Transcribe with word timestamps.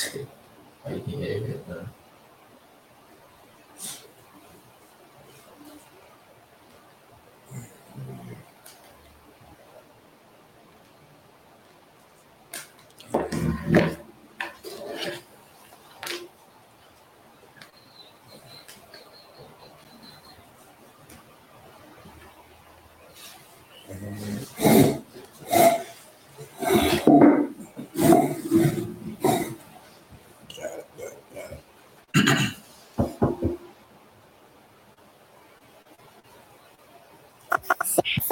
Oh, 0.00 0.94
you 0.94 1.00
can 1.02 1.12
hear 1.12 1.44
it, 1.44 1.64
uh, 1.68 1.84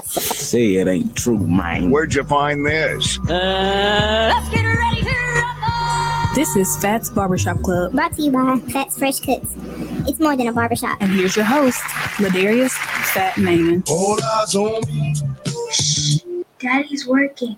Say 0.04 0.74
it 0.76 0.88
ain't 0.88 1.16
true, 1.16 1.38
man. 1.38 1.90
Where'd 1.90 2.14
you 2.14 2.24
find 2.24 2.64
this? 2.64 3.18
Uh, 3.20 4.32
let's 4.34 4.48
get 4.50 4.62
ready 4.64 5.02
to 5.02 5.10
rumble! 5.10 6.34
This 6.34 6.54
is 6.56 6.76
Phat's 6.78 7.10
Barbershop 7.10 7.62
Club, 7.62 7.92
Brought 7.92 8.12
to 8.16 8.22
you 8.22 8.30
by 8.30 8.58
Fat's 8.72 8.98
Fresh 8.98 9.20
Cuts. 9.20 9.54
It's 10.08 10.20
more 10.20 10.36
than 10.36 10.46
a 10.48 10.52
barbershop. 10.52 10.98
and 11.00 11.10
here's 11.12 11.34
your 11.36 11.44
host, 11.44 11.80
Ladarius 12.18 12.72
Fat 13.12 13.36
Naaman. 13.38 13.82
All 13.88 14.18
eyes 14.22 14.54
on 14.54 14.80
me. 14.86 15.14
Daddy's 16.58 17.06
working. 17.06 17.56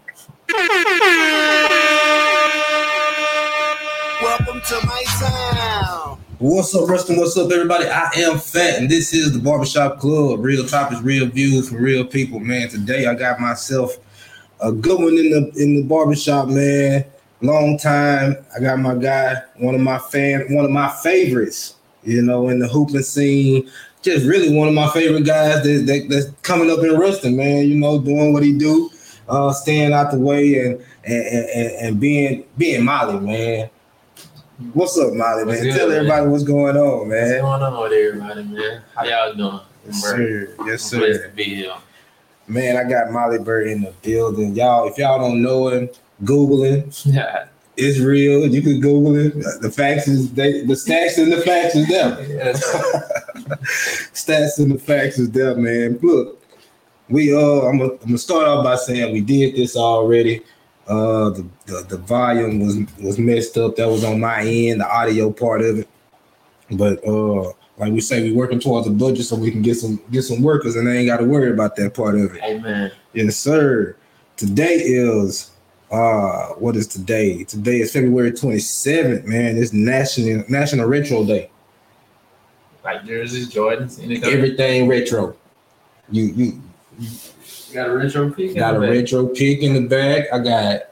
Welcome 4.23 4.61
to 4.69 4.81
my 4.87 5.03
town. 5.21 5.48
What's 6.41 6.73
up, 6.73 6.89
Ruston? 6.89 7.17
What's 7.17 7.37
up, 7.37 7.51
everybody? 7.51 7.87
I 7.89 8.11
am 8.19 8.39
Fat, 8.39 8.79
and 8.79 8.89
this 8.89 9.13
is 9.13 9.33
the 9.33 9.41
Barbershop 9.41 9.99
Club. 9.99 10.39
Real 10.39 10.65
topics, 10.65 11.01
real 11.01 11.27
views 11.27 11.69
from 11.69 11.79
real 11.79 12.05
people, 12.05 12.39
man. 12.39 12.69
Today 12.69 13.07
I 13.07 13.15
got 13.15 13.41
myself 13.41 13.99
a 14.61 14.71
good 14.71 15.01
one 15.01 15.19
in 15.19 15.31
the 15.31 15.53
in 15.61 15.75
the 15.75 15.83
barbershop, 15.83 16.47
man. 16.47 17.05
Long 17.41 17.77
time. 17.77 18.37
I 18.57 18.61
got 18.61 18.79
my 18.79 18.95
guy, 18.95 19.35
one 19.57 19.75
of 19.75 19.81
my 19.81 19.99
fan, 19.99 20.55
one 20.55 20.65
of 20.65 20.71
my 20.71 20.89
favorites, 21.03 21.75
you 22.05 22.23
know, 22.23 22.51
in 22.51 22.61
the 22.61 22.69
hooping 22.69 23.03
scene. 23.03 23.69
Just 24.03 24.25
really 24.25 24.57
one 24.57 24.69
of 24.69 24.75
my 24.75 24.89
favorite 24.91 25.27
guys 25.27 25.65
that, 25.65 25.87
that 25.89 26.07
that's 26.09 26.31
coming 26.43 26.71
up 26.71 26.85
in 26.85 26.97
Ruston, 26.97 27.37
man. 27.37 27.67
You 27.67 27.81
know, 27.81 27.99
doing 27.99 28.33
what 28.33 28.45
he 28.45 28.57
do, 28.57 28.91
uh, 29.29 29.53
staying 29.53 29.93
out 29.93 30.13
the 30.13 30.21
way 30.21 30.55
and 30.61 30.81
and, 31.03 31.27
and, 31.27 31.73
and 31.81 32.01
being 32.01 32.45
being 32.57 32.85
Molly, 32.85 33.19
man. 33.19 33.71
What's 34.73 34.99
up, 34.99 35.13
Molly, 35.13 35.45
What's 35.45 35.61
man? 35.61 35.71
good, 35.71 35.79
Tell 35.79 35.89
man? 35.89 35.97
everybody 35.99 36.27
what's 36.27 36.43
going 36.43 36.77
on, 36.77 37.09
man. 37.09 37.21
What's 37.21 37.31
man. 37.31 37.41
going 37.43 37.63
on 37.63 37.83
with 37.83 37.93
everybody, 37.93 38.43
man? 38.43 38.83
How 38.97 39.05
y'all 39.05 39.35
doing? 39.35 39.61
Yes, 39.87 40.03
sir. 40.03 40.55
Yes, 40.67 40.67
blessed 40.67 40.89
sir. 40.91 41.29
to 41.29 41.35
be 41.37 41.45
here. 41.45 41.75
Man, 42.49 42.77
I 42.77 42.89
got 42.91 43.13
Molly 43.13 43.39
Burr 43.39 43.67
in 43.67 43.83
the 43.83 43.93
building. 44.03 44.57
Y'all, 44.57 44.89
if 44.89 44.99
y'all 44.99 45.21
don't 45.21 45.43
know 45.43 45.69
him, 45.69 45.89
Google 46.25 46.65
him. 46.65 46.91
Yeah. 47.05 47.47
It's 47.81 48.01
real. 48.01 48.45
You 48.49 48.61
can 48.61 48.81
Google 48.81 49.15
it. 49.15 49.61
The 49.63 49.71
facts 49.71 50.09
is 50.09 50.33
they, 50.33 50.63
the 50.63 50.75
stats 50.75 51.17
and 51.23 51.33
the 51.33 51.41
facts 51.43 51.77
is 51.77 51.87
there. 51.87 52.21
Yes. 52.29 52.61
stats 54.13 54.59
and 54.59 54.73
the 54.73 54.79
facts 54.81 55.21
is 55.21 55.31
there, 55.31 55.55
man. 55.55 55.97
Look, 56.03 56.43
we 57.09 57.33
uh 57.33 57.39
I'm 57.69 57.79
gonna 57.79 58.19
start 58.19 58.49
off 58.49 58.65
by 58.65 58.75
saying 58.75 59.13
we 59.13 59.21
did 59.21 59.55
this 59.55 59.77
already. 59.77 60.43
Uh 60.89 61.31
the, 61.31 61.47
the 61.67 61.87
the 61.91 61.99
volume 61.99 62.61
was 62.61 62.79
was 62.99 63.19
messed 63.19 63.59
up. 63.59 63.77
That 63.77 63.89
was 63.89 64.05
on 64.05 64.21
my 64.21 64.41
end, 64.43 64.81
the 64.81 64.89
audio 64.89 65.31
part 65.31 65.61
of 65.61 65.81
it. 65.81 65.89
But 66.71 67.07
uh 67.07 67.53
like 67.77 67.93
we 67.93 68.01
say, 68.01 68.23
we 68.23 68.33
working 68.33 68.59
towards 68.59 68.89
a 68.89 68.91
budget 68.91 69.25
so 69.27 69.37
we 69.37 69.51
can 69.51 69.63
get 69.63 69.77
some 69.77 70.03
get 70.11 70.23
some 70.23 70.43
workers 70.43 70.77
and 70.77 70.87
they 70.87 70.99
ain't 70.99 71.07
gotta 71.07 71.25
worry 71.25 71.51
about 71.51 71.77
that 71.77 71.95
part 71.95 72.15
of 72.15 72.35
it. 72.35 72.43
Amen. 72.43 72.91
Yes, 73.13 73.37
sir. 73.37 73.97
Today 74.37 74.77
is 74.77 75.51
uh 75.91 76.49
what 76.55 76.75
is 76.75 76.87
today? 76.87 77.45
Today 77.45 77.81
is 77.81 77.93
February 77.93 78.33
27th, 78.33 79.25
man. 79.25 79.59
It's 79.59 79.73
National 79.73 80.45
National 80.49 80.89
Retro 80.89 81.25
Day. 81.25 81.51
Like 82.83 83.05
jerseys, 83.05 83.53
Jordans, 83.53 84.03
any 84.03 84.19
color. 84.19 84.33
Everything 84.33 84.89
retro. 84.89 85.37
You 86.11 86.25
You 86.25 86.61
got 87.75 87.89
a 87.89 87.97
retro 87.97 88.31
pick. 88.31 88.51
in 88.51 88.57
got 88.57 88.77
a 88.77 88.81
the 88.81 88.87
back. 88.87 88.95
retro 88.95 89.27
pick 89.27 89.63
in 89.63 89.75
the 89.75 89.81
back. 89.89 90.27
I 90.33 90.39
got 90.39 90.83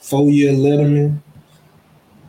four 0.00 0.30
year 0.30 0.52
letterman. 0.52 1.20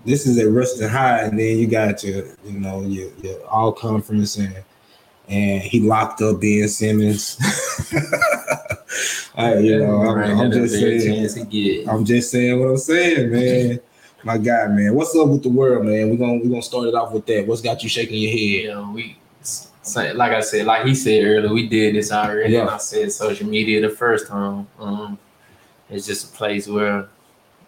This 0.06 0.26
is 0.26 0.38
at 0.38 0.50
Ruston 0.50 0.88
High, 0.90 1.24
and 1.24 1.38
then 1.38 1.58
you 1.58 1.68
got 1.68 2.04
your, 2.04 2.26
you 2.46 2.60
know, 2.60 2.82
your, 2.84 3.12
your 3.22 3.46
all 3.48 3.74
conference, 3.74 4.38
and 4.38 4.64
and 5.28 5.62
he 5.62 5.82
locked 5.82 6.22
up 6.22 6.40
Ben 6.40 6.68
Simmons. 6.70 7.38
I, 9.36 9.58
you 9.60 9.80
know, 9.80 10.02
I'm, 10.02 10.16
Right, 10.18 10.30
I'm 10.32 10.52
just 10.52 10.74
saying. 10.74 11.02
chance 11.02 11.34
to 11.36 11.46
get. 11.46 11.88
I'm 11.88 12.04
just 12.06 12.32
saying 12.32 12.60
what 12.60 12.70
I'm 12.70 12.78
saying, 12.78 13.32
man. 13.32 13.80
My 14.24 14.38
God, 14.38 14.72
man. 14.72 14.96
What's 14.96 15.16
up 15.16 15.28
with 15.30 15.44
the 15.44 15.50
world, 15.50 15.86
man? 15.86 16.10
We're 16.10 16.18
gonna 16.18 16.40
we're 16.44 16.50
gonna 16.50 16.62
start 16.62 16.88
it 16.88 16.96
off 16.96 17.14
with 17.14 17.26
that. 17.28 17.48
What's 17.48 17.62
got 17.62 17.82
you 17.84 17.90
shaking 17.90 18.18
your 18.20 18.32
head? 18.32 18.40
You 18.40 18.68
know, 18.70 18.92
we 18.94 19.16
like 19.96 20.34
I 20.34 20.42
said, 20.42 20.66
like 20.66 20.86
he 20.86 20.94
said 20.94 21.24
earlier, 21.24 21.54
we 21.54 21.68
did 21.70 21.96
this 21.96 22.12
already. 22.12 22.54
Yeah. 22.54 22.62
And 22.62 22.70
I 22.72 22.78
said 22.78 23.12
social 23.12 23.48
media 23.48 23.82
the 23.82 23.90
first 23.96 24.28
time. 24.28 24.68
Um, 24.80 25.18
it's 25.90 26.06
just 26.06 26.34
a 26.34 26.38
place 26.38 26.68
where 26.68 27.08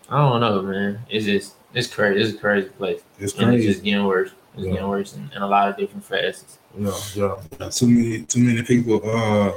I 0.10 0.18
don't 0.18 0.42
know, 0.42 0.62
man. 0.62 1.00
It's 1.10 1.26
just 1.26 1.54
it's 1.74 1.88
crazy. 1.88 2.22
It's 2.22 2.36
a 2.36 2.38
crazy 2.38 2.68
place, 2.70 3.02
It's 3.18 3.34
and 3.36 3.54
it's 3.54 3.64
just 3.66 3.84
getting 3.84 4.06
worse. 4.06 4.32
It's 4.56 4.66
Yeah. 4.66 4.72
getting 4.74 4.88
worse 4.90 5.16
in, 5.16 5.32
in 5.34 5.42
a 5.42 5.48
lot 5.48 5.70
of 5.70 5.78
different 5.78 6.04
facets. 6.04 6.58
Yeah, 6.78 6.92
yeah. 7.16 7.70
Too 7.70 7.88
many, 7.88 8.22
too 8.24 8.42
many 8.42 8.62
people. 8.64 9.02
Uh, 9.10 9.54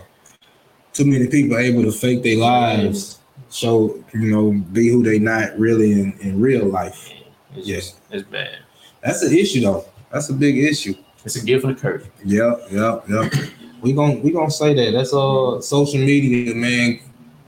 too 0.95 1.05
many 1.05 1.27
people 1.27 1.59
able 1.59 1.83
to 1.83 1.93
fake 1.93 2.23
their 2.23 2.39
lives, 2.39 3.19
show 3.51 4.03
you 4.15 4.31
know, 4.33 4.53
be 4.73 4.89
who 4.89 5.03
they 5.03 5.19
not 5.19 5.59
really 5.59 5.93
in, 5.93 6.15
in 6.21 6.41
real 6.41 6.65
life. 6.67 7.11
It's 7.57 7.67
Yeah. 7.69 7.77
just 7.77 7.97
it's 8.11 8.27
bad. 8.29 8.59
That's 9.03 9.23
an 9.23 9.37
issue 9.37 9.61
though. 9.61 9.85
That's 10.11 10.31
a 10.31 10.33
big 10.33 10.57
issue. 10.57 10.95
It's 11.25 11.37
a 11.37 11.45
gift 11.45 11.65
and 11.65 11.77
a 11.77 11.81
curse. 11.81 12.05
Yep, 12.25 12.67
yep, 12.71 13.05
yep. 13.09 13.33
we 13.83 13.93
gon' 13.93 14.23
we 14.23 14.31
gonna 14.31 14.51
say 14.51 14.73
that. 14.75 14.93
That's 14.93 15.13
uh 15.13 15.61
social 15.61 16.01
media, 16.01 16.55
man. 16.55 17.01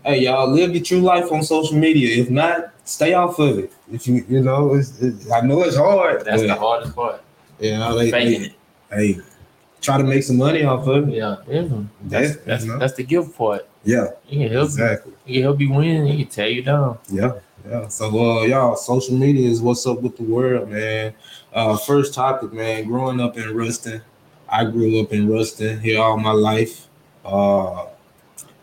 Hey, 0.05 0.21
y'all 0.25 0.49
live 0.51 0.75
your 0.75 0.85
true 0.85 1.01
life 1.01 1.31
on 1.33 1.43
social 1.43 1.77
media. 1.77 2.21
If 2.23 2.31
not, 2.31 2.73
stay 2.85 3.15
off 3.15 3.39
of 3.39 3.59
it. 3.59 3.73
If 3.93 4.07
you 4.07 4.25
you 4.29 4.41
know, 4.43 4.75
it's, 4.75 5.01
it's, 5.01 5.31
I 5.31 5.41
know 5.41 5.63
it's 5.63 5.77
hard. 5.77 6.25
That's 6.25 6.43
the 6.43 6.55
hardest 6.55 6.95
part. 6.95 7.23
you 7.61 7.73
know, 7.73 7.97
they, 7.99 8.11
they- 8.11 8.35
it. 8.37 8.53
hey, 8.91 9.19
try 9.87 9.97
to 9.99 10.05
make 10.05 10.23
some 10.23 10.37
money 10.37 10.63
off 10.65 10.87
of 10.87 11.09
it. 11.09 11.15
Yeah, 11.15 11.37
yeah. 11.49 11.63
That's, 11.63 12.35
That's 12.35 12.37
that's, 12.45 12.65
you 12.65 12.73
know? 12.73 12.79
that's 12.79 12.95
the 12.95 13.05
gift 13.05 13.37
part. 13.39 13.67
yeah, 13.85 14.09
He 14.27 14.37
can 14.43 14.53
help 14.53 14.67
exactly. 14.67 15.13
you. 15.27 15.35
he'll 15.35 15.43
help 15.51 15.61
you 15.61 15.71
win. 15.73 16.07
He 16.07 16.25
can 16.25 16.27
tear 16.37 16.49
you 16.49 16.63
down. 16.63 16.99
Yeah, 17.09 17.33
yeah. 17.69 17.89
So 17.89 18.05
uh 18.09 18.43
y'all, 18.43 18.77
social 18.77 19.17
media 19.17 19.49
is 19.49 19.61
what's 19.63 19.87
up 19.87 20.03
with 20.03 20.17
the 20.17 20.25
world, 20.25 20.69
man. 20.71 21.15
Uh 21.53 21.77
first 21.77 22.13
topic, 22.15 22.53
man, 22.53 22.87
growing 22.87 23.21
up 23.21 23.37
in 23.39 23.55
Ruston, 23.57 24.03
I 24.49 24.65
grew 24.65 25.01
up 25.01 25.13
in 25.13 25.29
Ruston 25.31 25.81
here 25.81 26.01
all 26.03 26.17
my 26.19 26.33
life. 26.33 26.87
Uh, 27.25 27.87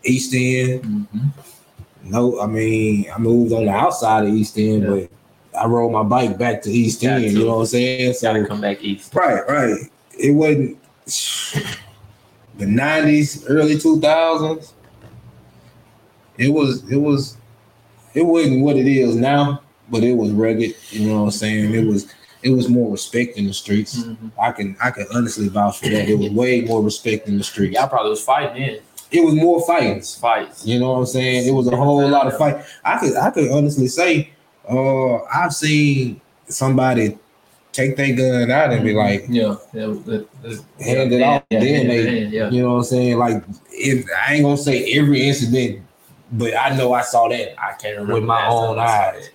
East 0.03 0.33
End. 0.33 0.83
Mhm. 0.83 1.29
No, 2.03 2.39
I 2.41 2.47
mean 2.47 3.05
I 3.13 3.17
moved 3.17 3.53
on 3.53 3.65
the 3.65 3.71
outside 3.71 4.25
of 4.27 4.33
East 4.33 4.57
End, 4.57 4.83
Yeah. 4.83 4.89
but 4.89 5.09
I 5.61 5.65
rode 5.67 5.91
my 5.91 6.03
bike 6.03 6.37
back 6.37 6.61
to 6.63 6.69
East 6.71 7.01
Got 7.01 7.21
End. 7.21 7.23
to. 7.23 7.29
You 7.31 7.45
know 7.45 7.55
what 7.55 7.59
I'm 7.61 7.65
saying? 7.67 8.15
Gotta 8.21 8.45
come 8.45 8.61
back 8.61 8.83
east. 8.83 9.13
right, 9.15 9.43
right. 9.47 9.77
It 10.17 10.31
wasn't 10.31 10.77
the 12.57 12.65
'90s, 12.65 13.45
early 13.47 13.75
2000s. 13.75 14.71
It 16.37 16.49
was, 16.49 16.89
it 16.91 16.97
was, 16.97 17.37
it 18.13 18.23
wasn't 18.25 18.63
what 18.63 18.75
it 18.75 18.87
is 18.87 19.15
now, 19.15 19.61
but 19.89 20.03
it 20.03 20.13
was 20.15 20.31
rugged. 20.31 20.75
You 20.89 21.07
know 21.07 21.19
what 21.19 21.25
I'm 21.25 21.31
saying? 21.31 21.73
It 21.75 21.85
was, 21.85 22.11
it 22.41 22.49
was 22.49 22.69
more 22.69 22.91
respect 22.91 23.37
in 23.37 23.45
the 23.45 23.53
streets. 23.53 23.99
Mhm. 23.99 24.31
I 24.41 24.51
can, 24.51 24.75
I 24.81 24.89
can 24.91 25.05
honestly 25.13 25.47
vouch 25.47 25.79
for 25.79 25.89
that. 25.89 26.09
It 26.09 26.17
was 26.17 26.31
way 26.31 26.61
more 26.61 26.81
respect 26.81 27.27
in 27.27 27.37
the 27.37 27.43
streets. 27.43 27.75
Y'all 27.77 27.87
probably 27.87 28.09
was 28.11 28.23
fighting 28.23 28.61
then. 28.65 28.79
It 29.11 29.23
was 29.23 29.35
more 29.35 29.65
fights. 29.65 30.15
Fights. 30.15 30.65
You 30.65 30.79
know 30.79 30.93
what 30.93 30.99
I'm 30.99 31.05
saying? 31.05 31.47
It 31.47 31.51
was 31.51 31.67
a 31.67 31.75
whole 31.75 32.07
lot 32.07 32.25
of 32.25 32.35
fight. 32.35 32.65
I 32.83 32.97
could 32.97 33.15
I 33.15 33.29
could 33.29 33.51
honestly 33.51 33.87
say, 33.87 34.31
uh, 34.67 35.21
I've 35.25 35.53
seen 35.53 36.19
somebody 36.47 37.19
take 37.73 37.97
their 37.97 38.15
gun 38.15 38.49
out 38.51 38.71
and 38.71 38.83
be 38.83 38.93
like, 38.93 39.25
yeah, 39.27 39.55
yeah, 39.73 39.87
Hand 40.79 41.11
it 41.11 41.21
off, 41.21 41.43
yeah, 41.49 41.59
then 41.59 41.87
they- 41.87 42.25
yeah. 42.25 42.49
you 42.49 42.61
know 42.61 42.69
what 42.73 42.77
I'm 42.77 42.83
saying? 42.85 43.17
Like, 43.17 43.43
if 43.71 44.05
I 44.27 44.35
ain't 44.35 44.43
gonna 44.43 44.57
say 44.57 44.93
every 44.93 45.27
incident, 45.27 45.81
but 46.31 46.55
I 46.55 46.75
know 46.77 46.93
I 46.93 47.01
saw 47.01 47.27
that. 47.29 47.59
I 47.61 47.73
can't 47.73 47.95
remember 47.97 48.13
with 48.15 48.23
my 48.23 48.47
own 48.47 48.77
time 48.77 48.79
I 48.79 48.87
saw 48.87 49.17
eyes. 49.17 49.29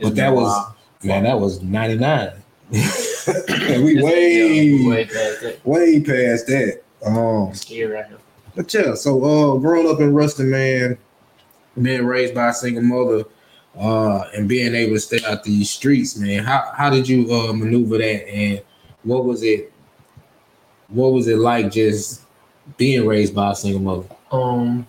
But 0.00 0.16
that 0.16 0.32
was 0.34 0.44
while. 0.48 0.76
man, 1.04 1.24
that 1.24 1.38
was 1.38 1.62
'99. 1.62 2.32
we 2.72 2.78
It's- 2.78 4.02
way 4.02 4.64
yeah, 4.64 4.88
way 4.88 5.04
past 5.04 5.40
that. 5.42 5.66
way 5.66 6.00
past 6.00 6.46
that. 6.48 6.82
Um, 7.04 7.54
Scared 7.54 7.90
right 7.92 8.10
now. 8.10 8.16
But 8.56 8.72
yeah, 8.74 8.94
so 8.94 9.22
uh 9.22 9.58
growing 9.58 9.88
up 9.88 10.00
in 10.00 10.12
Ruston, 10.14 10.50
man, 10.50 10.98
being 11.80 12.04
raised 12.06 12.34
by 12.34 12.48
a 12.48 12.54
single 12.54 12.82
mother, 12.82 13.24
uh, 13.78 14.24
and 14.34 14.48
being 14.48 14.74
able 14.74 14.94
to 14.94 15.00
stay 15.00 15.20
out 15.26 15.44
these 15.44 15.70
streets, 15.70 16.16
man, 16.16 16.44
how 16.44 16.72
how 16.76 16.90
did 16.90 17.08
you 17.08 17.32
uh 17.32 17.52
maneuver 17.52 17.98
that 17.98 18.28
and 18.28 18.62
what 19.02 19.24
was 19.24 19.42
it 19.42 19.72
what 20.88 21.12
was 21.12 21.26
it 21.26 21.38
like 21.38 21.70
just 21.70 22.22
being 22.76 23.06
raised 23.06 23.34
by 23.34 23.52
a 23.52 23.54
single 23.54 23.80
mother? 23.80 24.08
Um, 24.30 24.86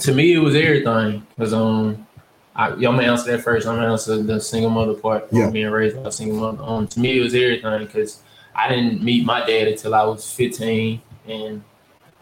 to 0.00 0.14
me, 0.14 0.34
it 0.34 0.38
was 0.38 0.54
everything. 0.54 1.26
Cause 1.36 1.52
um, 1.52 2.06
I, 2.54 2.74
y'all 2.76 2.92
may 2.92 3.06
answer 3.06 3.32
that 3.32 3.42
first. 3.42 3.66
I'm 3.66 3.76
gonna 3.76 3.92
answer 3.92 4.22
the 4.22 4.40
single 4.40 4.70
mother 4.70 4.94
part. 4.94 5.28
Yeah. 5.32 5.50
Being 5.50 5.70
raised 5.70 5.96
by 5.96 6.08
a 6.08 6.12
single 6.12 6.38
mother. 6.38 6.62
Um, 6.62 6.86
to 6.88 7.00
me, 7.00 7.18
it 7.18 7.22
was 7.22 7.34
everything. 7.34 7.86
Cause 7.88 8.22
I 8.54 8.68
didn't 8.68 9.02
meet 9.02 9.24
my 9.24 9.44
dad 9.44 9.68
until 9.68 9.94
I 9.94 10.04
was 10.04 10.30
15, 10.32 11.00
and 11.26 11.64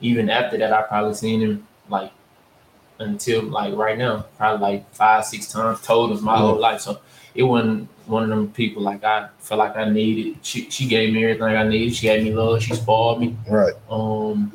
even 0.00 0.30
after 0.30 0.56
that, 0.58 0.72
I 0.72 0.82
probably 0.82 1.14
seen 1.14 1.40
him 1.40 1.66
like 1.88 2.12
until 3.00 3.42
like 3.42 3.74
right 3.74 3.98
now, 3.98 4.26
probably 4.36 4.60
like 4.68 4.94
five, 4.94 5.24
six 5.24 5.50
times. 5.50 5.80
Told 5.82 6.12
him 6.12 6.22
my 6.24 6.34
Yeah. 6.34 6.40
whole 6.40 6.56
life. 6.58 6.80
So 6.82 7.00
it 7.34 7.42
wasn't 7.42 7.88
one 8.06 8.24
of 8.24 8.28
them 8.30 8.48
people 8.52 8.82
like 8.82 9.02
I 9.04 9.28
felt 9.38 9.58
like 9.58 9.76
I 9.76 9.88
needed. 9.88 10.38
She 10.42 10.68
she 10.70 10.86
gave 10.86 11.12
me 11.12 11.24
everything 11.24 11.56
I 11.56 11.66
needed. 11.66 11.94
She 11.94 12.06
gave 12.06 12.22
me 12.24 12.32
love. 12.32 12.62
She 12.62 12.74
spoiled 12.74 13.20
me. 13.20 13.36
Right. 13.48 13.74
Um, 13.90 14.52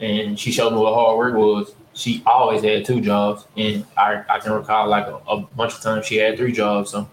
and 0.00 0.38
she 0.38 0.52
showed 0.52 0.70
me 0.72 0.78
what 0.78 0.94
hard 0.94 1.16
work 1.18 1.34
was. 1.34 1.74
She 1.94 2.22
always 2.24 2.62
had 2.62 2.84
two 2.84 3.00
jobs, 3.00 3.44
and 3.56 3.84
I, 3.96 4.22
I 4.28 4.38
can 4.38 4.52
recall 4.52 4.86
like 4.88 5.06
a, 5.08 5.18
a 5.26 5.40
bunch 5.40 5.74
of 5.74 5.80
times 5.80 6.06
she 6.06 6.16
had 6.18 6.36
three 6.38 6.52
jobs. 6.52 6.90
So 6.92 7.08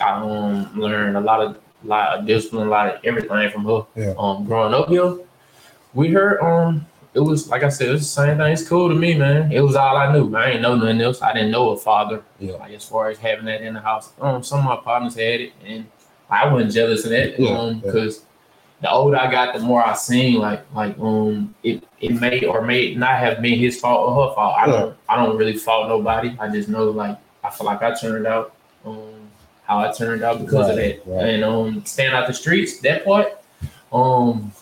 I 0.00 0.12
um 0.12 0.78
learned 0.80 1.16
a 1.16 1.20
lot 1.20 1.40
of 1.42 1.58
lot 1.84 2.18
of 2.18 2.26
discipline, 2.26 2.66
a 2.68 2.70
lot 2.70 2.86
of 2.94 3.04
everything 3.04 3.50
from 3.50 3.64
her. 3.66 3.82
Yeah. 3.94 4.14
Um, 4.18 4.46
growing 4.46 4.72
up 4.72 4.88
here, 4.88 5.18
we 5.92 6.08
heard 6.08 6.40
um 6.40 6.86
it 7.14 7.20
was 7.20 7.48
like 7.48 7.62
I 7.62 7.68
said, 7.68 7.88
it's 7.90 8.02
the 8.02 8.08
same 8.22 8.38
thing. 8.38 8.52
It's 8.52 8.68
cool 8.68 8.88
to 8.88 8.94
me, 8.94 9.14
man. 9.14 9.50
It 9.52 9.60
was 9.60 9.76
all 9.76 9.96
I 9.96 10.12
knew. 10.12 10.34
I 10.36 10.50
ain't 10.50 10.62
know 10.62 10.74
nothing 10.76 11.00
else. 11.00 11.22
I 11.22 11.32
didn't 11.32 11.50
know 11.52 11.70
a 11.70 11.76
father. 11.76 12.22
Yeah. 12.40 12.54
Like 12.54 12.72
as 12.72 12.84
far 12.84 13.08
as 13.10 13.18
having 13.18 13.44
that 13.46 13.62
in 13.62 13.74
the 13.74 13.80
house. 13.80 14.12
Um, 14.20 14.42
some 14.42 14.60
of 14.60 14.64
my 14.64 14.76
partners 14.76 15.14
had 15.14 15.40
it, 15.40 15.52
and 15.64 15.86
I 16.28 16.52
wasn't 16.52 16.72
jealous 16.72 17.04
of 17.04 17.10
that. 17.10 17.38
Yeah, 17.38 17.56
Um, 17.58 17.74
yeah. 17.76 17.80
because 17.92 18.22
the 18.80 18.90
older 18.90 19.16
I 19.16 19.30
got, 19.30 19.54
the 19.54 19.60
more 19.60 19.86
I 19.86 19.94
seen 19.94 20.40
like 20.40 20.62
like 20.74 20.98
um 20.98 21.54
it 21.62 21.84
it 22.00 22.20
may 22.20 22.44
or 22.44 22.60
may 22.62 22.94
not 22.94 23.18
have 23.18 23.40
been 23.40 23.58
his 23.58 23.78
fault 23.80 24.08
or 24.10 24.28
her 24.28 24.34
fault. 24.34 24.56
I 24.58 24.66
don't 24.66 24.96
I 25.08 25.16
don't 25.16 25.36
really 25.36 25.56
fault 25.56 25.88
nobody. 25.88 26.36
I 26.40 26.48
just 26.48 26.68
know 26.68 26.90
like 26.90 27.16
I 27.44 27.50
feel 27.50 27.66
like 27.66 27.82
I 27.82 27.94
turned 27.94 28.26
out 28.26 28.54
um 28.84 29.12
how 29.64 29.78
I 29.78 29.92
turned 29.92 30.22
out 30.22 30.40
because 30.40 30.68
of 30.68 30.76
Right, 30.76 31.02
that. 31.04 31.10
right. 31.10 31.28
And 31.28 31.44
um 31.44 31.84
staying 31.86 32.12
out 32.12 32.26
the 32.26 32.34
streets, 32.34 32.80
that 32.80 33.04
part, 33.04 33.28
um 33.92 34.52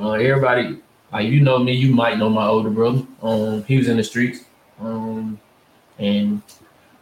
uh, 0.00 0.12
everybody 0.12 0.78
like 1.12 1.28
you 1.28 1.40
know 1.40 1.58
me, 1.58 1.72
you 1.72 1.94
might 1.94 2.18
know 2.18 2.28
my 2.28 2.46
older 2.46 2.70
brother. 2.70 3.02
Um 3.22 3.64
he 3.64 3.76
was 3.78 3.88
in 3.88 3.96
the 3.96 4.04
streets. 4.04 4.44
Um 4.80 5.38
and 5.98 6.42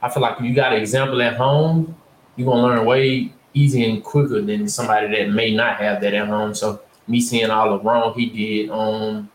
I 0.02 0.08
feel 0.08 0.22
like 0.22 0.38
if 0.38 0.44
you 0.44 0.55
got 0.55 0.72
an 0.72 0.81
example 0.81 1.20
at 1.22 1.37
home, 1.37 1.94
you're 2.37 2.46
gonna 2.50 2.62
learn 2.62 2.84
way 2.87 3.32
easier 3.55 3.88
and 3.88 4.02
quicker 4.05 4.40
than 4.40 4.69
somebody 4.69 5.08
that 5.08 5.31
may 5.31 5.55
not 5.55 5.76
have 5.78 6.00
that 6.02 6.14
at 6.14 6.28
home. 6.28 6.55
So 6.55 6.81
me 7.06 7.20
seeing 7.20 7.50
all 7.50 7.70
the 7.76 7.82
wrong 7.84 8.14
he 8.14 8.26
did, 8.26 8.70
um, 8.70 9.28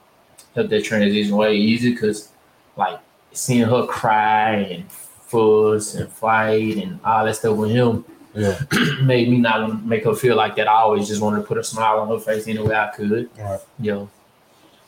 helped 0.55 0.69
that 0.69 0.83
transition 0.83 1.35
way 1.35 1.55
easier 1.55 1.91
because 1.91 2.29
like 2.77 2.99
seeing 3.31 3.67
her 3.67 3.85
cry 3.87 4.55
and 4.55 4.91
fuss 4.91 5.95
and 5.95 6.09
fight 6.11 6.77
and 6.77 6.99
all 7.03 7.25
that 7.25 7.35
stuff 7.35 7.57
with 7.57 7.71
him 7.71 8.05
Yeah. 8.35 8.59
made 9.01 9.29
me 9.29 9.37
not 9.37 9.61
want 9.61 9.81
to 9.81 9.87
make 9.87 10.03
her 10.05 10.13
feel 10.13 10.35
like 10.35 10.55
that. 10.57 10.67
I 10.67 10.73
always 10.81 11.07
just 11.07 11.21
wanted 11.21 11.41
to 11.41 11.43
put 11.47 11.57
a 11.57 11.63
smile 11.63 11.99
on 11.99 12.07
her 12.09 12.19
face 12.19 12.47
any 12.47 12.59
way 12.59 12.75
I 12.75 12.87
could. 12.95 13.29
Right. 13.37 13.59
Yo, 13.79 14.09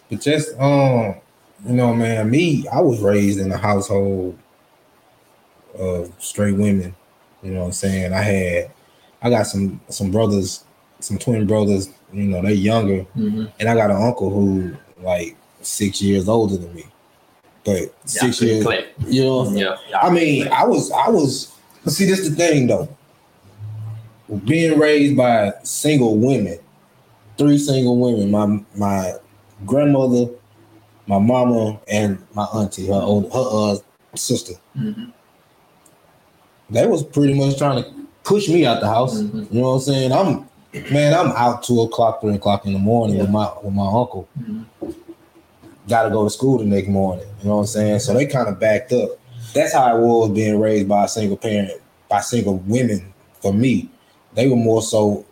But 0.10 0.22
just 0.22 0.58
um, 0.60 1.16
you 1.66 1.74
know, 1.74 1.94
man, 1.94 2.30
me, 2.30 2.68
I 2.68 2.82
was 2.82 3.02
raised 3.02 3.40
in 3.40 3.52
a 3.52 3.58
household 3.58 4.38
of 5.78 6.12
straight 6.20 6.56
women. 6.56 6.96
You 7.44 7.52
know 7.52 7.60
what 7.62 7.66
I'm 7.68 7.72
saying? 7.74 8.14
I 8.14 8.22
had 8.22 8.72
I 9.22 9.30
got 9.30 9.44
some 9.48 9.80
some 9.90 10.12
brothers, 10.12 10.64
some 11.00 11.18
twin 11.18 11.48
brothers, 11.48 11.90
you 12.14 12.24
know, 12.24 12.42
they're 12.42 12.52
younger, 12.52 13.02
hmm 13.02 13.46
and 13.60 13.70
I 13.70 13.76
got 13.76 13.92
an 13.92 14.02
uncle 14.02 14.30
who 14.30 14.76
like 15.02 15.36
six 15.62 16.02
years 16.02 16.28
older 16.30 16.58
than 16.58 16.74
me. 16.74 16.86
But 17.64 17.94
six 18.06 18.42
years, 18.42 18.64
you 19.08 19.24
know, 19.24 19.50
Yeah, 19.52 19.76
yeah. 19.90 20.00
I 20.00 20.10
mean, 20.12 20.48
I 20.50 20.66
was, 20.66 20.92
I 20.92 21.10
was. 21.10 21.52
See, 21.88 22.06
this 22.06 22.28
the 22.28 22.36
thing 22.36 22.68
though. 22.68 22.88
Being 24.44 24.80
raised 24.80 25.16
by 25.16 25.54
single 25.64 26.18
women, 26.18 26.58
three 27.38 27.58
single 27.58 27.98
women. 28.00 28.32
My 28.32 28.64
my 28.76 29.14
grandmother, 29.66 30.28
my 31.08 31.20
mama, 31.20 31.80
and 31.88 32.18
my 32.34 32.44
auntie, 32.46 32.88
her 32.88 32.94
old, 32.94 33.32
her 33.32 33.74
uh, 33.74 33.78
sister. 34.16 34.54
Mhm. 34.78 35.12
They 36.70 36.88
was 36.88 37.04
pretty 37.04 37.34
much 37.34 37.58
trying 37.58 37.84
to 37.84 37.90
push 38.24 38.50
me 38.50 38.66
out 38.66 38.82
the 38.82 38.88
house. 38.88 39.22
Mhm. 39.22 39.52
You 39.54 39.62
know 39.62 39.70
what 39.70 39.76
I'm 39.76 39.82
saying? 39.82 40.12
I'm 40.12 40.50
man, 40.92 41.14
I'm 41.14 41.32
out 41.34 41.64
two 41.64 41.82
o'clock, 41.82 42.22
three 42.22 42.36
o'clock 42.36 42.66
in 42.66 42.74
the 42.74 42.80
morning 42.80 43.18
with 43.20 43.30
my 43.30 43.50
with 43.64 43.74
my 43.74 43.86
uncle. 43.86 44.28
Mhm. 44.40 44.66
Got 45.88 46.04
to 46.04 46.10
go 46.10 46.24
to 46.24 46.30
school 46.32 46.58
the 46.58 46.66
next 46.66 46.88
morning. 46.88 47.26
You 47.42 47.50
know 47.50 47.56
what 47.58 47.62
I'm 47.62 47.68
saying? 47.68 48.00
So 48.00 48.14
they 48.14 48.26
kind 48.26 48.48
of 48.48 48.60
backed 48.60 48.92
up. 48.92 49.12
That's 49.54 49.74
how 49.74 49.96
it 49.96 50.02
was 50.02 50.32
being 50.32 50.60
raised 50.60 50.88
by 50.90 51.06
a 51.06 51.08
single 51.08 51.38
parent, 51.38 51.72
by 52.10 52.22
single 52.22 52.58
women. 52.66 53.14
For 53.42 53.54
me, 53.54 53.90
they 54.34 54.48
were 54.48 54.56
more 54.56 54.82
so. 54.82 55.24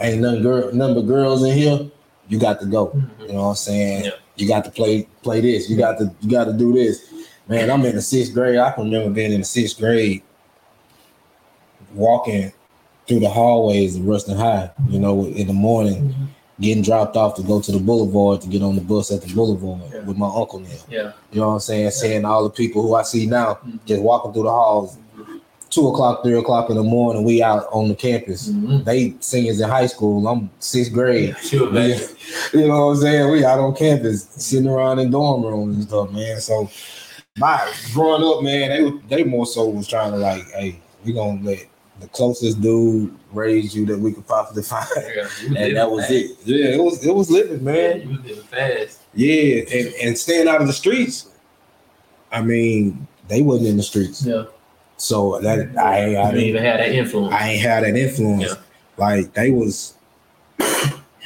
Ain't 0.00 0.20
none 0.20 0.42
girl, 0.42 0.70
number 0.74 1.00
girls 1.00 1.42
in 1.42 1.56
here. 1.56 1.80
You 2.28 2.38
got 2.38 2.60
to 2.60 2.66
go. 2.66 2.92
You 3.20 3.28
know 3.28 3.42
what 3.44 3.48
I'm 3.50 3.54
saying? 3.56 4.04
Yeah. 4.04 4.10
You 4.36 4.46
got 4.48 4.64
to 4.64 4.70
play 4.70 5.08
play 5.22 5.40
this. 5.40 5.68
You 5.68 5.76
got 5.76 5.98
to 5.98 6.12
you 6.20 6.30
got 6.30 6.44
to 6.44 6.52
do 6.52 6.72
this. 6.72 7.10
Man, 7.48 7.70
I'm 7.70 7.84
in 7.86 7.96
the 7.96 8.02
sixth 8.02 8.34
grade. 8.34 8.58
I 8.58 8.70
can 8.72 8.84
remember 8.84 9.10
being 9.10 9.32
in 9.32 9.40
the 9.40 9.46
sixth 9.46 9.78
grade, 9.78 10.22
walking 11.94 12.52
through 13.06 13.20
the 13.20 13.28
hallways 13.28 13.96
of 13.96 14.04
Ruston 14.06 14.36
High. 14.36 14.70
You 14.88 15.00
know, 15.00 15.24
in 15.26 15.46
the 15.46 15.52
morning, 15.54 16.14
getting 16.60 16.82
dropped 16.82 17.16
off 17.16 17.36
to 17.36 17.42
go 17.42 17.60
to 17.60 17.72
the 17.72 17.78
boulevard 17.78 18.42
to 18.42 18.48
get 18.48 18.62
on 18.62 18.74
the 18.74 18.80
bus 18.82 19.10
at 19.10 19.22
the 19.22 19.32
boulevard 19.34 19.80
Yeah. 19.92 20.00
with 20.00 20.16
my 20.18 20.26
uncle 20.26 20.60
now. 20.60 20.68
Yeah. 20.90 21.12
You 21.32 21.40
know 21.40 21.48
what 21.48 21.54
I'm 21.54 21.60
saying? 21.60 21.90
Seeing 21.92 22.24
all 22.24 22.44
the 22.44 22.50
people 22.50 22.82
who 22.82 22.94
I 22.94 23.02
see 23.02 23.26
now 23.26 23.58
Mhm. 23.66 23.78
just 23.86 24.02
walking 24.02 24.32
through 24.32 24.42
the 24.44 24.50
halls, 24.50 24.98
two 25.70 25.88
o'clock, 25.88 26.22
three 26.22 26.38
o'clock 26.38 26.70
in 26.70 26.76
the 26.76 26.82
morning. 26.82 27.24
We 27.24 27.42
out 27.42 27.66
on 27.72 27.88
the 27.88 27.94
campus. 27.94 28.48
Mhm. 28.48 28.84
They 28.84 29.14
seniors 29.20 29.60
in 29.60 29.68
high 29.68 29.86
school. 29.86 30.26
I'm 30.26 30.50
sixth 30.60 30.92
grade. 30.92 31.36
Sure, 31.38 31.72
Yeah. 31.74 31.98
You 32.52 32.68
know 32.68 32.86
what 32.86 32.92
I'm 32.92 32.96
saying? 32.96 33.30
We 33.32 33.44
out 33.44 33.58
on 33.58 33.74
campus, 33.74 34.24
sitting 34.30 34.68
around 34.68 34.98
in 34.98 35.10
dorm 35.10 35.42
rooms 35.44 35.76
and 35.76 35.84
stuff, 35.88 36.10
man. 36.12 36.40
So 36.40 36.70
my 37.36 37.72
growing 37.92 38.22
up, 38.24 38.42
man, 38.42 38.70
they 39.08 39.16
they 39.16 39.24
more 39.24 39.46
so 39.46 39.68
was 39.68 39.86
trying 39.88 40.12
to 40.12 40.18
like, 40.18 40.44
hey, 40.50 40.80
we 41.04 41.12
gonna 41.12 41.40
let 41.42 41.66
the 42.00 42.06
closest 42.08 42.60
dude 42.60 43.12
raise 43.32 43.74
you 43.74 43.84
that 43.86 43.98
we 43.98 44.12
could 44.12 44.26
possibly 44.26 44.62
find. 44.72 44.86
Yeah, 44.96 45.26
And 45.62 45.76
that 45.76 45.90
was 45.90 46.08
living 46.08 46.30
it. 46.30 46.36
Yeah, 46.44 46.66
it 46.76 46.82
was 46.82 47.04
it 47.04 47.14
was 47.14 47.30
living, 47.30 47.58
fast. 47.64 47.66
Yeah, 47.66 47.72
man. 47.98 48.00
you 48.02 48.08
was 48.16 48.24
living 48.26 48.44
fast. 48.44 49.00
Yeah, 49.14 49.78
and, 49.78 49.94
and 50.02 50.18
staying 50.18 50.48
out 50.48 50.60
of 50.60 50.66
the 50.66 50.72
streets. 50.72 51.28
I 52.30 52.42
mean, 52.42 53.06
they 53.28 53.42
wasn't 53.42 53.68
in 53.68 53.76
the 53.78 53.82
streets. 53.82 54.24
Yeah. 54.24 54.44
So 54.98 55.38
that 55.40 55.76
I 55.78 56.16
I 56.20 56.30
didn't 56.32 56.40
even 56.46 56.62
had 56.62 56.80
that 56.80 56.90
influence. 56.92 57.32
I 57.34 57.48
ain't 57.50 57.62
had 57.62 57.84
that 57.84 57.96
influence. 57.96 58.42
Yeah. 58.42 58.54
Like 58.96 59.32
they 59.32 59.50
was 59.50 59.94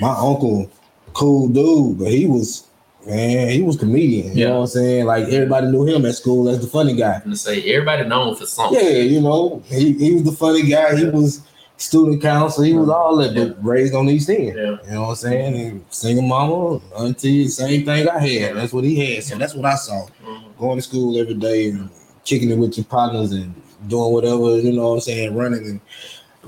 my 0.00 0.14
uncle, 0.16 0.70
cool 1.14 1.48
dude, 1.48 1.98
but 1.98 2.08
he 2.10 2.26
was 2.26 2.66
man, 3.06 3.48
he 3.48 3.62
was 3.62 3.76
comedian. 3.76 4.36
You 4.36 4.42
Yeah. 4.42 4.48
know 4.50 4.54
what 4.56 4.60
I'm 4.62 4.66
saying? 4.68 5.06
Like 5.06 5.24
everybody 5.28 5.66
knew 5.68 5.84
him 5.86 6.04
at 6.06 6.14
school 6.14 6.48
as 6.48 6.60
the 6.60 6.66
funny 6.66 6.94
guy. 6.94 7.14
I'm 7.14 7.22
gonna 7.24 7.36
say 7.36 7.62
everybody 7.74 8.06
known 8.06 8.36
for 8.36 8.46
something. 8.46 8.78
Yeah, 8.78 8.90
you 8.98 9.20
know, 9.20 9.62
he, 9.66 9.92
he 9.94 10.12
was 10.14 10.24
the 10.24 10.32
funny 10.32 10.62
guy. 10.68 10.94
He 10.96 11.06
was 11.06 11.40
student 11.78 12.20
council. 12.22 12.62
He 12.64 12.74
was 12.74 12.88
all 12.88 13.16
that, 13.16 13.34
but 13.34 13.64
raised 13.64 13.94
on 13.94 14.06
these 14.06 14.26
things. 14.26 14.54
Yeah. 14.54 14.76
You 14.84 14.90
know 14.92 15.02
what 15.02 15.08
I'm 15.10 15.14
saying? 15.16 15.54
And 15.56 15.84
single 15.90 16.22
mama, 16.24 16.80
auntie, 16.96 17.48
same 17.48 17.84
thing 17.84 18.08
I 18.08 18.18
had. 18.18 18.56
That's 18.56 18.72
what 18.72 18.84
he 18.84 19.14
had. 19.14 19.24
So 19.24 19.36
that's 19.36 19.54
what 19.54 19.64
I 19.64 19.74
saw. 19.76 20.06
Mhm. 20.24 20.56
Going 20.58 20.76
to 20.76 20.82
school 20.82 21.18
every 21.18 21.34
day 21.34 21.70
and 21.70 21.88
kicking 22.24 22.50
it 22.50 22.58
with 22.58 22.76
your 22.76 22.84
partners 22.84 23.32
and 23.32 23.54
doing 23.88 24.12
whatever, 24.12 24.58
you 24.58 24.72
know 24.72 24.88
what 24.90 24.94
I'm 24.94 25.00
saying, 25.00 25.34
running 25.34 25.66
and 25.66 25.80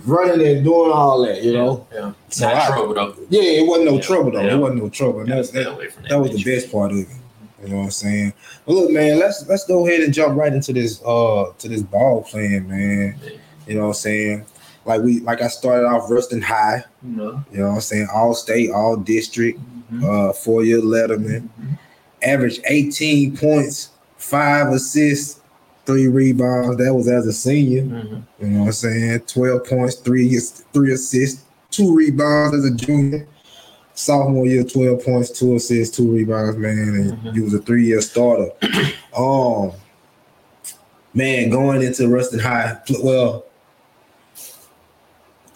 running 0.05 0.47
and 0.47 0.65
doing 0.65 0.91
all 0.93 1.23
that, 1.25 1.43
you 1.43 1.53
know. 1.53 1.87
Yeah. 1.93 2.13
So 2.29 2.47
Not 2.49 2.55
I- 2.57 2.67
trouble 2.69 2.95
though. 2.95 3.15
Yeah, 3.29 3.43
it 3.43 3.67
wasn't 3.67 3.87
no 3.87 3.95
Yeah. 3.95 4.01
trouble 4.01 4.31
though. 4.33 4.41
Yeah. 4.43 4.55
It 4.55 4.59
wasn't 4.59 4.83
no 4.83 4.89
trouble. 4.89 5.21
And 5.21 5.29
Gotta 5.29 5.41
that's, 5.43 5.51
that, 5.51 5.79
that. 5.79 6.09
that 6.11 6.21
was 6.21 6.31
the 6.33 6.43
best 6.45 6.71
part 6.73 6.93
of 6.93 6.99
it. 6.99 7.07
You 7.63 7.71
know 7.71 7.77
what 7.79 7.85
I'm 7.85 7.91
saying? 7.93 8.33
But 8.67 8.75
look, 8.75 8.91
man, 8.91 9.19
let's 9.19 9.47
let's 9.49 9.65
go 9.67 9.87
ahead 9.87 10.01
and 10.01 10.13
jump 10.13 10.37
right 10.37 10.53
into 10.53 10.73
this 10.73 11.01
uh 11.05 11.47
to 11.59 11.69
this 11.69 11.83
ball 11.83 12.23
playing, 12.23 12.69
man. 12.69 13.17
Yeah. 13.25 13.31
You 13.67 13.75
know 13.77 13.81
what 13.83 13.87
I'm 13.89 13.95
saying? 13.95 14.45
Like 14.85 15.01
we 15.01 15.21
like 15.21 15.41
I 15.41 15.49
started 15.49 15.87
off 15.87 16.11
Ruston 16.11 16.43
High, 16.43 16.85
You 17.03 17.17
know. 17.17 17.45
you 17.51 17.59
know 17.61 17.69
what 17.69 17.75
I'm 17.77 17.81
saying? 17.81 18.09
All 18.15 18.35
state, 18.35 18.71
all 18.71 18.97
district, 18.97 19.59
Mhm. 19.93 20.05
uh 20.05 20.33
four 20.35 20.63
year 20.63 20.81
letterman, 20.83 21.49
Mhm. 21.59 21.79
average 22.23 22.61
18 22.67 23.35
points, 23.35 23.89
five 24.19 24.69
assists, 24.69 25.41
three 25.87 26.09
rebounds. 26.09 26.77
That 26.79 26.95
was 26.95 27.09
as 27.09 27.27
a 27.27 27.33
senior. 27.33 27.83
Mhm. 27.83 28.23
You 28.41 28.47
know 28.49 28.61
what 28.61 28.67
I'm 28.67 28.73
saying? 28.73 29.21
12 29.21 29.65
points, 29.67 29.97
three 29.97 30.39
three 30.73 30.93
assists, 30.93 31.45
two 31.71 31.95
rebounds 31.95 32.57
as 32.57 32.65
a 32.65 32.75
junior. 32.75 33.27
Sophomore 33.97 34.47
year, 34.47 34.65
12 34.65 35.05
points, 35.05 35.31
two 35.31 35.55
assists, 35.55 35.97
two 35.97 36.11
rebounds, 36.11 36.57
man. 36.59 36.79
And 36.79 37.13
Mhm. 37.13 37.35
you 37.35 37.45
was 37.45 37.55
a 37.55 37.61
three-year 37.61 38.01
starter. 38.01 38.51
um 39.17 39.73
man, 41.15 41.49
going 41.49 41.81
into 41.81 42.09
Ruston 42.09 42.41
High. 42.41 42.77
Well, 43.03 43.45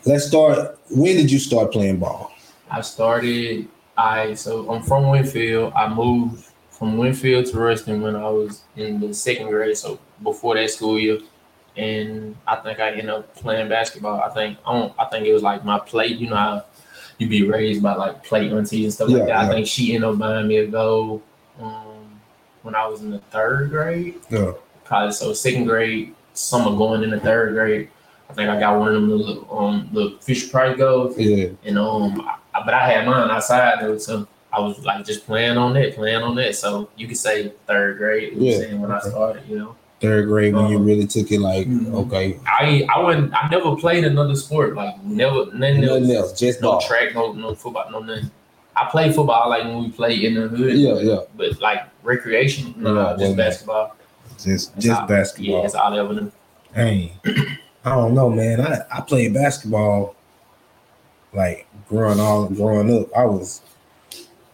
let's 0.04 0.26
start. 0.26 0.78
When 0.90 1.16
did 1.16 1.30
you 1.30 1.38
start 1.38 1.72
playing 1.72 1.98
ball? 1.98 2.30
I 2.70 2.80
started. 2.82 3.66
I 3.96 4.34
so 4.34 4.70
I'm 4.70 4.82
from 4.82 5.04
Winnfield. 5.04 5.72
I 5.74 5.92
moved 5.92 6.44
from 6.70 6.96
Winnfield 6.96 7.50
to 7.50 7.58
Ruston 7.58 8.00
when 8.00 8.14
I 8.14 8.28
was 8.28 8.62
in 8.76 9.00
the 9.00 9.12
second 9.12 9.48
grade. 9.48 9.76
So 9.76 9.98
before 10.22 10.54
that 10.56 10.70
school 10.70 10.98
year, 10.98 11.18
and 11.76 12.36
I 12.46 12.56
think 12.56 12.80
I 12.80 12.90
ended 12.90 13.10
up 13.10 13.34
playing 13.36 13.68
basketball. 13.68 14.20
I 14.20 14.30
think 14.30 14.58
I 14.66 14.72
don't. 14.72 14.92
I 14.98 15.04
think 15.06 15.26
it 15.26 15.32
was 15.32 15.42
like 15.42 15.64
my 15.64 15.78
plate. 15.78 16.18
You 16.18 16.30
know 16.30 16.36
how 16.36 16.64
you 17.18 17.28
be 17.28 17.42
raised 17.48 17.82
by 17.82 17.94
like 17.94 18.22
plate 18.24 18.52
aunties 18.52 18.84
and 18.84 18.92
stuff 18.92 19.08
Yeah, 19.10 19.16
like 19.18 19.26
that. 19.28 19.42
yeah. 19.42 19.48
I 19.48 19.48
think 19.52 19.66
she 19.66 19.94
ended 19.94 20.10
up 20.10 20.18
buying 20.18 20.46
me 20.48 20.58
a 20.58 20.66
goal 20.66 21.22
um, 21.60 22.20
when 22.62 22.74
I 22.74 22.86
was 22.86 23.00
in 23.02 23.10
the 23.10 23.18
third 23.30 23.70
grade. 23.70 24.16
Yeah. 24.30 24.52
Probably 24.84 25.12
so 25.12 25.32
second 25.32 25.64
grade, 25.66 26.14
summer 26.34 26.76
going 26.76 27.02
into 27.02 27.18
third 27.20 27.54
grade. 27.54 27.88
I 28.30 28.34
think 28.34 28.48
I 28.50 28.58
got 28.60 28.78
one 28.78 28.88
of 28.88 28.94
them 28.94 29.10
little 29.10 29.46
um 29.58 29.88
the 29.92 30.16
Fisher 30.20 30.48
Price 30.50 30.76
goals. 30.76 31.18
Yeah. 31.18 31.48
And 31.64 31.78
um, 31.78 32.20
I, 32.54 32.62
but 32.64 32.74
I 32.74 32.88
had 32.90 33.06
mine 33.06 33.30
outside 33.30 33.80
though, 33.80 33.98
so 33.98 34.26
I 34.52 34.60
was 34.60 34.78
like 34.84 35.04
just 35.04 35.26
playing 35.26 35.56
on 35.58 35.74
that, 35.74 35.94
playing 35.94 36.22
on 36.22 36.34
that. 36.36 36.54
So 36.54 36.88
you 36.96 37.06
could 37.08 37.16
say 37.18 37.52
third 37.66 37.98
grade. 37.98 38.34
You 38.34 38.38
know 38.38 38.44
what 38.44 38.46
I'm 38.46 38.46
Yeah. 38.52 38.58
saying 38.68 38.80
when 38.80 38.90
I 38.92 39.00
started, 39.00 39.42
you 39.48 39.58
know, 39.58 39.76
Third 40.00 40.26
grade 40.28 40.54
when 40.54 40.68
you 40.68 40.76
Uh-huh. 40.76 40.84
really 40.86 41.06
took 41.08 41.30
it 41.32 41.40
like, 41.40 41.66
Mhm. 41.66 41.92
okay, 42.06 42.38
I 42.46 42.86
I 42.94 43.02
wouldn't, 43.02 43.32
I 43.34 43.48
never 43.50 43.74
played 43.74 44.04
another 44.04 44.36
sport 44.36 44.76
like 44.76 44.94
never, 45.04 45.46
nothing 45.52 45.80
nothing 45.80 46.10
else, 46.10 46.30
else, 46.30 46.38
just 46.38 46.62
no 46.62 46.72
ball. 46.72 46.80
track, 46.80 47.14
no 47.14 47.32
no 47.32 47.54
football, 47.54 47.86
no 47.90 47.98
nothing. 48.00 48.30
I 48.76 48.84
played 48.84 49.12
football 49.14 49.48
like 49.50 49.64
when 49.64 49.82
we 49.82 49.90
played 49.90 50.22
in 50.22 50.34
the 50.34 50.46
hood. 50.48 50.74
Yeah, 50.76 50.98
yeah. 51.00 51.18
But 51.36 51.60
like 51.60 51.80
recreation, 52.04 52.74
no, 52.78 52.94
Yeah, 52.94 53.16
just 53.18 53.36
basketball. 53.36 53.96
Just 54.38 54.74
That's 54.74 54.84
just 54.86 55.00
all- 55.00 55.06
basketball. 55.08 55.54
Yeah, 55.56 55.62
that's 55.62 55.74
all 55.74 55.92
I 55.92 55.98
ever 55.98 56.14
knew. 56.14 56.32
Hey, 56.72 57.12
I 57.84 57.90
don't 57.96 58.14
know, 58.14 58.30
man. 58.30 58.60
I, 58.60 58.82
I 58.92 59.00
played 59.00 59.34
basketball 59.34 60.14
like 61.34 61.66
growing 61.88 62.20
all 62.20 62.46
growing 62.46 62.96
up. 62.96 63.08
I 63.16 63.24
was 63.24 63.62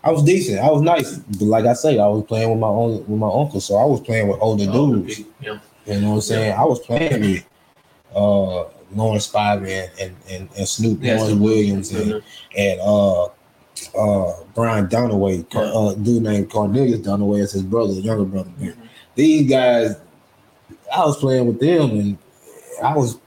I 0.05 0.11
was 0.11 0.23
decent. 0.23 0.61
I 0.61 0.71
was 0.71 0.83
nice. 0.83 1.17
But 1.17 1.47
like 1.47 1.65
I 1.65 1.73
say, 1.73 1.99
I 1.99 2.07
was 2.07 2.25
playing 2.25 2.51
with 2.51 2.59
my 2.59 2.69
own 2.69 2.99
with 2.99 3.19
my 3.19 3.27
uncle, 3.33 3.61
so 3.61 3.77
I 3.77 3.85
was 3.85 4.01
playing 4.01 4.29
with 4.29 4.39
older 4.41 4.67
Oh, 4.69 4.95
dudes. 4.97 5.21
Yeah, 5.41 5.59
You 5.87 6.01
know 6.01 6.11
what 6.11 6.15
I'm 6.17 6.21
saying? 6.21 6.53
I 6.53 6.65
was 6.65 6.81
playing 6.81 7.21
with 7.21 7.45
uh 8.15 8.65
Lawrence 8.95 9.29
Spivey 9.29 9.89
and, 10.01 10.15
and, 10.31 10.49
and, 10.57 10.69
Snoop 10.69 10.99
yeah 11.03 11.17
Lawrence 11.17 11.41
Williams 11.41 11.93
and, 11.93 12.23
and 12.57 12.81
uh 12.81 13.25
uh 13.25 14.33
Brian 14.55 14.87
Dunaway, 14.89 15.47
Yeah. 15.53 15.61
uh 15.63 15.95
dude 15.95 16.23
named 16.23 16.51
Cornelius 16.51 17.01
Dunaway 17.01 17.41
is 17.41 17.53
his 17.53 17.63
brother, 17.63 17.95
younger 17.95 18.25
brother. 18.25 18.51
Mhm. 18.61 18.77
These 19.15 19.49
guys, 19.51 19.97
I 20.95 21.05
was 21.05 21.17
playing 21.17 21.47
with 21.47 21.61
them 21.61 21.91
and 21.91 22.19
I 22.83 22.95
was 22.97 23.19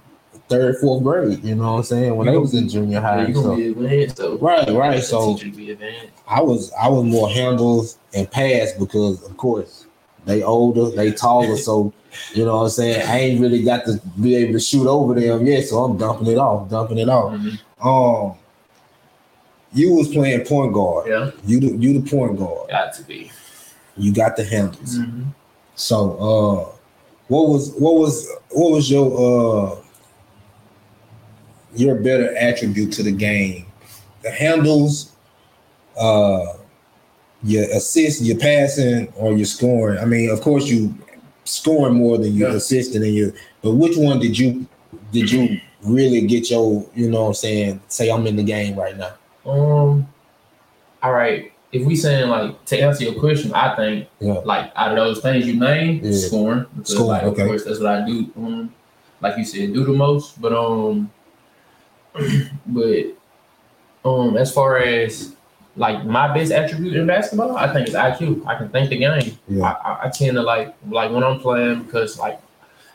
third, 0.49 0.77
fourth 0.77 1.03
grade, 1.03 1.43
you 1.43 1.55
know 1.55 1.73
what 1.73 1.77
I'm 1.79 1.83
saying? 1.83 2.15
When 2.15 2.25
You 2.27 2.33
they 2.33 2.37
was 2.39 2.53
in 2.53 2.69
junior 2.69 3.01
high. 3.01 3.31
So 3.33 3.53
advanced. 3.53 4.19
Right, 4.39 4.69
right, 4.71 5.03
so- 5.03 5.35
teacher 5.35 5.55
be 5.55 5.71
advanced. 5.71 6.07
I 6.27 6.41
was 6.41 6.71
I 6.73 6.87
was 6.89 7.03
more 7.05 7.29
handles 7.29 7.97
and 8.13 8.29
pass 8.29 8.71
because 8.73 9.23
of 9.23 9.35
course 9.37 9.85
they 10.25 10.43
older, 10.43 10.89
they 10.95 11.11
taller, 11.11 11.55
so 11.57 11.93
you 12.33 12.43
know 12.45 12.57
what 12.57 12.63
I'm 12.63 12.69
saying. 12.69 13.07
I 13.07 13.19
ain't 13.19 13.39
really 13.41 13.63
got 13.63 13.85
to 13.85 14.01
be 14.21 14.35
able 14.35 14.53
to 14.53 14.59
shoot 14.59 14.87
over 14.87 15.13
them 15.19 15.45
yet, 15.45 15.65
so 15.65 15.83
I'm 15.83 15.97
dumping 15.97 16.27
it 16.27 16.37
off, 16.37 16.69
dumping 16.69 16.97
it 16.97 17.07
off. 17.09 17.33
Mhm. 17.33 17.59
Um, 17.81 18.35
you 19.73 19.93
was 19.93 20.07
playing 20.09 20.45
point 20.45 20.73
guard. 20.73 21.07
Yeah, 21.09 21.31
You 21.45 21.59
the 21.59 21.67
you 21.77 21.99
the 22.01 22.09
point 22.09 22.37
guard. 22.37 22.69
got 22.69 22.93
to 22.95 23.03
be. 23.03 23.31
You 23.97 24.13
got 24.13 24.35
the 24.35 24.43
handles. 24.43 24.97
Mhm. 24.99 25.25
So 25.75 26.11
uh, 26.17 26.75
what 27.27 27.49
was 27.49 27.71
what 27.77 27.95
was 27.95 28.27
what 28.51 28.71
was 28.71 28.89
your 28.89 29.07
uh 29.71 29.75
your 31.75 31.95
better 31.95 32.35
attribute 32.37 32.91
to 32.93 33.03
the 33.03 33.11
game? 33.11 33.65
The 34.23 34.31
handles, 34.31 35.11
uh, 35.97 36.45
your 37.43 37.63
assist, 37.65 38.21
your 38.23 38.37
passing, 38.37 39.11
or 39.15 39.33
your 39.33 39.45
scoring. 39.45 39.99
I 39.99 40.05
mean, 40.05 40.29
of 40.29 40.41
course, 40.41 40.67
you 40.67 40.93
scoring 41.45 41.95
more 41.95 42.17
than 42.17 42.33
you 42.33 42.47
Yeah. 42.47 42.53
assisting, 42.55 43.03
and 43.03 43.13
you. 43.13 43.33
But 43.61 43.71
which 43.73 43.97
one 43.97 44.19
did 44.19 44.37
you 44.37 44.65
did 45.11 45.31
you 45.31 45.59
really 45.83 46.21
get 46.21 46.49
your? 46.49 46.85
You 46.95 47.09
know, 47.09 47.21
what 47.23 47.27
I'm 47.29 47.33
saying, 47.35 47.81
say 47.87 48.09
I'm 48.09 48.25
in 48.27 48.35
the 48.35 48.43
game 48.43 48.75
right 48.75 48.97
now. 48.97 49.11
Um. 49.49 50.07
All 51.03 51.13
right. 51.13 51.51
If 51.71 51.85
we 51.85 51.95
saying 51.95 52.29
like 52.29 52.63
to 52.65 52.79
answer 52.81 53.03
your 53.03 53.13
question, 53.19 53.53
I 53.53 53.75
think 53.75 54.07
Yeah. 54.19 54.39
like 54.45 54.71
out 54.75 54.91
of 54.91 54.97
those 54.97 55.19
things 55.21 55.45
you 55.45 55.59
named, 55.59 56.03
Yeah. 56.03 56.11
scoring. 56.27 56.65
Scoring, 56.83 57.07
like, 57.09 57.23
okay. 57.23 57.41
Of 57.43 57.47
course, 57.49 57.63
that's 57.65 57.79
what 57.79 57.87
I 57.91 58.05
do. 58.05 58.25
Um, 58.37 58.73
like 59.21 59.37
you 59.37 59.43
said, 59.45 59.73
do 59.73 59.83
the 59.85 59.93
most. 59.93 60.41
But 60.41 60.53
um, 60.53 61.11
but 62.65 63.05
um, 64.05 64.37
as 64.37 64.53
far 64.53 64.77
as 64.77 65.35
like 65.75 66.05
my 66.05 66.33
best 66.33 66.51
attribute 66.51 66.95
in 66.95 67.05
basketball, 67.05 67.55
I 67.55 67.71
think 67.71 67.87
it's 67.87 67.95
IQ. 67.95 68.45
I 68.47 68.55
can 68.55 68.69
think 68.69 68.89
the 68.89 68.97
game. 68.97 69.37
Yeah. 69.47 69.73
I, 69.73 70.05
I, 70.07 70.09
tend 70.09 70.35
to 70.35 70.41
like 70.41 70.75
like 70.89 71.11
when 71.11 71.23
I'm 71.23 71.39
playing 71.39 71.83
because 71.83 72.17
like 72.17 72.39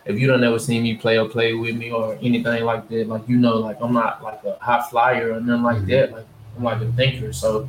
if 0.05 0.19
you 0.19 0.27
don't 0.27 0.43
ever 0.43 0.59
see 0.59 0.81
me 0.81 0.97
play 0.97 1.19
or 1.19 1.29
play 1.29 1.55
with 1.55 1.77
me 1.77 1.93
or 1.93 2.15
anything 2.21 2.65
like 2.65 2.89
that, 2.89 3.09
like 3.09 3.29
you 3.29 3.37
know, 3.37 3.57
like 3.59 3.79
I'm 3.81 3.93
not 3.93 4.23
like 4.23 4.43
a 4.45 4.57
high 4.61 4.83
flyer 4.91 5.33
or 5.35 5.41
nothing 5.41 5.63
like 5.63 5.77
Mhm. 5.79 5.87
that. 5.89 6.13
Like 6.13 6.27
I'm 6.57 6.65
like 6.65 6.81
a 6.83 6.93
thinker. 6.93 7.33
So 7.33 7.69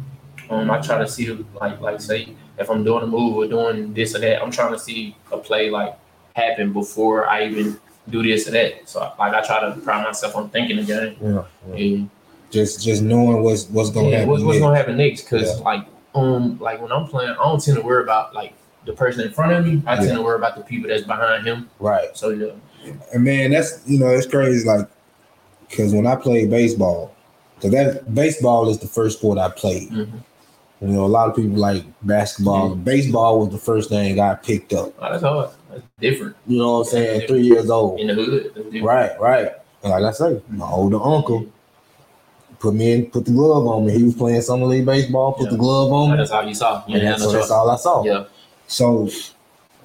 um 0.50 0.72
I 0.72 0.80
try 0.82 0.98
to 0.98 1.08
see 1.08 1.32
like 1.62 1.80
like 1.80 2.02
say 2.02 2.36
if 2.58 2.70
I'm 2.70 2.84
doing 2.84 3.04
a 3.04 3.08
move 3.08 3.38
or 3.38 3.48
doing 3.48 3.94
this 3.94 4.16
or 4.16 4.20
that, 4.20 4.42
I'm 4.42 4.52
trying 4.52 4.74
to 4.74 4.80
see 4.80 5.16
a 5.32 5.38
play 5.38 5.70
like 5.70 5.96
happen 6.36 6.74
before 6.74 7.28
I 7.28 7.46
even 7.46 7.80
do 8.10 8.22
this 8.24 8.48
or 8.48 8.52
that. 8.52 8.88
So 8.90 9.00
like 9.20 9.34
I 9.34 9.42
try 9.42 9.60
to 9.62 9.80
pride 9.82 10.04
myself 10.04 10.36
on 10.36 10.50
thinking 10.50 10.80
again. 10.80 11.16
game. 11.20 11.34
Yeah. 11.70 11.76
And 11.76 12.10
Just 12.52 12.84
just 12.84 13.02
knowing 13.02 13.44
what's 13.44 13.66
what's 13.70 13.90
gonna 13.90 14.10
yeah, 14.10 14.18
happen. 14.18 14.30
what's, 14.32 14.44
what's 14.44 14.56
next. 14.58 14.64
gonna 14.66 14.78
happen 14.78 14.98
next? 14.98 15.22
Because 15.24 15.58
Yeah. 15.60 15.64
like 15.64 15.86
um 16.16 16.60
like 16.60 16.82
when 16.82 16.92
I'm 16.92 17.08
playing, 17.08 17.32
I 17.32 17.36
don't 17.44 17.64
tend 17.64 17.78
to 17.78 17.84
worry 17.84 18.04
about 18.04 18.34
like 18.36 18.54
the 18.86 18.94
person 18.94 19.26
in 19.26 19.32
front 19.32 19.54
of 19.54 19.66
me. 19.66 19.82
I 19.88 19.96
Yeah. 19.96 20.02
tend 20.02 20.18
to 20.18 20.22
worry 20.24 20.36
about 20.38 20.56
the 20.56 20.62
people 20.64 20.90
that's 20.90 21.04
behind 21.04 21.46
him. 21.48 21.70
Right. 21.80 22.16
So 22.16 22.30
yeah, 22.30 22.92
And 23.14 23.24
man, 23.24 23.52
that's 23.52 23.82
you 23.88 23.98
know, 24.00 24.08
it's 24.10 24.28
crazy. 24.28 24.68
Like, 24.68 24.88
because 25.70 25.94
when 25.94 26.06
I 26.06 26.16
played 26.18 26.50
baseball, 26.50 27.16
because 27.56 27.72
that 27.72 28.14
baseball 28.14 28.68
is 28.70 28.78
the 28.80 28.88
first 28.88 29.20
sport 29.20 29.38
I 29.40 29.50
played. 29.50 29.90
Mhm. 29.90 30.10
You 30.82 30.90
know, 30.90 31.06
a 31.06 31.08
lot 31.08 31.30
of 31.30 31.36
people 31.38 31.52
like 31.58 31.86
basketball. 32.02 32.76
Baseball 32.76 33.40
was 33.40 33.50
the 33.50 33.58
first 33.58 33.88
thing 33.90 34.20
I 34.20 34.36
picked 34.36 34.74
up. 34.74 34.92
oh, 35.00 35.10
that's 35.12 35.24
hard. 35.24 35.50
That's 35.74 35.86
different 36.00 36.36
You 36.48 36.58
know 36.60 36.72
what 36.80 36.88
I'm 36.88 36.92
saying? 36.92 37.28
Three 37.28 37.42
years 37.44 37.70
old. 37.70 38.00
in 38.00 38.08
the 38.08 38.14
hood. 38.14 38.82
Right, 38.82 39.20
right. 39.20 39.52
And 39.84 39.92
like 39.92 40.04
I 40.04 40.12
say, 40.12 40.42
my 40.50 40.66
older 40.70 41.02
uncle 41.02 41.46
put 42.60 42.74
me 42.74 42.92
in, 42.94 43.06
put 43.08 43.26
the 43.26 43.32
glove 43.32 43.68
on 43.68 43.86
me. 43.86 43.94
He 43.94 44.04
was 44.04 44.16
playing 44.16 44.42
summer 44.42 44.66
league 44.66 44.86
baseball, 44.86 45.34
put 45.34 45.50
the 45.50 45.58
glove 45.58 45.92
on 45.92 46.12
me. 46.12 46.18
That's 46.18 46.32
all 46.32 46.44
you 46.48 46.54
saw. 46.54 46.84
You 46.88 47.00
that's, 47.00 47.22
so 47.22 47.32
that's 47.32 47.52
all 47.52 47.70
I 47.70 47.76
saw. 47.76 48.04
Yeah. 48.06 48.26
So, 48.68 49.10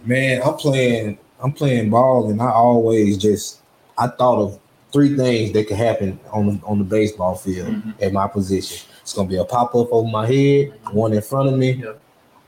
man, 0.04 0.40
I'm 0.45 0.54
playing, 0.54 1.18
I'm 1.40 1.52
playing 1.52 1.90
ball, 1.90 2.30
and 2.30 2.40
I 2.40 2.50
always 2.50 3.18
just, 3.18 3.61
I 3.97 4.07
thought 4.07 4.40
of 4.40 4.61
three 4.92 5.16
things 5.16 5.52
that 5.52 5.66
could 5.66 5.76
happen 5.76 6.18
on 6.33 6.47
the, 6.47 6.61
on 6.64 6.78
the 6.78 6.85
baseball 6.85 7.35
field 7.35 7.68
Mhm. 7.68 7.95
at 8.00 8.12
my 8.12 8.26
position. 8.28 8.87
It's 9.02 9.12
gonna 9.12 9.28
be 9.28 9.37
a 9.37 9.45
pop 9.45 9.75
up 9.75 9.88
over 9.92 10.09
my 10.09 10.26
head, 10.26 10.73
one 10.92 11.12
in 11.12 11.21
front 11.23 11.49
of 11.49 11.59
me, 11.59 11.73
Yeah. 11.73 11.92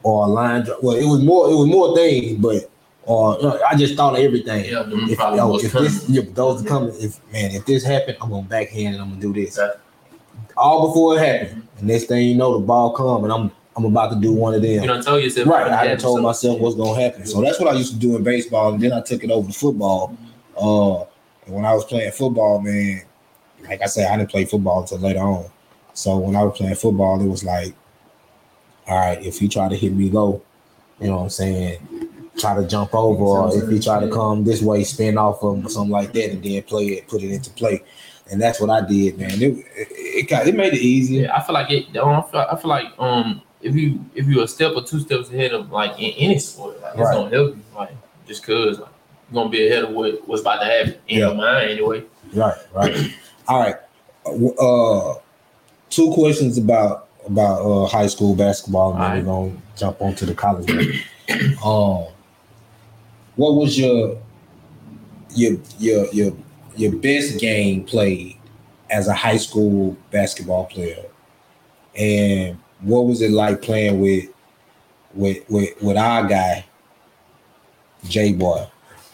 or 0.02 0.24
a 0.24 0.28
line. 0.28 0.62
dri- 0.62 0.74
Well, 0.82 0.96
it 0.96 1.04
was 1.06 1.22
more. 1.22 1.50
It 1.50 1.54
was 1.56 1.66
more 1.68 1.94
things, 1.96 2.38
but 2.40 2.70
or 3.04 3.36
you 3.36 3.42
know, 3.42 3.60
I 3.68 3.76
just 3.76 3.96
thought 3.96 4.14
of 4.14 4.20
everything. 4.20 4.66
Yeah, 4.66 4.84
If, 4.86 5.64
if 5.64 5.72
this, 5.72 6.08
yeah, 6.08 6.22
those 6.32 6.62
coming. 6.62 6.94
If 6.98 7.20
man, 7.32 7.52
if 7.52 7.64
this 7.66 7.84
happened, 7.84 8.18
I'm 8.20 8.30
gonna 8.30 8.46
backhand 8.46 8.94
and 8.94 9.02
I'm 9.02 9.10
gonna 9.10 9.20
do 9.20 9.32
this. 9.32 9.58
Okay. 9.58 9.78
All 10.56 10.88
before 10.88 11.16
it 11.16 11.26
happened. 11.26 11.66
And 11.78 11.86
next 11.86 12.04
thing 12.04 12.26
you 12.26 12.34
know, 12.34 12.58
the 12.58 12.64
ball 12.64 12.92
come 12.92 13.24
and 13.24 13.32
I'm 13.32 13.50
I'm 13.76 13.84
about 13.84 14.12
to 14.12 14.20
do 14.20 14.32
one 14.32 14.54
of 14.54 14.62
them. 14.62 14.82
You 14.82 14.86
don't 14.86 15.02
tell 15.02 15.18
yourself. 15.18 15.48
Right. 15.48 15.72
I 15.72 15.96
told 15.96 16.18
so- 16.18 16.22
myself 16.22 16.60
what's 16.60 16.76
gonna 16.76 17.00
happen. 17.00 17.26
So 17.26 17.40
that's 17.40 17.58
what 17.58 17.74
I 17.74 17.78
used 17.78 17.92
to 17.94 17.98
do 17.98 18.16
in 18.16 18.22
baseball, 18.22 18.74
and 18.74 18.82
then 18.82 18.92
I 18.92 19.00
took 19.00 19.24
it 19.24 19.30
over 19.30 19.50
to 19.50 19.58
football. 19.58 20.16
Uh, 20.56 21.04
and 21.46 21.54
when 21.54 21.64
I 21.64 21.72
was 21.72 21.84
playing 21.84 22.12
football, 22.12 22.60
man, 22.60 23.02
like 23.66 23.80
I 23.82 23.86
said, 23.86 24.10
I 24.10 24.16
didn't 24.16 24.30
play 24.30 24.44
football 24.44 24.82
until 24.82 24.98
later 24.98 25.20
on. 25.20 25.46
So 25.94 26.18
when 26.18 26.36
I 26.36 26.42
was 26.44 26.56
playing 26.56 26.74
football, 26.74 27.20
it 27.20 27.26
was 27.26 27.44
like, 27.44 27.74
all 28.86 28.98
right, 28.98 29.22
if 29.24 29.38
he 29.38 29.48
try 29.48 29.68
to 29.68 29.76
hit 29.76 29.92
me 29.92 30.10
low, 30.10 30.42
you 31.00 31.08
know 31.08 31.16
what 31.16 31.22
I'm 31.24 31.30
saying, 31.30 31.78
try 32.40 32.54
to 32.60 32.66
jump 32.66 32.94
over, 32.94 33.22
or 33.22 33.56
if 33.62 33.68
he 33.68 33.78
try 33.78 34.00
to 34.00 34.08
come 34.10 34.44
this 34.44 34.62
way, 34.62 34.82
spin 34.84 35.18
off 35.18 35.42
of 35.42 35.58
him, 35.58 35.66
or 35.66 35.68
something 35.70 35.90
like 35.92 36.12
that, 36.12 36.30
and 36.30 36.42
then 36.42 36.62
play 36.62 36.86
it, 36.86 37.06
put 37.08 37.22
it 37.22 37.30
into 37.30 37.50
play. 37.50 37.82
And 38.30 38.40
that's 38.40 38.60
what 38.60 38.70
I 38.70 38.86
did, 38.86 39.18
man. 39.18 39.32
It 39.32 39.42
it, 39.42 39.66
it, 39.90 40.28
got, 40.28 40.46
it 40.46 40.54
made 40.54 40.72
it 40.72 40.80
easier. 40.80 41.22
Yeah, 41.24 41.36
I 41.36 41.42
feel 41.42 41.54
like 41.54 41.70
it. 41.70 41.96
um, 41.96 42.08
I 42.08 42.22
feel, 42.30 42.40
I 42.52 42.56
feel 42.56 42.68
like 42.70 42.86
um, 42.98 43.42
if 43.60 43.74
you 43.74 44.04
if 44.14 44.26
you 44.26 44.42
a 44.42 44.48
step 44.48 44.72
or 44.76 44.82
two 44.82 45.00
steps 45.00 45.30
ahead 45.30 45.52
of 45.52 45.70
like 45.72 45.92
in 45.98 46.12
any 46.16 46.38
sport, 46.38 46.80
like, 46.80 46.92
it's 46.92 47.00
Right. 47.00 47.14
gonna 47.14 47.30
help 47.30 47.56
you. 47.56 47.62
Like 47.76 47.90
just 48.28 48.44
cause 48.44 48.78
like 48.78 48.88
you're 49.32 49.42
gonna 49.42 49.50
be 49.50 49.66
ahead 49.68 49.84
of 49.84 49.90
what 49.90 50.26
what's 50.28 50.42
about 50.42 50.60
to 50.60 50.64
happen 50.66 50.94
in 51.08 51.18
Yeah. 51.18 51.26
your 51.26 51.34
mind 51.34 51.70
anyway. 51.70 52.04
Right, 52.32 52.56
right. 52.74 53.14
All 53.48 53.58
right. 53.60 53.76
Uh, 54.60 55.14
two 55.90 56.12
questions 56.12 56.56
about 56.58 57.08
about 57.26 57.60
uh, 57.62 57.86
high 57.86 58.06
school 58.06 58.34
basketball, 58.36 58.92
and 58.94 59.02
then 59.02 59.28
All 59.28 59.42
we're 59.44 59.48
gonna 59.50 59.62
jump 59.76 60.00
onto 60.02 60.24
the 60.26 60.34
college. 60.34 60.70
um, 61.64 62.04
what 63.40 63.54
was 63.54 63.78
your 63.78 64.20
your 65.34 65.58
your 65.78 66.06
your 66.12 66.36
your 66.76 66.92
best 66.92 67.40
game 67.40 67.84
played 67.84 68.36
as 68.90 69.08
a 69.08 69.14
high 69.14 69.38
school 69.38 69.96
basketball 70.10 70.66
player, 70.66 71.04
and 71.96 72.58
what 72.80 73.06
was 73.06 73.22
it 73.22 73.30
like 73.30 73.62
playing 73.62 73.98
with 74.00 74.28
with 75.14 75.48
with, 75.48 75.80
with 75.82 75.96
our 75.96 76.26
guy, 76.26 76.66
J 78.04 78.34
Boy? 78.34 78.66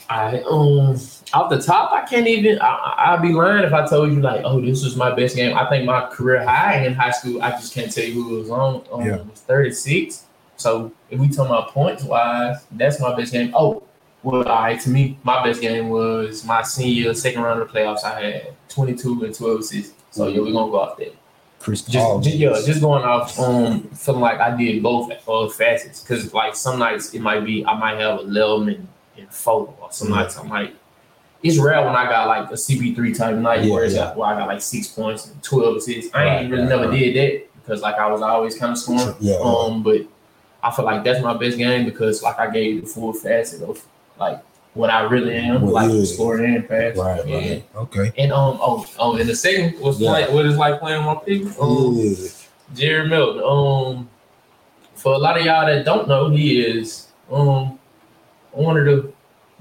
I 0.08 0.40
um 0.40 0.98
off 1.32 1.50
the 1.50 1.60
top, 1.60 1.92
I 1.92 2.04
can't 2.04 2.26
even. 2.26 2.60
I, 2.60 2.94
I'd 3.08 3.22
be 3.22 3.32
lying 3.32 3.64
if 3.64 3.72
I 3.72 3.86
told 3.86 4.12
you 4.12 4.20
like, 4.20 4.42
oh, 4.44 4.60
this 4.60 4.82
was 4.84 4.96
my 4.96 5.14
best 5.14 5.36
game. 5.36 5.56
I 5.56 5.68
think 5.68 5.84
my 5.84 6.08
career 6.08 6.44
high 6.44 6.84
in 6.84 6.94
high 6.94 7.10
school. 7.12 7.42
I 7.42 7.50
just 7.52 7.74
can't 7.74 7.92
tell 7.92 8.04
you 8.04 8.14
who 8.14 8.36
it 8.36 8.40
was 8.40 8.50
on. 8.50 8.82
Um, 8.92 9.06
Yeah. 9.06 9.16
it 9.16 9.26
was 9.26 9.40
thirty 9.40 9.72
six. 9.72 10.24
So 10.56 10.90
if 11.10 11.20
we 11.20 11.28
talk 11.28 11.46
about 11.46 11.68
points 11.68 12.02
wise, 12.02 12.64
that's 12.72 12.98
my 13.00 13.14
best 13.14 13.32
game. 13.32 13.52
Oh, 13.54 13.82
well, 14.22 14.42
right. 14.44 14.80
To 14.80 14.90
me, 14.90 15.18
my 15.22 15.44
best 15.44 15.60
game 15.60 15.88
was 15.88 16.44
my 16.44 16.62
senior 16.62 17.14
second 17.14 17.42
round 17.42 17.60
of 17.62 17.72
the 17.72 17.78
playoffs. 17.78 18.04
I 18.04 18.20
had 18.20 18.52
twenty 18.68 18.94
two 18.94 19.22
and 19.24 19.34
twelve 19.34 19.60
assists. 19.60 19.94
So 20.10 20.28
yeah, 20.28 20.40
we're 20.40 20.52
gonna 20.52 20.70
go 20.70 20.80
off 20.80 20.96
that. 20.98 21.14
Chris 21.58 21.82
Just, 21.82 21.96
Paul. 22.04 22.20
just 22.20 22.36
yeah, 22.36 22.50
just 22.64 22.80
going 22.80 23.02
off 23.04 23.38
um 23.40 23.82
feeling 23.90 24.20
like 24.20 24.38
I 24.40 24.56
did 24.56 24.82
both 24.82 25.10
uh, 25.28 25.48
facets 25.48 26.00
because 26.00 26.32
like 26.32 26.54
some 26.54 26.78
nights 26.78 27.12
it 27.14 27.20
might 27.20 27.44
be 27.44 27.64
I 27.64 27.76
might 27.78 27.98
have 27.98 28.20
eleven 28.20 28.68
and, 28.68 28.88
and 29.18 29.32
four 29.32 29.74
or 29.80 29.90
some 29.92 30.10
nights 30.10 30.38
I 30.38 30.42
might. 30.44 30.76
It's 31.42 31.58
rare 31.58 31.84
when 31.84 31.94
I 31.94 32.08
got 32.08 32.26
like 32.28 32.50
a 32.50 32.54
CP3 32.54 33.16
type 33.16 33.36
night 33.36 33.64
Yeah, 33.64 33.72
where 33.72 33.84
it's 33.84 33.94
yeah. 33.94 34.06
like, 34.06 34.16
where 34.16 34.28
I 34.28 34.38
got 34.38 34.48
like 34.48 34.60
six 34.62 34.88
points 34.88 35.26
and 35.28 35.42
twelve 35.42 35.76
assists. 35.76 36.12
I 36.14 36.24
ain't 36.24 36.30
Right, 36.44 36.50
really 36.50 36.62
right, 36.62 36.68
never 36.68 36.88
right. 36.88 36.98
did 36.98 37.16
that 37.16 37.48
because 37.62 37.82
like 37.82 37.96
I 37.96 38.10
was 38.10 38.22
always 38.22 38.56
kind 38.58 38.72
of 38.72 38.78
scoring. 38.78 39.14
Yeah, 39.20 39.36
Um, 39.42 39.82
but 39.82 40.02
I 40.62 40.70
feel 40.70 40.84
like 40.84 41.04
that's 41.04 41.22
my 41.22 41.36
best 41.36 41.58
game 41.58 41.84
because 41.84 42.22
like 42.22 42.38
I 42.38 42.50
gave 42.50 42.80
the 42.82 42.86
full 42.86 43.12
facet 43.12 43.62
of 43.62 43.84
like 44.18 44.42
what 44.74 44.90
I 44.90 45.02
really 45.02 45.34
am, 45.34 45.62
Well, 45.62 45.72
like 45.72 45.90
yeah. 45.90 46.04
scoring 46.04 46.54
and 46.56 46.68
pass. 46.68 46.96
right, 46.96 47.26
Yeah. 47.26 47.36
right. 47.36 47.64
Okay. 47.76 48.12
And 48.18 48.32
um 48.32 48.58
oh 48.60 48.86
oh 48.98 49.16
and 49.16 49.28
the 49.28 49.34
second 49.36 49.80
was 49.80 50.00
Yeah. 50.00 50.10
like 50.10 50.30
what 50.32 50.44
is 50.46 50.56
like 50.56 50.80
playing 50.80 51.04
my 51.04 51.14
people. 51.16 51.88
Um, 51.88 51.94
Yeah. 51.96 52.28
Jerry 52.74 53.08
Milton. 53.08 53.42
Um, 53.44 54.08
for 54.94 55.12
a 55.14 55.18
lot 55.18 55.38
of 55.38 55.44
y'all 55.46 55.66
that 55.66 55.84
don't 55.84 56.08
know, 56.08 56.28
he 56.30 56.60
is 56.60 57.08
um 57.30 57.78
one 58.52 58.76
of 58.76 58.84
the 58.84 59.12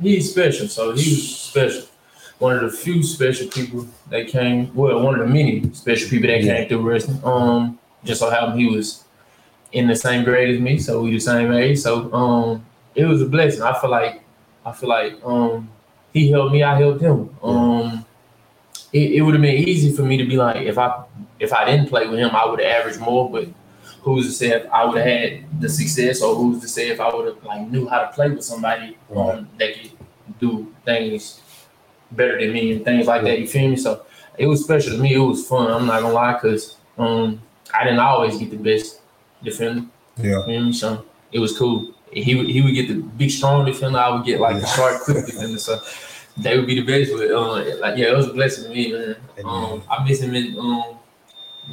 he's 0.01 0.31
special. 0.31 0.67
So 0.67 0.91
he's 0.93 1.35
special. 1.37 1.83
One 2.39 2.57
of 2.57 2.61
the 2.69 2.77
few 2.77 3.01
special 3.01 3.47
people 3.47 3.87
that 4.09 4.27
came. 4.27 4.73
Well, 4.75 5.01
one 5.01 5.17
of 5.17 5.25
the 5.25 5.33
many 5.33 5.69
special 5.73 6.09
people 6.09 6.27
that 6.27 6.43
Yeah. 6.43 6.57
came 6.57 6.67
through 6.69 6.81
Ruston. 6.89 7.19
Um, 7.23 7.79
just 8.03 8.19
so 8.19 8.29
happened 8.29 8.59
he 8.59 8.67
was 8.67 9.05
in 9.71 9.87
the 9.87 9.95
same 9.95 10.23
grade 10.25 10.53
as 10.53 10.59
me, 10.61 10.77
so 10.77 11.01
we 11.01 11.11
the 11.11 11.19
same 11.19 11.51
age. 11.53 11.79
So 11.79 12.13
um, 12.13 12.65
it 12.93 13.05
was 13.05 13.21
a 13.21 13.25
blessing. 13.25 13.61
I 13.61 13.79
feel 13.79 13.89
like 13.89 14.21
I 14.65 14.71
feel 14.71 14.89
like 14.89 15.13
um 15.23 15.69
he 16.13 16.31
helped 16.31 16.53
me, 16.53 16.63
I 16.63 16.77
helped 16.77 17.01
him. 17.01 17.29
Um, 17.43 18.05
it, 18.93 19.11
it 19.15 19.21
would 19.21 19.33
have 19.33 19.41
been 19.41 19.67
easy 19.67 19.91
for 19.95 20.03
me 20.03 20.15
to 20.17 20.25
be 20.25 20.37
like 20.37 20.57
if 20.57 20.77
I 20.77 21.03
if 21.39 21.51
I 21.53 21.65
didn't 21.65 21.89
play 21.89 22.07
with 22.07 22.19
him, 22.19 22.31
I 22.33 22.45
would 22.45 22.59
have 22.61 22.81
averaged 22.81 22.99
more. 23.01 23.29
But 23.29 23.47
who's 24.01 24.25
to 24.27 24.31
say 24.31 24.47
if 24.51 24.69
I 24.71 24.85
would 24.85 24.97
have 24.97 25.05
had 25.05 25.61
the 25.61 25.69
success, 25.69 26.21
or 26.21 26.35
who's 26.35 26.61
to 26.61 26.67
say 26.67 26.89
if 26.89 26.99
I 26.99 27.13
would 27.13 27.27
have 27.27 27.43
like 27.43 27.67
knew 27.69 27.87
how 27.87 27.99
to 27.99 28.07
play 28.13 28.29
with 28.29 28.43
somebody 28.43 28.97
Right. 29.09 29.35
um, 29.39 29.49
that 29.59 29.73
could 29.75 29.91
do 30.39 30.73
things 30.85 31.41
better 32.11 32.39
than 32.39 32.53
me 32.53 32.71
and 32.73 32.85
things 32.85 33.07
like 33.07 33.23
that. 33.23 33.39
You 33.39 33.47
feel 33.47 33.69
me? 33.69 33.75
So 33.75 34.05
it 34.37 34.47
was 34.47 34.63
special 34.63 34.93
to 34.93 34.97
me. 34.97 35.13
It 35.15 35.19
was 35.19 35.47
fun. 35.47 35.69
I'm 35.71 35.85
not 35.87 36.01
gonna 36.01 36.13
lie, 36.13 36.37
cause 36.39 36.77
um 36.97 37.41
I 37.73 37.83
didn't 37.83 37.99
always 37.99 38.37
get 38.37 38.51
the 38.51 38.57
best 38.57 39.01
defender. 39.43 39.85
Yeah. 40.17 40.37
You 40.37 40.43
feel 40.45 40.63
me? 40.65 40.73
So 40.73 41.05
it 41.31 41.39
was 41.39 41.57
cool. 41.57 41.93
He 42.15 42.33
would 42.35 42.47
he 42.47 42.61
would 42.61 42.73
get 42.73 42.87
the 42.87 42.95
big 42.95 43.29
strong 43.29 43.65
defender. 43.65 43.99
I 43.99 44.09
would 44.09 44.25
get 44.25 44.39
like 44.39 44.61
the 44.61 44.67
short 44.67 45.01
quick 45.01 45.25
defender. 45.25 45.57
So 45.59 45.79
they 46.37 46.57
would 46.57 46.65
be 46.67 46.79
the 46.79 46.85
best. 46.85 47.11
But 47.11 47.29
uh, 47.29 47.77
like 47.81 47.97
yeah, 47.97 48.11
it 48.11 48.15
was 48.17 48.27
a 48.27 48.33
blessing 48.33 48.63
to 48.65 48.69
me, 48.69 48.91
man. 48.93 49.15
Um, 49.43 49.83
I 49.89 50.03
miss 50.07 50.21
him 50.21 50.33
in 50.33 50.57
um 50.57 50.97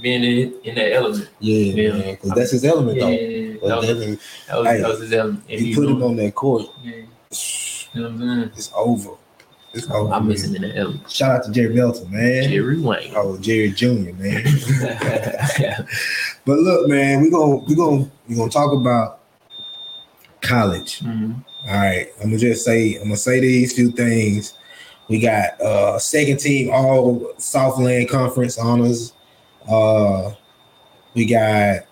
being 0.00 0.24
in, 0.24 0.54
in 0.64 0.74
that 0.74 0.94
element. 0.94 1.28
Yeah, 1.38 1.56
Yeah. 1.82 1.92
man, 1.92 2.14
because 2.14 2.30
that's 2.30 2.50
his 2.50 2.64
element, 2.64 2.96
Yeah, 2.98 3.06
though. 3.60 3.68
that 3.68 3.78
was, 3.78 3.88
that 3.88 4.58
was, 4.58 4.66
Hey, 4.66 4.80
that 4.80 4.88
was 4.88 5.00
his 5.00 5.12
element. 5.12 5.44
And 5.50 5.60
you 5.60 5.66
he 5.66 5.74
put 5.74 5.84
him 5.88 6.02
on 6.02 6.16
that 6.16 6.34
court, 6.34 6.66
Yeah. 6.82 6.92
You 6.92 8.00
know 8.00 8.02
what 8.10 8.10
I'm 8.12 8.18
saying? 8.20 8.50
it's 8.56 8.72
over. 8.74 9.10
It's 9.74 9.90
over. 9.90 10.12
I 10.12 10.18
miss 10.20 10.46
man. 10.46 10.56
him 10.56 10.64
in 10.64 10.70
that 10.70 10.78
element. 10.78 11.10
Shout 11.10 11.30
out 11.30 11.44
to 11.44 11.52
Jerry 11.52 11.74
Melton, 11.74 12.10
man. 12.10 12.48
Jerry 12.48 12.80
Wayne. 12.80 13.12
Oh, 13.14 13.36
Jerry 13.38 13.70
Jr., 13.70 13.86
man. 14.14 14.44
yeah. 15.60 15.82
but 16.46 16.58
look, 16.58 16.88
man, 16.88 17.20
we're 17.22 17.30
gonna 17.30 17.56
we're 17.56 17.76
gonna 17.76 18.10
we're 18.28 18.36
gonna 18.36 18.50
talk 18.50 18.72
about 18.72 19.20
college. 20.42 21.00
Mhm. 21.00 21.42
All 21.68 21.74
right. 21.76 22.08
I'm 22.20 22.28
gonna 22.30 22.38
just 22.38 22.64
say, 22.64 22.96
I'm 22.96 23.04
gonna 23.04 23.16
say 23.16 23.40
these 23.40 23.72
few 23.74 23.90
things. 23.90 24.54
We 25.08 25.18
got 25.20 25.60
uh 25.60 25.98
second 25.98 26.38
team 26.38 26.70
all 26.72 27.32
Southland 27.38 28.08
Conference 28.08 28.58
honors. 28.58 29.12
Uh 29.68 30.32
we 31.14 31.24
got 31.26 31.82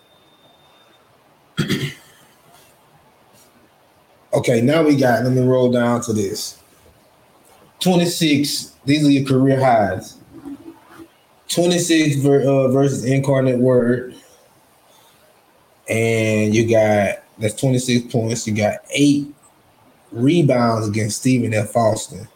okay, 4.35 4.61
now 4.61 4.83
we 4.83 4.97
got 4.97 5.25
let 5.25 5.33
me 5.33 5.43
roll 5.43 5.71
down 5.71 6.01
to 6.03 6.13
this. 6.13 6.57
26, 7.81 8.75
these 8.85 9.07
are 9.07 9.11
your 9.11 9.25
career 9.27 9.59
highs. 9.59 10.17
26 11.49 12.17
ver, 12.17 12.43
uh, 12.43 12.69
versus 12.69 13.05
incarnate 13.05 13.59
word. 13.59 14.15
And 15.89 16.55
you 16.55 16.69
got 16.69 17.20
that's 17.41 17.55
26 17.61 18.13
points. 18.13 18.47
You 18.47 18.55
got 18.55 18.81
eight 18.91 19.33
rebounds 20.13 20.89
against 20.89 21.19
Stephen 21.21 21.55
F. 21.55 21.77
Austin 21.77 22.27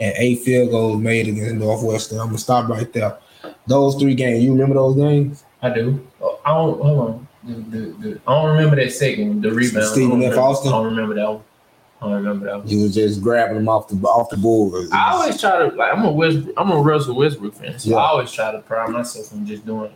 And 0.00 0.14
eight 0.16 0.40
field 0.40 0.70
goals 0.70 1.00
made 1.00 1.28
against 1.28 1.54
Northwestern. 1.56 2.18
I'm 2.20 2.26
gonna 2.26 2.38
stop 2.38 2.68
right 2.68 2.90
there. 2.92 3.18
Those 3.66 3.96
three 3.96 4.14
games, 4.14 4.42
you 4.42 4.52
remember 4.52 4.74
those 4.74 4.96
games? 4.96 5.44
I 5.62 5.70
do. 5.70 6.06
Oh, 6.20 6.38
I 6.44 6.50
don't 6.54 6.80
hold 6.80 6.98
on. 7.10 7.28
The, 7.44 7.54
the, 7.54 7.78
the, 7.92 8.20
I 8.26 8.34
don't 8.34 8.56
remember 8.56 8.76
that 8.76 8.92
second, 8.92 9.42
the 9.42 9.52
rebound. 9.52 9.86
Stephen 9.86 10.22
F. 10.22 10.36
Austin? 10.36 10.72
I 10.72 10.76
don't 10.76 10.86
remember 10.86 11.14
that 11.14 11.30
one. 11.30 11.42
I 12.00 12.04
don't 12.06 12.14
remember 12.16 12.46
that 12.46 12.58
one. 12.58 12.68
You 12.68 12.82
was 12.82 12.94
just 12.94 13.22
grabbing 13.22 13.56
them 13.56 13.68
off 13.68 13.88
the 13.88 13.96
off 14.06 14.30
the 14.30 14.36
boards. 14.36 14.90
I 14.92 15.12
always 15.12 15.40
try 15.40 15.58
to 15.58 15.74
like 15.76 15.92
I'm 15.92 16.04
a 16.04 16.10
Westbrook, 16.12 16.54
I'm 16.56 16.70
a 16.70 16.76
Russell 16.76 17.16
Westbrook 17.16 17.54
fan, 17.54 17.78
so 17.78 17.90
Yeah. 17.90 17.96
I 17.96 18.08
always 18.08 18.32
try 18.32 18.52
to 18.52 18.58
pride 18.58 18.90
myself 18.90 19.32
on 19.32 19.46
just 19.46 19.64
doing 19.64 19.90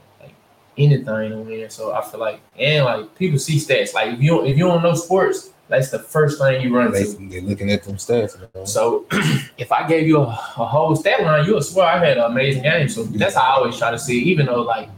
anything 0.79 1.09
on 1.33 1.47
there. 1.47 1.71
So 1.71 1.93
I 1.93 2.03
feel 2.03 2.21
like 2.21 2.41
and 2.59 2.85
like 2.85 3.15
people 3.17 3.39
see 3.39 3.57
stats. 3.59 3.95
Like 3.95 4.15
if 4.15 4.21
you 4.21 4.31
don't 4.31 4.47
if 4.47 4.57
you 4.57 4.65
don't 4.67 4.83
know 4.83 4.95
sports, 4.95 5.51
that's 5.69 5.91
the 5.91 5.99
first 5.99 6.39
thing 6.41 6.61
you 6.63 6.75
run 6.75 6.93
they, 6.93 7.05
to. 7.05 7.11
they're 7.29 7.41
looking 7.43 7.71
at 7.71 7.83
them 7.83 7.97
stats. 7.97 8.39
man. 8.55 8.67
So 8.67 9.07
if 9.59 9.71
I 9.73 9.87
gave 9.87 10.07
you 10.07 10.19
a, 10.19 10.23
a 10.23 10.67
whole 10.67 10.97
stat 10.97 11.23
line, 11.23 11.45
you'll 11.47 11.63
swear 11.63 11.87
I 11.87 11.99
had 12.05 12.19
an 12.19 12.25
amazing 12.25 12.63
game. 12.63 12.89
So 12.89 13.05
that's 13.05 13.35
how 13.35 13.43
I 13.43 13.55
always 13.57 13.77
try 13.79 13.91
to 13.91 13.99
see, 13.99 14.21
even 14.23 14.47
though 14.47 14.63
like 14.63 14.89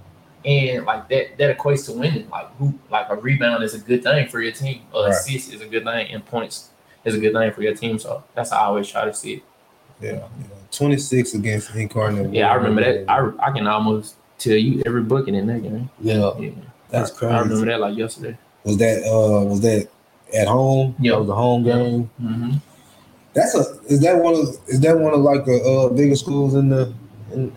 and 0.44 0.84
like 0.86 1.08
that 1.08 1.36
that 1.38 1.56
equates 1.56 1.86
to 1.86 1.92
winning. 1.92 2.28
Like 2.30 2.54
who 2.56 2.74
like 2.90 3.06
a 3.10 3.16
rebound 3.16 3.62
is 3.64 3.74
a 3.74 3.78
good 3.78 4.02
thing 4.02 4.28
for 4.28 4.40
your 4.40 4.52
team. 4.52 4.82
A 4.94 5.02
Right. 5.02 5.10
assist 5.10 5.52
is 5.52 5.60
a 5.60 5.66
good 5.66 5.84
thing, 5.84 6.08
and 6.12 6.24
points 6.24 6.70
is 7.04 7.14
a 7.14 7.18
good 7.20 7.32
thing 7.32 7.52
for 7.52 7.62
your 7.62 7.74
team. 7.74 7.98
So 7.98 8.22
that's 8.34 8.50
how 8.50 8.58
I 8.58 8.64
always 8.66 8.88
try 8.88 9.04
to 9.04 9.14
see 9.14 9.34
it. 9.34 9.42
Yeah, 10.00 10.12
yeah. 10.12 10.26
26 10.72 11.34
against 11.34 11.74
Incarnate. 11.76 12.32
Yeah, 12.32 12.50
I 12.50 12.54
remember 12.54 12.80
that. 12.82 13.08
I, 13.08 13.30
I 13.38 13.52
can 13.52 13.66
almost 13.68 14.16
tell 14.42 14.56
you 14.56 14.82
every 14.86 15.02
booking 15.02 15.34
in 15.34 15.46
that 15.46 15.62
game. 15.62 15.90
yeah, 16.00 16.32
Yeah, 16.38 16.50
that's 16.90 17.10
crazy. 17.10 17.34
I 17.34 17.40
remember 17.40 17.66
that 17.66 17.80
like 17.80 17.96
yesterday. 17.96 18.36
Was 18.64 18.76
that 18.78 19.02
uh 19.04 19.44
was 19.44 19.60
that 19.62 19.88
at 20.34 20.48
home? 20.48 20.94
Yeah. 20.98 21.12
That 21.12 21.20
was 21.20 21.28
a 21.30 21.34
home 21.34 21.64
game. 21.64 22.10
Mm-hmm. 22.22 22.52
That's 23.34 23.54
a 23.54 23.60
is 23.86 24.00
that 24.02 24.16
one 24.22 24.34
of 24.34 24.48
is 24.68 24.80
that 24.80 24.98
one 24.98 25.14
of 25.14 25.20
like 25.20 25.44
the 25.44 25.62
uh 25.62 25.88
bigger 25.94 26.16
schools 26.16 26.54
in 26.54 26.68
the 26.68 26.92
in 27.32 27.52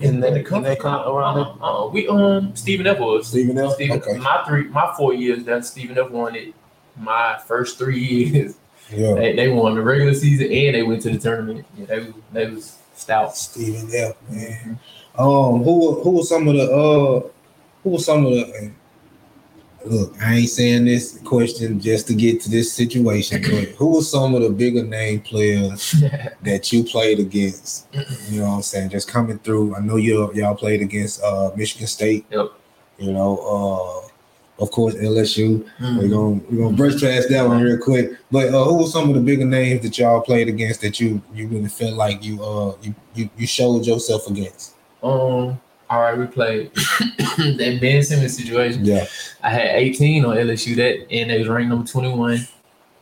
in, 0.00 0.20
that, 0.20 0.28
in 0.34 0.62
that 0.62 0.78
con- 0.78 1.02
around 1.06 1.34
there? 1.36 1.62
Uh, 1.62 1.86
we 1.88 2.08
um 2.08 2.54
Stephen 2.56 2.86
F 2.86 2.98
was. 2.98 3.26
Stephen 3.28 3.58
F. 3.58 3.72
Stephen, 3.74 3.98
Okay. 4.00 4.16
my 4.18 4.42
three, 4.46 4.64
my 4.68 4.94
four 4.96 5.12
years 5.12 5.44
that 5.44 5.64
Stephen 5.66 5.98
F 5.98 6.10
won 6.10 6.34
it. 6.36 6.54
My 6.96 7.38
first 7.46 7.76
three 7.78 7.98
years, 8.30 8.56
Yeah. 8.90 9.14
they, 9.14 9.34
they 9.36 9.48
won 9.48 9.74
the 9.74 9.82
regular 9.82 10.14
season 10.14 10.46
and 10.50 10.74
they 10.74 10.82
went 10.82 11.02
to 11.02 11.10
the 11.10 11.18
tournament. 11.18 11.66
Yeah, 11.76 11.84
they 11.86 11.98
was 12.00 12.12
they 12.32 12.46
was 12.50 12.78
stout. 12.94 13.36
Stephen 13.36 13.90
F. 13.94 14.14
Man. 14.30 14.78
Um, 15.18 15.62
who 15.64 15.74
were- 15.90 16.02
who 16.02 16.10
were 16.12 16.22
some 16.22 16.48
of 16.48 16.54
the 16.54 16.70
uh 16.70 17.28
who 17.82 17.90
were 17.90 17.98
some 17.98 18.26
of 18.26 18.32
the 18.32 18.70
look? 19.84 20.14
I 20.22 20.36
ain't 20.36 20.48
saying 20.50 20.84
this 20.84 21.18
question 21.24 21.80
just 21.80 22.06
to 22.08 22.14
get 22.14 22.40
to 22.42 22.50
this 22.50 22.72
situation, 22.72 23.42
but 23.42 23.68
who 23.76 23.94
were 23.96 24.02
some 24.02 24.34
of 24.34 24.42
the 24.42 24.50
bigger 24.50 24.82
name 24.84 25.20
players 25.20 25.94
that 26.42 26.72
you 26.72 26.84
played 26.84 27.18
against? 27.18 27.86
You 28.30 28.40
know 28.40 28.48
what 28.48 28.54
I'm 28.56 28.62
saying? 28.62 28.90
Just 28.90 29.08
coming 29.08 29.38
through. 29.38 29.74
I 29.76 29.80
know 29.80 29.96
you 29.96 30.32
y'all 30.34 30.54
played 30.54 30.80
against 30.82 31.22
uh 31.22 31.50
Michigan 31.56 31.86
State. 31.86 32.24
Yep. 32.30 32.46
You 32.98 33.12
know, 33.12 33.38
uh 33.38 34.62
of 34.62 34.70
course 34.70 34.94
LSU. 34.94 35.64
We're 35.80 35.86
Mhm. 35.86 36.10
gonna 36.10 36.40
we're 36.50 36.64
gonna 36.64 36.76
brush 36.76 37.00
past 37.00 37.28
that 37.30 37.46
one 37.48 37.62
real 37.62 37.78
quick. 37.78 38.12
But 38.30 38.54
uh, 38.54 38.62
who 38.64 38.78
were 38.78 38.86
some 38.86 39.08
of 39.08 39.14
the 39.14 39.20
bigger 39.22 39.46
names 39.46 39.82
that 39.82 39.98
y'all 39.98 40.20
played 40.20 40.48
against 40.48 40.82
that 40.82 41.00
you 41.00 41.20
you 41.34 41.48
really 41.48 41.68
felt 41.68 41.94
like 41.94 42.22
you 42.24 42.42
uh 42.42 42.74
you 42.82 42.94
you, 43.14 43.28
you 43.38 43.46
showed 43.46 43.86
yourself 43.86 44.26
against? 44.28 44.74
Um, 45.02 45.60
all 45.88 46.00
right, 46.00 46.16
we 46.16 46.26
played 46.26 46.72
that 46.74 47.78
Ben 47.80 48.02
Simmons 48.02 48.36
situation. 48.36 48.84
Yeah, 48.84 49.06
I 49.42 49.50
had 49.50 49.76
18 49.76 50.24
on 50.24 50.36
LSU 50.36 50.76
that, 50.76 51.10
and 51.10 51.30
they 51.30 51.38
was 51.38 51.48
ranked 51.48 51.70
number 51.70 51.86
21. 51.86 52.46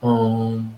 Um, 0.02 0.74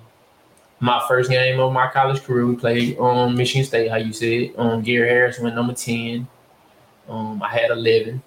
my 0.81 1.03
first 1.07 1.31
game 1.31 1.61
of 1.61 1.73
my 1.73 1.89
college 1.89 2.23
career, 2.23 2.47
we 2.47 2.57
played 2.57 2.99
um 2.99 3.37
Michigan 3.37 3.65
State. 3.65 3.91
How 3.91 3.97
you 3.97 4.13
said? 4.13 4.53
Um, 4.57 4.83
Gary 4.83 5.09
Harris 5.09 5.39
went 5.39 5.55
number 5.55 5.75
10. 5.75 6.27
Um, 7.09 7.43
I 7.43 7.49
had 7.49 7.71
11. 7.71 8.23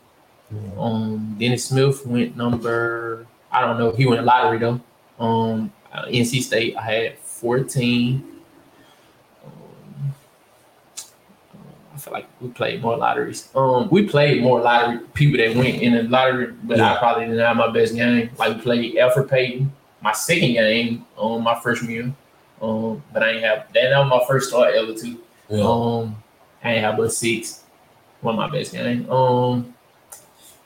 Um, 0.77 1.35
Dennis 1.39 1.65
Smith 1.65 2.05
went 2.05 2.35
number. 2.35 3.25
I 3.51 3.61
don't 3.61 3.77
know. 3.77 3.91
He 3.91 4.05
went 4.05 4.23
lottery 4.23 4.59
though. 4.59 4.79
Um, 5.19 5.71
uh, 5.91 6.05
NC 6.05 6.41
State. 6.41 6.75
I 6.75 6.81
had 6.81 7.17
14. 7.19 8.23
Um, 9.45 10.13
I 11.92 11.92
feel 12.03 12.13
like 12.13 12.27
we 12.41 12.49
played 12.49 12.81
more 12.81 12.97
lotteries. 12.97 13.49
Um, 13.55 13.87
we 13.89 14.07
played 14.07 14.41
more 14.43 14.59
lottery 14.61 14.99
people 15.13 15.37
that 15.37 15.55
went 15.55 15.81
in 15.81 15.93
the 15.95 16.03
lottery, 16.03 16.53
but 16.63 16.77
Yeah. 16.77 16.93
I 16.93 16.97
probably 16.97 17.25
didn't 17.25 17.39
have 17.39 17.55
my 17.57 17.71
best 17.71 17.95
game. 17.95 18.29
Like 18.37 18.55
we 18.57 18.61
played 18.61 18.95
Elfrid 18.95 19.29
Payton, 19.29 19.71
my 20.01 20.11
second 20.11 20.53
game 20.53 21.05
on 21.17 21.43
my 21.43 21.59
freshman 21.59 21.91
year. 21.91 22.13
Um, 22.61 23.01
but 23.11 23.23
I 23.23 23.31
ain't 23.31 23.43
have 23.43 23.67
that. 23.73 23.89
That 23.89 23.99
was 23.99 24.09
my 24.09 24.23
first 24.27 24.49
start 24.49 24.73
ever 24.75 24.93
too. 24.93 25.19
yeah. 25.49 25.63
Um, 25.63 26.15
I 26.63 26.73
ain't 26.73 26.81
have 26.83 26.97
but 26.97 27.11
six. 27.13 27.63
One 28.21 28.35
of 28.35 28.39
my 28.39 28.49
best 28.57 28.71
game. 28.71 29.09
Um, 29.11 29.73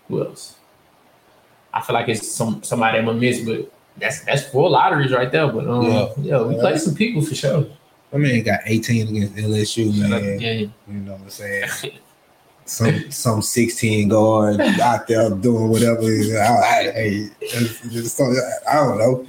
who 0.08 0.24
else? 0.24 0.56
I 1.74 1.82
feel 1.82 1.94
like 1.96 2.08
it's 2.10 2.28
some 2.32 2.62
somebody 2.64 2.98
I'm 3.00 3.06
gonna 3.06 3.20
miss, 3.20 3.42
but 3.42 3.72
that's 3.98 4.24
that's 4.26 4.44
four 4.48 4.70
lotteries 4.70 5.12
right 5.12 5.32
there. 5.32 5.48
But 5.48 5.68
um, 5.68 5.84
Yeah. 5.86 6.08
yeah, 6.22 6.42
we 6.44 6.56
played 6.56 6.80
some 6.80 6.96
people 6.96 7.22
for 7.22 7.36
sure. 7.36 7.66
I 8.14 8.18
mean, 8.18 8.44
got 8.44 8.62
18 8.66 9.08
against 9.10 9.36
LSU, 9.36 10.10
man. 10.10 10.40
Yeah, 10.40 10.52
You 10.52 10.70
know 10.88 11.14
what 11.14 11.22
I'm 11.22 11.30
saying? 11.30 11.70
Some 12.66 13.12
some 13.12 13.42
16 13.42 14.10
guard 14.10 14.60
out 14.62 15.08
there 15.08 15.30
doing 15.30 15.70
whatever. 15.70 16.02
I, 16.04 16.08
I, 16.08 16.84
hey, 16.92 17.30
it's 17.42 17.82
just 17.90 18.18
something- 18.18 18.42
I 18.70 18.76
don't 18.76 18.98
know. 18.98 19.26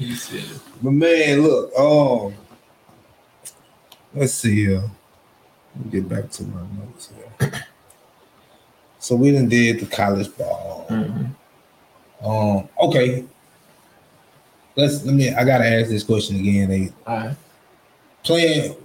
But 0.82 0.90
man, 0.90 1.42
look, 1.42 1.72
um, 1.78 2.34
let's 4.14 4.34
see 4.34 4.64
here. 4.66 4.82
Let 5.76 5.84
me 5.84 5.90
get 5.92 6.08
back 6.08 6.30
to 6.30 6.42
my 6.44 6.60
notes 6.78 7.10
here. 7.40 7.52
So 8.98 9.14
we 9.14 9.30
done 9.30 9.48
did 9.48 9.80
the 9.80 9.86
college 9.86 10.36
ball. 10.36 10.86
mhm. 10.90 11.30
Um, 12.20 12.68
okay. 12.80 13.24
Let's 14.74 15.04
let 15.04 15.14
me 15.14 15.32
I 15.32 15.44
gotta 15.44 15.64
ask 15.66 15.88
this 15.90 16.02
question 16.02 16.36
again. 16.40 16.68
They 16.68 16.92
All 17.06 17.16
right. 17.16 17.36
Playing 18.28 18.76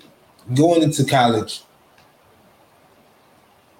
going 0.56 0.84
into 0.84 1.04
college, 1.04 1.64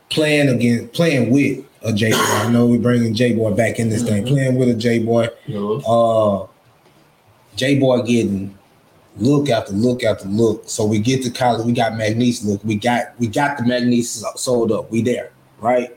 playing 0.10 0.50
again, 0.50 0.90
playing 0.90 1.32
with 1.32 1.64
a 1.84 1.94
J 1.94 2.12
boy. 2.12 2.18
I 2.18 2.52
know 2.52 2.66
we're 2.66 2.80
bringing 2.80 3.14
J 3.14 3.32
boy 3.32 3.54
back 3.54 3.80
in 3.80 3.88
this 3.88 4.04
thing, 4.04 4.26
Mhm. 4.26 4.28
playing 4.28 4.56
with 4.58 4.68
a 4.68 4.74
J 4.74 5.00
boy. 5.00 5.30
Yo, 5.48 5.78
uh 5.78 6.48
J 7.56 7.76
Boy 7.80 8.02
getting 8.02 8.54
look 9.18 9.50
after 9.50 9.72
look 9.72 10.04
after 10.04 10.28
look. 10.28 10.64
So 10.66 10.84
we 10.84 11.00
get 11.00 11.24
to 11.24 11.30
college, 11.30 11.66
we 11.66 11.72
got 11.72 11.94
McNeese 11.94 12.46
look, 12.46 12.60
we 12.66 12.76
got 12.76 13.14
we 13.18 13.28
got 13.28 13.58
the 13.58 13.64
McNeese 13.64 14.22
sold 14.36 14.70
up, 14.70 14.92
we 14.92 15.02
there, 15.02 15.32
right? 15.62 15.96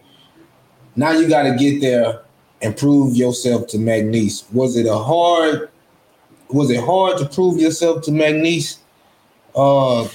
Now 0.95 1.11
you 1.11 1.27
got 1.29 1.43
to 1.43 1.57
get 1.57 1.81
there 1.81 2.21
and 2.63 2.77
prove 2.77 3.17
yourself 3.17 3.67
to 3.69 3.79
McNeese. 3.79 4.45
Was 4.53 4.77
it 4.77 4.87
a 4.87 4.97
hard? 4.97 5.71
Was 6.51 6.71
it 6.71 6.79
hard 6.85 7.19
to 7.19 7.27
prove 7.27 7.59
yourself 7.61 8.03
to 8.05 8.13
McNeese? 8.13 8.77
Uh, 9.57 10.07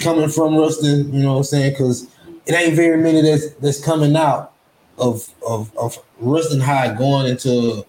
coming 0.00 0.28
from 0.28 0.56
Ruston, 0.56 1.12
you 1.14 1.22
know 1.22 1.32
what 1.32 1.38
I'm 1.38 1.44
saying? 1.44 1.72
Because 1.72 2.08
it 2.46 2.54
ain't 2.54 2.74
very 2.74 3.00
many 3.00 3.22
that's 3.22 3.50
that's 3.54 3.82
coming 3.82 4.16
out 4.16 4.52
of 4.98 5.28
of 5.46 5.74
of 5.76 5.98
Ruston 6.18 6.60
High 6.60 6.94
going 6.94 7.26
into 7.28 7.86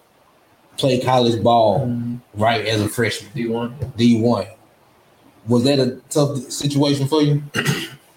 play 0.78 1.00
college 1.00 1.42
ball 1.42 1.80
Mhm. 1.86 2.20
right 2.34 2.64
as 2.66 2.80
a 2.80 2.88
freshman, 2.88 3.30
D1. 3.34 3.74
D 3.96 4.20
one. 4.20 4.46
Was 5.48 5.64
that 5.64 5.78
a 5.80 5.98
tough 6.08 6.38
situation 6.50 7.08
for 7.08 7.20
you? 7.20 7.42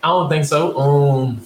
I 0.03 0.07
don't 0.09 0.29
think 0.29 0.45
so. 0.45 0.77
Um, 0.79 1.41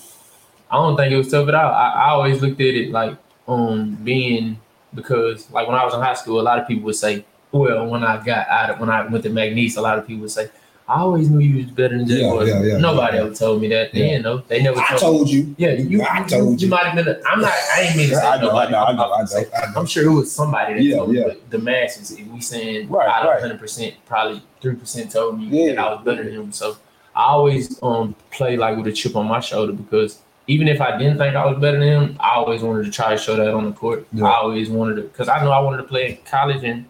I 0.69 0.75
don't 0.75 0.97
think 0.97 1.13
it 1.13 1.17
was 1.17 1.30
tough 1.32 1.47
at 1.47 1.56
all. 1.56 1.71
I, 1.73 1.89
I 1.95 2.10
always 2.10 2.41
looked 2.41 2.60
at 2.60 2.67
it 2.67 2.91
like 2.91 3.15
um 3.47 3.95
being 4.04 4.60
because 4.93 5.49
like 5.52 5.67
when 5.67 5.78
I 5.78 5.86
was 5.86 5.93
in 5.93 6.02
high 6.02 6.13
school, 6.15 6.41
a 6.41 6.43
lot 6.43 6.60
of 6.60 6.67
people 6.67 6.84
would 6.86 6.95
say, 6.95 7.23
well, 7.54 7.88
when 7.88 8.04
I 8.04 8.23
got 8.23 8.47
out 8.49 8.71
of 8.71 8.80
when 8.80 8.89
I 8.89 9.06
went 9.08 9.23
to 9.23 9.30
McNeese, 9.30 9.78
a 9.78 9.82
lot 9.82 9.97
of 9.97 10.06
people 10.06 10.21
would 10.23 10.32
say, 10.32 10.49
I 10.89 11.02
always 11.02 11.30
knew 11.30 11.38
you 11.39 11.58
was 11.58 11.71
better 11.71 11.95
than 11.99 12.08
Jay 12.08 12.21
Yeah, 12.21 12.30
Boy. 12.32 12.45
yeah, 12.45 12.63
yeah, 12.63 12.78
Nobody 12.80 13.17
yeah. 13.17 13.23
ever 13.25 13.36
told 13.36 13.62
me 13.62 13.67
that. 13.69 13.93
They 13.93 14.10
Yeah. 14.13 14.17
know. 14.21 14.39
They 14.47 14.63
never 14.63 14.80
I 14.80 14.97
told 14.97 15.13
me. 15.13 15.17
told 15.19 15.30
you. 15.30 15.56
Yeah, 15.60 15.71
you, 15.73 16.02
I 16.02 16.23
told 16.23 16.60
you 16.60 16.65
you. 16.65 16.71
might 16.71 16.86
have 16.88 17.06
been. 17.06 17.15
I'm 17.30 17.41
not. 17.41 17.54
I 17.75 17.82
ain't 17.82 17.95
mean 17.95 18.10
to 18.10 18.15
say 18.21 18.25
I 18.28 18.41
know, 18.41 18.49
I 18.49 18.65
nobody. 18.65 18.71
know, 18.71 18.78
I 18.80 18.84
I'm- 18.88 18.95
know, 18.95 19.04
I 19.04 19.08
know, 19.23 19.45
I 19.56 19.65
know. 19.67 19.80
I'm 19.80 19.86
sure 19.86 20.04
it 20.04 20.10
was 20.12 20.32
somebody 20.32 20.73
that 20.73 20.82
Yeah, 20.84 20.95
told 20.97 21.12
me, 21.12 21.21
but 21.23 21.49
the 21.52 21.60
masses, 21.60 22.10
if 22.12 22.25
we 22.28 22.41
saying 22.41 22.89
Right, 22.89 23.08
out 23.08 23.21
of 23.23 23.34
100 23.34 23.60
percent, 23.60 23.93
probably 24.08 24.41
three 24.62 24.75
percent 24.75 25.12
told 25.12 25.39
me 25.39 25.45
Yeah. 25.52 25.75
that 25.75 25.80
I 25.80 25.93
was 25.93 26.04
better 26.04 26.23
than 26.23 26.34
him. 26.34 26.52
So 26.52 26.75
I 27.15 27.25
always 27.25 27.78
um 27.84 28.15
play 28.32 28.58
like 28.58 28.75
with 28.75 28.88
a 28.88 28.91
chip 28.91 29.15
on 29.15 29.28
my 29.28 29.41
shoulder 29.41 29.73
because 29.73 30.17
even 30.47 30.67
if 30.67 30.82
I 30.82 30.97
didn't 30.97 31.19
think 31.19 31.36
I 31.36 31.45
was 31.45 31.60
better 31.60 31.78
than 31.78 31.88
him, 31.88 32.17
I 32.19 32.32
always 32.34 32.63
wanted 32.63 32.86
to 32.86 32.91
try 32.91 33.12
to 33.12 33.17
show 33.17 33.36
that 33.36 33.54
on 33.54 33.65
the 33.65 33.73
court. 33.73 34.08
I 34.17 34.21
always 34.41 34.71
wanted 34.71 34.95
to 34.95 35.02
because 35.04 35.30
I 35.30 35.43
know 35.43 35.52
I 35.52 35.60
wanted 35.60 35.78
to 35.78 35.84
play 35.84 36.10
in 36.10 36.17
college 36.25 36.63
and 36.63 36.86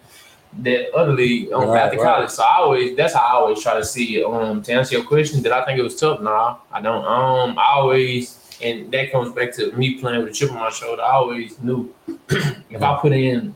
that 0.59 0.91
other 0.95 1.13
league 1.13 1.51
um, 1.51 1.69
Right, 1.69 1.81
after 1.83 1.97
right. 1.97 2.03
college. 2.15 2.29
So 2.31 2.43
I 2.43 2.55
always 2.57 2.97
that's 2.97 3.13
how 3.13 3.21
I 3.21 3.31
always 3.33 3.62
try 3.62 3.75
to 3.75 3.85
see 3.85 4.17
it. 4.19 4.25
Um, 4.25 4.62
to 4.63 4.73
answer 4.73 4.95
your 4.97 5.05
question, 5.05 5.41
did 5.41 5.51
I 5.51 5.63
think 5.65 5.79
it 5.79 5.83
was 5.83 5.95
tough? 5.99 6.21
Nah, 6.21 6.57
I 6.71 6.81
don't. 6.81 7.05
Um, 7.05 7.57
I 7.57 7.73
always 7.75 8.35
and 8.62 8.91
that 8.91 9.12
comes 9.12 9.31
back 9.33 9.53
to 9.55 9.71
me 9.73 9.95
playing 10.01 10.19
with 10.19 10.29
a 10.29 10.33
chip 10.33 10.51
on 10.51 10.57
my 10.59 10.69
shoulder. 10.69 11.01
I 11.01 11.12
always 11.13 11.59
knew 11.62 11.93
if 12.29 12.81
I 12.81 12.97
put 12.99 13.13
in. 13.13 13.55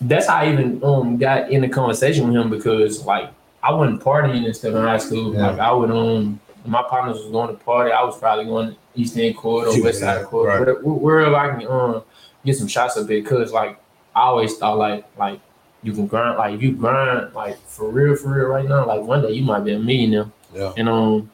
That's 0.00 0.28
how 0.28 0.36
I 0.36 0.52
even 0.52 0.82
um 0.84 1.16
got 1.16 1.50
in 1.50 1.62
the 1.62 1.68
conversation 1.68 2.28
with 2.28 2.36
him 2.36 2.50
because 2.50 3.04
like 3.04 3.30
I 3.62 3.72
wasn't 3.72 4.00
partying 4.00 4.44
and 4.44 4.54
stuff 4.54 4.74
in 4.74 4.82
high 4.82 4.98
school. 4.98 5.34
Yeah. 5.34 5.50
Like 5.50 5.58
I 5.58 5.72
would 5.72 5.90
um 5.90 6.38
my 6.64 6.82
partners 6.82 7.16
was 7.18 7.30
going 7.32 7.48
to 7.48 7.64
party. 7.64 7.90
I 7.92 8.04
was 8.04 8.16
probably 8.18 8.44
going 8.44 8.70
to 8.72 8.76
East 8.94 9.16
End 9.16 9.36
Court 9.36 9.66
or 9.68 9.82
West 9.82 10.00
Side 10.00 10.20
Yeah, 10.20 10.24
Court, 10.24 10.48
right. 10.48 10.60
wherever, 10.60 10.80
wherever 10.82 11.34
I 11.34 11.58
can 11.58 11.66
um 11.68 12.02
get 12.44 12.56
some 12.56 12.68
shots 12.68 12.96
up 12.96 13.06
there. 13.08 13.22
Cause 13.22 13.52
like 13.52 13.80
I 14.14 14.20
always 14.22 14.56
thought 14.56 14.78
like 14.78 15.04
like 15.18 15.40
you 15.82 15.92
can 15.92 16.06
grind 16.06 16.38
like 16.38 16.60
you 16.60 16.72
grind 16.72 17.32
like 17.34 17.58
for 17.66 17.88
real 17.90 18.16
for 18.16 18.28
real 18.34 18.46
right 18.46 18.68
now 18.68 18.84
like 18.86 19.00
one 19.00 19.22
day 19.22 19.32
you 19.32 19.42
might 19.42 19.60
be 19.60 19.72
a 19.72 19.78
millionaire. 19.78 20.30
Yeah. 20.54 20.72
And 20.76 20.88
um 20.88 21.30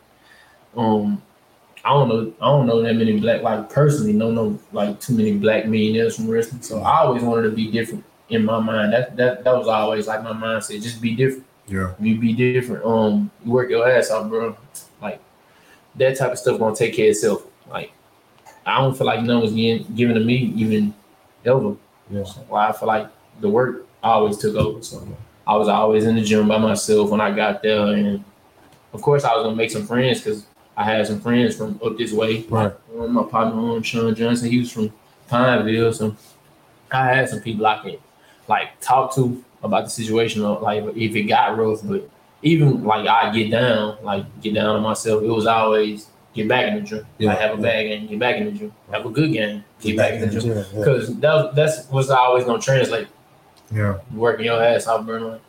um 0.76 1.22
I 1.84 1.90
don't 1.90 2.08
know 2.08 2.32
I 2.40 2.46
don't 2.46 2.66
know 2.66 2.82
that 2.82 2.94
many 2.94 3.18
black 3.18 3.42
like 3.42 3.70
personally 3.70 4.12
no, 4.12 4.30
no, 4.30 4.58
like 4.72 5.00
too 5.00 5.16
many 5.16 5.32
black 5.32 5.66
millionaires 5.66 6.16
from 6.16 6.28
Ruston. 6.28 6.62
So 6.62 6.80
I 6.80 7.00
always 7.00 7.22
wanted 7.22 7.50
to 7.50 7.50
be 7.50 7.70
different 7.70 8.04
in 8.28 8.44
my 8.44 8.58
mind. 8.58 8.92
That 8.92 9.16
that 9.16 9.44
that 9.44 9.56
was 9.56 9.68
always 9.68 10.06
like 10.06 10.22
my 10.22 10.32
mindset. 10.32 10.82
Just 10.82 11.00
be 11.00 11.14
different. 11.14 11.46
Yeah. 11.66 11.94
You 11.98 12.18
be 12.18 12.32
different. 12.32 12.84
Um, 12.84 13.30
you 13.44 13.52
work 13.52 13.70
your 13.70 13.88
ass 13.88 14.10
off, 14.10 14.28
bro. 14.28 14.56
Like 15.00 15.20
that 15.96 16.16
type 16.18 16.32
of 16.32 16.38
stuff 16.38 16.58
gonna 16.58 16.76
take 16.76 16.94
care 16.94 17.06
of 17.06 17.10
itself. 17.12 17.46
Like 17.68 17.92
I 18.66 18.80
don't 18.80 18.96
feel 18.96 19.06
like 19.06 19.22
none 19.22 19.40
was 19.40 19.52
getting 19.52 19.86
given 19.94 20.14
to 20.14 20.20
me 20.20 20.52
even 20.56 20.94
ever. 21.44 21.76
Yeah. 22.10 22.24
So, 22.24 22.40
why 22.48 22.68
I 22.68 22.72
feel 22.72 22.88
like 22.88 23.08
the 23.40 23.48
work 23.48 23.86
always 24.04 24.38
took 24.38 24.54
over. 24.56 24.82
So 24.82 25.06
I 25.46 25.56
was 25.56 25.68
always 25.68 26.04
in 26.04 26.16
the 26.16 26.22
gym 26.22 26.48
by 26.48 26.58
myself 26.58 27.10
when 27.10 27.20
I 27.20 27.30
got 27.30 27.62
there, 27.62 27.86
and 27.86 28.24
of 28.92 29.02
course, 29.02 29.24
I 29.24 29.34
was 29.34 29.44
gonna 29.44 29.56
make 29.56 29.70
some 29.70 29.86
friends 29.86 30.20
because 30.20 30.46
I 30.76 30.84
had 30.84 31.06
some 31.06 31.20
friends 31.20 31.56
from 31.56 31.80
up 31.84 31.96
this 31.98 32.12
way. 32.12 32.42
Right. 32.48 32.72
Um, 32.98 33.12
my 33.12 33.24
partner, 33.24 33.58
um, 33.58 33.82
Sean 33.82 34.14
Johnson, 34.14 34.50
he 34.50 34.60
was 34.60 34.72
from 34.72 34.92
Pineville, 35.28 35.92
so 35.92 36.16
I 36.90 37.06
had 37.06 37.28
some 37.28 37.40
people 37.40 37.66
I 37.66 37.78
could 37.78 38.00
like 38.48 38.80
talk 38.80 39.14
to 39.16 39.42
about 39.62 39.84
the 39.84 39.90
situation, 39.90 40.42
or 40.44 40.60
like 40.60 40.84
if 40.96 41.14
it 41.14 41.24
got 41.24 41.56
rough. 41.56 41.80
But 41.84 42.08
even 42.42 42.84
like 42.84 43.06
I 43.06 43.32
get 43.32 43.50
down, 43.50 43.98
like 44.02 44.24
get 44.40 44.54
down 44.54 44.76
on 44.76 44.82
myself, 44.82 45.22
it 45.22 45.28
was 45.28 45.46
always 45.46 46.08
get 46.34 46.48
back 46.48 46.68
in 46.68 46.76
the 46.76 46.80
gym. 46.82 47.06
Yeah. 47.18 47.30
Like 47.30 47.38
have 47.38 47.58
a 47.58 47.62
bad 47.62 47.82
game, 47.84 48.06
get 48.06 48.18
back 48.18 48.36
in 48.36 48.44
the 48.46 48.52
gym. 48.52 48.72
Have 48.90 49.06
a 49.06 49.10
good 49.10 49.32
game, 49.32 49.64
get, 49.80 49.96
back, 49.96 50.14
in 50.14 50.20
the 50.20 50.26
gym. 50.26 50.40
gym. 50.40 50.56
Yeah. 50.56 50.64
Because 50.78 51.16
that, 51.20 51.54
that's 51.54 51.86
what's 51.86 52.10
always 52.10 52.44
gonna 52.44 52.60
translate. 52.60 53.08
Yeah. 53.74 53.98
Working 54.14 54.46
your 54.46 54.62
ass 54.62 54.86
off, 54.86 55.04
burn 55.06 55.40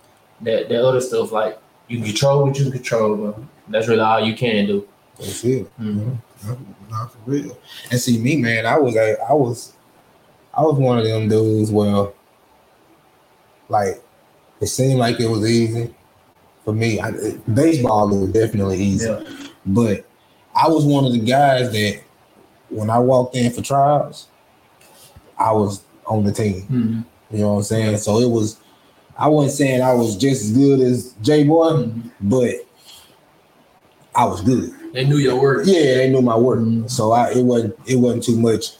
that 0.41 0.69
that 0.69 0.81
other 0.83 1.01
stuff. 1.01 1.31
Like 1.31 1.59
you 1.88 2.01
control 2.01 2.45
what 2.45 2.57
you 2.59 2.71
control, 2.71 3.15
bro. 3.15 3.45
That's 3.67 3.88
really 3.88 4.01
all 4.01 4.19
you 4.19 4.35
can 4.35 4.65
do. 4.65 4.88
That's 5.17 5.43
it. 5.43 5.67
Mhm. 5.79 6.17
No, 6.45 6.57
Not 6.89 7.11
for 7.11 7.17
real. 7.25 7.57
And 7.91 7.99
see 7.99 8.17
me, 8.17 8.38
man, 8.38 8.65
I 8.65 8.77
was 8.77 8.95
a, 8.95 9.17
I 9.29 9.33
was 9.33 9.73
I 10.53 10.61
was 10.61 10.75
one 10.77 10.97
of 10.97 11.03
them 11.05 11.27
dudes 11.29 11.71
where 11.71 12.09
like 13.69 14.01
it 14.61 14.67
seemed 14.67 14.99
like 14.99 15.19
it 15.19 15.27
was 15.27 15.49
easy 15.49 15.93
for 16.63 16.73
me. 16.73 16.99
I, 16.99 17.09
it- 17.09 17.55
baseball 17.55 18.07
was 18.09 18.31
definitely 18.31 18.77
easy, 18.79 19.07
Yeah. 19.07 19.23
but 19.65 20.05
I 20.55 20.67
was 20.69 20.85
one 20.85 21.05
of 21.05 21.11
the 21.13 21.19
guys 21.19 21.71
that 21.71 22.01
when 22.69 22.89
I 22.89 22.99
walked 22.99 23.35
in 23.35 23.51
for 23.51 23.61
trials, 23.61 24.27
I 25.38 25.51
was 25.51 25.83
on 26.05 26.23
the 26.23 26.31
team. 26.31 26.61
Mhm. 26.71 27.05
You 27.31 27.39
know 27.39 27.53
what 27.53 27.57
I'm 27.57 27.63
saying? 27.63 27.97
So 27.97 28.19
it 28.19 28.29
was. 28.29 28.57
I 29.17 29.27
wasn't 29.27 29.53
saying 29.53 29.81
I 29.81 29.93
was 29.93 30.15
just 30.17 30.43
as 30.43 30.51
good 30.51 30.79
as 30.81 31.13
J 31.21 31.43
Boy, 31.45 31.71
Mhm. 31.71 32.11
but 32.21 32.55
I 34.13 34.25
was 34.25 34.41
good. 34.41 34.71
They 34.93 35.05
knew 35.05 35.17
your 35.17 35.39
work. 35.39 35.63
Yeah, 35.65 35.95
they 35.95 36.09
knew 36.09 36.21
my 36.21 36.38
work, 36.38 36.59
Mhm. 36.59 36.89
so 36.89 37.11
I 37.11 37.31
it 37.31 37.43
wasn't 37.43 37.75
it 37.85 37.95
wasn't 37.95 38.23
too 38.23 38.38
much 38.38 38.71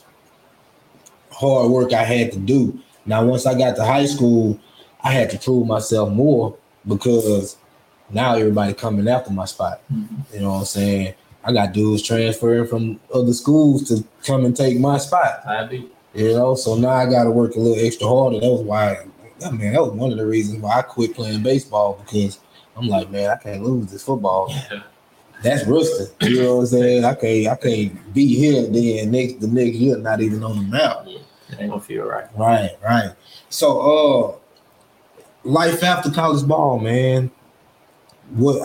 hard 1.30 1.70
work 1.70 1.92
I 1.92 2.04
had 2.04 2.32
to 2.32 2.38
do. 2.38 2.78
Now, 3.04 3.24
once 3.24 3.46
I 3.46 3.54
got 3.56 3.76
to 3.76 3.84
high 3.84 4.06
school, 4.06 4.58
I 5.02 5.12
had 5.12 5.30
to 5.30 5.38
prove 5.38 5.66
myself 5.66 6.10
more 6.10 6.54
because 6.86 7.56
now 8.10 8.34
everybody 8.34 8.72
coming 8.72 9.08
after 9.08 9.30
my 9.30 9.44
spot. 9.44 9.80
Mhm. 9.92 10.06
You 10.34 10.40
know 10.40 10.50
what 10.52 10.58
I'm 10.60 10.64
saying? 10.64 11.14
I 11.44 11.52
got 11.52 11.72
dudes 11.72 12.02
transferring 12.02 12.66
from 12.66 12.98
other 13.14 13.32
schools 13.32 13.84
to 13.88 14.02
come 14.24 14.44
and 14.44 14.56
take 14.56 14.80
my 14.80 14.98
spot. 14.98 15.42
I 15.46 15.64
be. 15.64 15.88
You 16.16 16.32
know, 16.32 16.54
so 16.54 16.76
now 16.76 16.90
I 16.90 17.04
got 17.10 17.24
to 17.24 17.30
work 17.30 17.56
a 17.56 17.60
little 17.60 17.84
extra 17.84 18.08
harder. 18.08 18.40
That 18.40 18.50
was 18.50 18.62
why, 18.62 18.96
I 19.44 19.50
mean, 19.50 19.72
that 19.72 19.82
was 19.82 19.92
one 19.92 20.12
of 20.12 20.18
the 20.18 20.26
reasons 20.26 20.62
why 20.62 20.78
I 20.78 20.82
quit 20.82 21.14
playing 21.14 21.42
baseball 21.42 22.02
because 22.02 22.40
I'm 22.74 22.88
like, 22.88 23.10
man, 23.10 23.30
I 23.30 23.36
can't 23.36 23.62
lose 23.62 23.92
this 23.92 24.02
football. 24.02 24.48
Yeah. 24.48 24.82
That's 25.42 25.66
rusty. 25.66 26.26
You 26.26 26.42
know 26.42 26.56
what 26.56 26.60
I'm 26.62 26.66
saying? 26.68 27.04
I 27.04 27.14
can't, 27.14 27.46
I 27.48 27.56
can't 27.56 28.14
be 28.14 28.34
here 28.34 28.62
then 28.66 29.10
next 29.10 29.40
the 29.40 29.48
next 29.48 29.76
year 29.76 29.98
not 29.98 30.22
even 30.22 30.42
on 30.42 30.56
the 30.56 30.62
mound. 30.62 31.08
It 31.08 31.60
ain't 31.60 31.68
gonna 31.68 31.82
feel 31.82 32.04
right. 32.04 32.26
Right, 32.34 32.70
right. 32.82 33.12
So, 33.50 34.40
uh, 35.44 35.46
life 35.46 35.82
after 35.84 36.10
college 36.10 36.46
ball, 36.46 36.78
man. 36.78 37.30
What? 38.30 38.62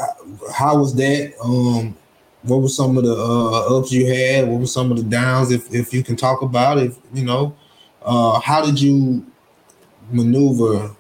How 0.54 0.78
was 0.78 0.96
that? 0.96 1.34
Um, 1.44 1.96
what 2.44 2.58
were 2.58 2.70
some 2.70 2.98
of 2.98 3.04
the 3.04 3.14
uh, 3.14 3.78
ups 3.78 3.92
you 3.92 4.06
had? 4.08 4.48
What 4.48 4.60
were 4.62 4.68
some 4.68 4.92
of 4.92 4.98
the 4.98 5.04
downs? 5.04 5.52
If 5.52 5.74
if 5.74 5.94
you 5.94 6.04
can 6.04 6.16
talk 6.16 6.42
about 6.42 6.78
it, 6.78 6.94
you 7.14 7.24
know, 7.24 7.56
uh, 8.04 8.40
how 8.40 8.66
did 8.66 8.82
you 8.82 9.26
maneuver, 10.10 10.92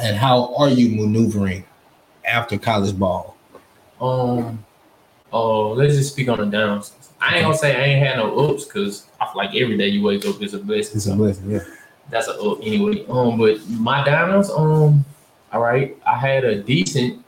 and 0.00 0.16
how 0.16 0.54
are 0.56 0.68
you 0.68 1.00
maneuvering 1.00 1.64
after 2.24 2.58
college 2.58 2.98
ball? 2.98 3.36
Um, 4.00 4.64
oh, 5.32 5.72
let's 5.72 5.94
just 5.94 6.12
speak 6.12 6.28
on 6.28 6.38
the 6.38 6.46
downs. 6.46 6.92
I 7.20 7.36
ain't 7.36 7.44
gonna 7.44 7.56
say 7.56 7.74
I 7.74 7.84
ain't 7.84 8.06
had 8.06 8.16
no 8.18 8.50
ups 8.50 8.64
because 8.64 9.06
I 9.20 9.26
feel 9.26 9.36
like 9.36 9.54
every 9.54 9.78
day 9.78 9.88
you 9.88 10.02
wake 10.02 10.26
up 10.26 10.42
is 10.42 10.54
a 10.54 10.58
blessing. 10.58 10.96
It's 10.96 11.06
a 11.06 11.16
blessing, 11.16 11.50
yeah. 11.50 11.64
that's 12.10 12.28
a 12.28 12.38
up 12.38 12.58
anyway. 12.62 13.04
Um, 13.08 13.38
but 13.38 13.66
my 13.68 14.04
downs, 14.04 14.50
um, 14.50 15.04
all 15.52 15.60
right, 15.60 15.96
I 16.06 16.18
had 16.18 16.44
a 16.44 16.62
decent 16.62 17.24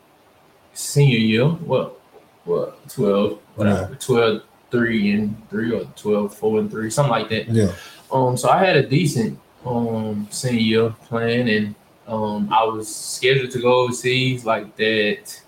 senior 0.75 1.19
year. 1.19 1.47
What, 1.47 1.99
what, 2.45 2.89
12, 2.91 3.41
whatever, 3.57 3.95
12, 3.97 4.43
3 4.71 5.11
and 5.13 5.49
3 5.51 5.73
or 5.73 5.85
12, 5.97 6.35
4 6.35 6.59
and 6.61 6.71
3, 6.71 6.91
something 6.91 7.11
like 7.11 7.29
that. 7.31 7.49
Yeah, 7.49 7.73
Um, 8.13 8.37
so 8.37 8.49
I 8.49 8.59
had 8.65 8.77
a 8.77 8.87
decent 8.87 9.39
um 9.65 10.29
senior 10.31 10.61
year 10.61 10.91
plan, 11.07 11.49
and 11.49 11.75
um 12.07 12.49
I 12.53 12.63
was 12.65 12.95
scheduled 12.95 13.51
to 13.51 13.61
go 13.61 13.81
overseas 13.81 14.45
like 14.45 14.77
that 14.77 15.43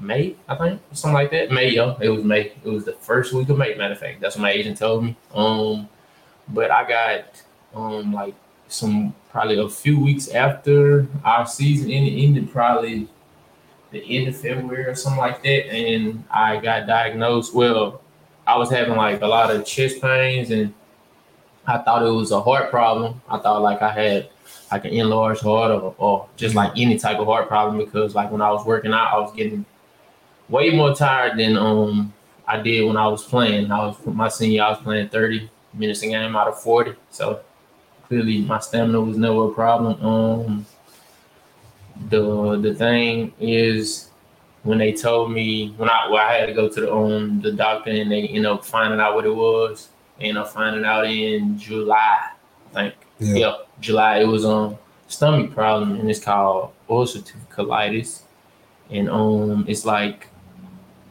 May, 0.00 0.34
I 0.48 0.54
think, 0.56 0.80
something 0.92 1.14
like 1.14 1.30
that. 1.32 1.50
May, 1.50 1.70
yeah, 1.74 1.94
it 2.00 2.08
was 2.08 2.24
May. 2.24 2.52
It 2.64 2.68
was 2.70 2.86
the 2.86 2.94
first 2.94 3.34
week 3.34 3.50
of 3.50 3.58
May. 3.58 3.74
Matter 3.74 3.92
of 3.92 4.00
fact, 4.00 4.20
that's 4.20 4.34
what 4.34 4.42
my 4.42 4.50
agent 4.50 4.78
told 4.78 5.04
me. 5.04 5.14
Um, 5.34 5.88
but 6.48 6.70
I 6.70 6.88
got 6.88 7.42
um 7.74 8.12
like 8.12 8.34
some 8.68 9.14
probably 9.30 9.58
a 9.58 9.68
few 9.68 10.00
weeks 10.00 10.28
after 10.28 11.06
our 11.24 11.46
season 11.46 11.90
ended, 11.90 12.14
ended 12.18 12.50
probably 12.50 13.08
the 13.90 14.02
end 14.16 14.28
of 14.28 14.36
February 14.36 14.84
or 14.84 14.94
something 14.94 15.20
like 15.20 15.42
that, 15.42 15.72
and 15.72 16.22
I 16.30 16.58
got 16.58 16.86
diagnosed. 16.86 17.54
Well, 17.54 18.00
I 18.46 18.56
was 18.56 18.70
having 18.70 18.96
like 18.96 19.22
a 19.22 19.26
lot 19.26 19.54
of 19.54 19.64
chest 19.64 20.00
pains 20.00 20.50
and 20.50 20.74
I 21.66 21.78
thought 21.78 22.02
it 22.02 22.10
was 22.10 22.32
a 22.32 22.40
heart 22.40 22.70
problem. 22.70 23.20
I 23.28 23.38
thought 23.38 23.62
like 23.62 23.80
I 23.80 23.92
had 23.92 24.30
like 24.72 24.84
an 24.84 24.90
enlarged 24.90 25.42
heart 25.42 25.70
or, 25.70 25.94
or 25.98 26.28
just 26.36 26.54
like 26.54 26.72
any 26.76 26.98
type 26.98 27.18
of 27.18 27.26
heart 27.26 27.48
problem 27.48 27.78
because 27.84 28.14
like 28.14 28.30
when 28.30 28.40
I 28.40 28.50
was 28.50 28.66
working 28.66 28.92
out, 28.92 29.12
I 29.12 29.18
was 29.18 29.32
getting 29.32 29.64
way 30.48 30.70
more 30.70 30.94
tired 30.94 31.38
than 31.38 31.56
um 31.56 32.12
I 32.46 32.60
did 32.60 32.84
when 32.84 32.96
I 32.96 33.06
was 33.06 33.22
playing. 33.22 33.70
I 33.70 33.86
was 33.86 33.96
my 34.04 34.28
senior, 34.28 34.64
I 34.64 34.70
was 34.70 34.80
playing 34.80 35.10
30 35.10 35.48
minutes 35.74 36.02
a 36.02 36.06
game 36.08 36.34
out 36.34 36.48
of 36.48 36.60
40. 36.60 36.94
So 37.10 37.40
clearly 38.08 38.40
my 38.40 38.58
stamina 38.58 39.00
was 39.00 39.16
never 39.16 39.46
a 39.46 39.52
problem. 39.52 40.04
Um 40.04 40.66
the 42.08 42.56
the 42.56 42.74
thing 42.74 43.32
is 43.38 44.10
when 44.62 44.78
they 44.78 44.92
told 44.92 45.32
me 45.32 45.74
when 45.76 45.88
I 45.88 46.08
well, 46.10 46.26
I 46.26 46.34
had 46.34 46.46
to 46.46 46.52
go 46.52 46.68
to 46.68 46.80
the 46.80 46.92
um 46.92 47.40
the 47.40 47.52
doctor 47.52 47.90
and 47.90 48.10
they 48.10 48.22
ended 48.28 48.46
up 48.46 48.64
finding 48.64 49.00
out 49.00 49.14
what 49.14 49.26
it 49.26 49.34
was. 49.34 49.88
Ended 50.20 50.36
up 50.36 50.50
finding 50.52 50.84
out 50.84 51.06
in 51.06 51.58
July, 51.58 52.30
I 52.70 52.74
think. 52.74 52.94
yeah, 53.18 53.36
Yeah, 53.36 53.56
July. 53.80 54.18
It 54.20 54.26
was 54.26 54.44
um 54.44 54.76
stomach 55.08 55.52
problem 55.52 55.98
and 55.98 56.10
it's 56.10 56.20
called 56.22 56.72
ulcerative 56.88 57.34
colitis. 57.50 58.22
And 58.90 59.08
um 59.08 59.64
it's 59.68 59.84
like 59.84 60.28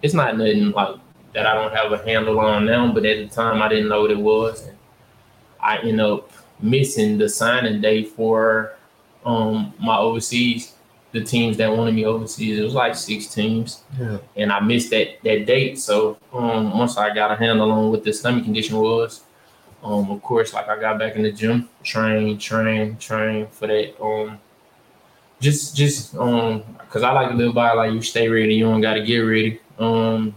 it's 0.02 0.14
not 0.14 0.38
nothing 0.38 0.72
like 0.72 0.96
that 1.34 1.46
I 1.46 1.54
don't 1.54 1.74
have 1.76 1.92
a 1.92 2.04
handle 2.04 2.40
on 2.40 2.66
now, 2.66 2.92
but 2.92 3.06
at 3.06 3.18
the 3.30 3.34
time 3.34 3.62
I 3.62 3.68
didn't 3.68 3.90
know 3.90 4.02
what 4.02 4.12
it 4.12 4.18
was. 4.18 4.66
And 4.68 4.78
I 5.60 5.78
end 5.80 6.02
up 6.02 6.32
missing 6.62 7.18
the 7.18 7.30
signing 7.30 7.82
day 7.82 8.04
for 8.04 8.76
um 9.26 9.74
my 9.80 9.98
overseas, 9.98 10.74
the 11.12 11.24
teams 11.24 11.58
that 11.58 11.76
wanted 11.76 11.96
me 11.96 12.06
overseas. 12.06 12.60
It 12.60 12.64
was 12.64 12.74
like 12.74 12.96
six 12.96 13.28
teams 13.28 13.84
yeah. 14.00 14.18
and 14.36 14.52
I 14.52 14.60
missed 14.60 14.92
that 14.92 15.22
that 15.24 15.46
date. 15.46 15.80
So 15.80 16.18
um, 16.34 16.78
once 16.78 16.98
I 16.98 17.14
got 17.14 17.32
a 17.32 17.36
handle 17.36 17.72
on 17.72 17.90
what 17.90 18.04
the 18.04 18.14
stomach 18.14 18.44
condition 18.44 18.78
was, 18.78 19.22
um, 19.84 20.12
of 20.12 20.22
course, 20.22 20.54
like 20.54 20.68
I 20.68 20.80
got 20.80 21.00
back 21.00 21.16
in 21.16 21.24
the 21.24 21.32
gym, 21.32 21.70
train, 21.84 22.38
train, 22.38 22.98
train 22.98 23.48
for 23.48 23.68
that. 23.68 24.02
Um, 24.02 24.40
just 25.40 25.76
just 25.76 26.16
um, 26.16 26.64
cause 26.90 27.02
I 27.02 27.12
like 27.12 27.30
to 27.30 27.36
live 27.36 27.54
by 27.54 27.72
like 27.74 27.94
you 27.94 28.02
stay 28.02 28.28
ready, 28.28 28.56
you 28.56 28.66
don't 28.66 28.82
got 28.82 28.96
to 28.96 29.04
get 29.04 29.20
ready. 29.20 29.60
Um, 29.78 30.36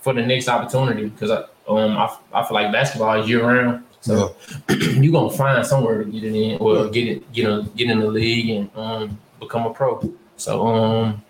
for 0.00 0.14
the 0.14 0.24
next 0.24 0.48
opportunity, 0.48 1.08
because 1.08 1.30
I 1.30 1.44
um 1.68 1.96
I, 1.96 2.16
I 2.32 2.44
feel 2.44 2.54
like 2.54 2.72
basketball 2.72 3.20
is 3.20 3.28
year 3.28 3.44
round. 3.44 3.84
So 4.00 4.36
you're 4.68 5.12
gonna 5.12 5.30
find 5.30 5.66
somewhere 5.66 6.04
to 6.04 6.10
get 6.10 6.24
it 6.24 6.34
in, 6.34 6.58
or 6.58 6.88
get 6.88 7.08
it, 7.08 7.24
you 7.32 7.44
know, 7.44 7.62
get 7.62 7.90
in 7.90 7.98
the 7.98 8.06
league 8.06 8.48
and 8.50 8.70
um 8.76 9.18
become 9.40 9.66
a 9.66 9.72
pro. 9.72 10.12
So 10.36 10.66
um 10.66 11.22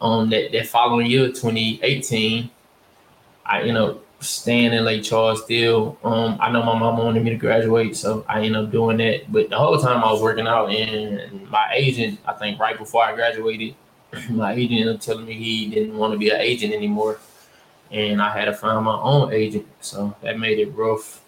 um 0.00 0.30
that, 0.30 0.52
that 0.52 0.66
following 0.66 1.06
year, 1.06 1.28
2018, 1.28 2.50
I 3.44 3.62
you 3.62 3.72
know 3.72 4.00
staying 4.20 4.72
in 4.72 4.84
Lake 4.84 5.04
Charles 5.04 5.44
still. 5.44 5.98
Um 6.04 6.38
I 6.40 6.50
know 6.50 6.62
my 6.62 6.78
mom 6.78 6.98
wanted 6.98 7.22
me 7.24 7.30
to 7.30 7.36
graduate, 7.36 7.96
so 7.96 8.24
I 8.28 8.42
ended 8.42 8.56
up 8.56 8.70
doing 8.70 8.98
that. 8.98 9.30
But 9.30 9.50
the 9.50 9.58
whole 9.58 9.78
time 9.78 10.02
I 10.02 10.12
was 10.12 10.22
working 10.22 10.46
out 10.46 10.70
and 10.70 11.48
my 11.50 11.70
agent, 11.74 12.20
I 12.26 12.32
think 12.34 12.58
right 12.60 12.78
before 12.78 13.04
I 13.04 13.14
graduated, 13.14 13.74
my 14.30 14.52
agent 14.54 14.80
ended 14.80 14.96
up 14.96 15.00
telling 15.00 15.26
me 15.26 15.34
he 15.34 15.68
didn't 15.70 15.96
want 15.96 16.12
to 16.12 16.18
be 16.18 16.30
an 16.30 16.40
agent 16.40 16.74
anymore. 16.74 17.18
And 17.90 18.20
I 18.20 18.36
had 18.36 18.46
to 18.46 18.54
find 18.54 18.84
my 18.84 18.98
own 19.00 19.32
agent. 19.32 19.66
So 19.80 20.16
that 20.22 20.38
made 20.38 20.58
it 20.58 20.74
rough. 20.74 21.22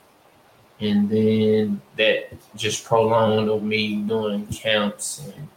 And 0.81 1.11
then 1.11 1.81
that 1.97 2.33
just 2.55 2.85
prolonged 2.85 3.49
of 3.49 3.62
me 3.62 3.97
doing 3.97 4.47
camps 4.47 5.23
and 5.25 5.49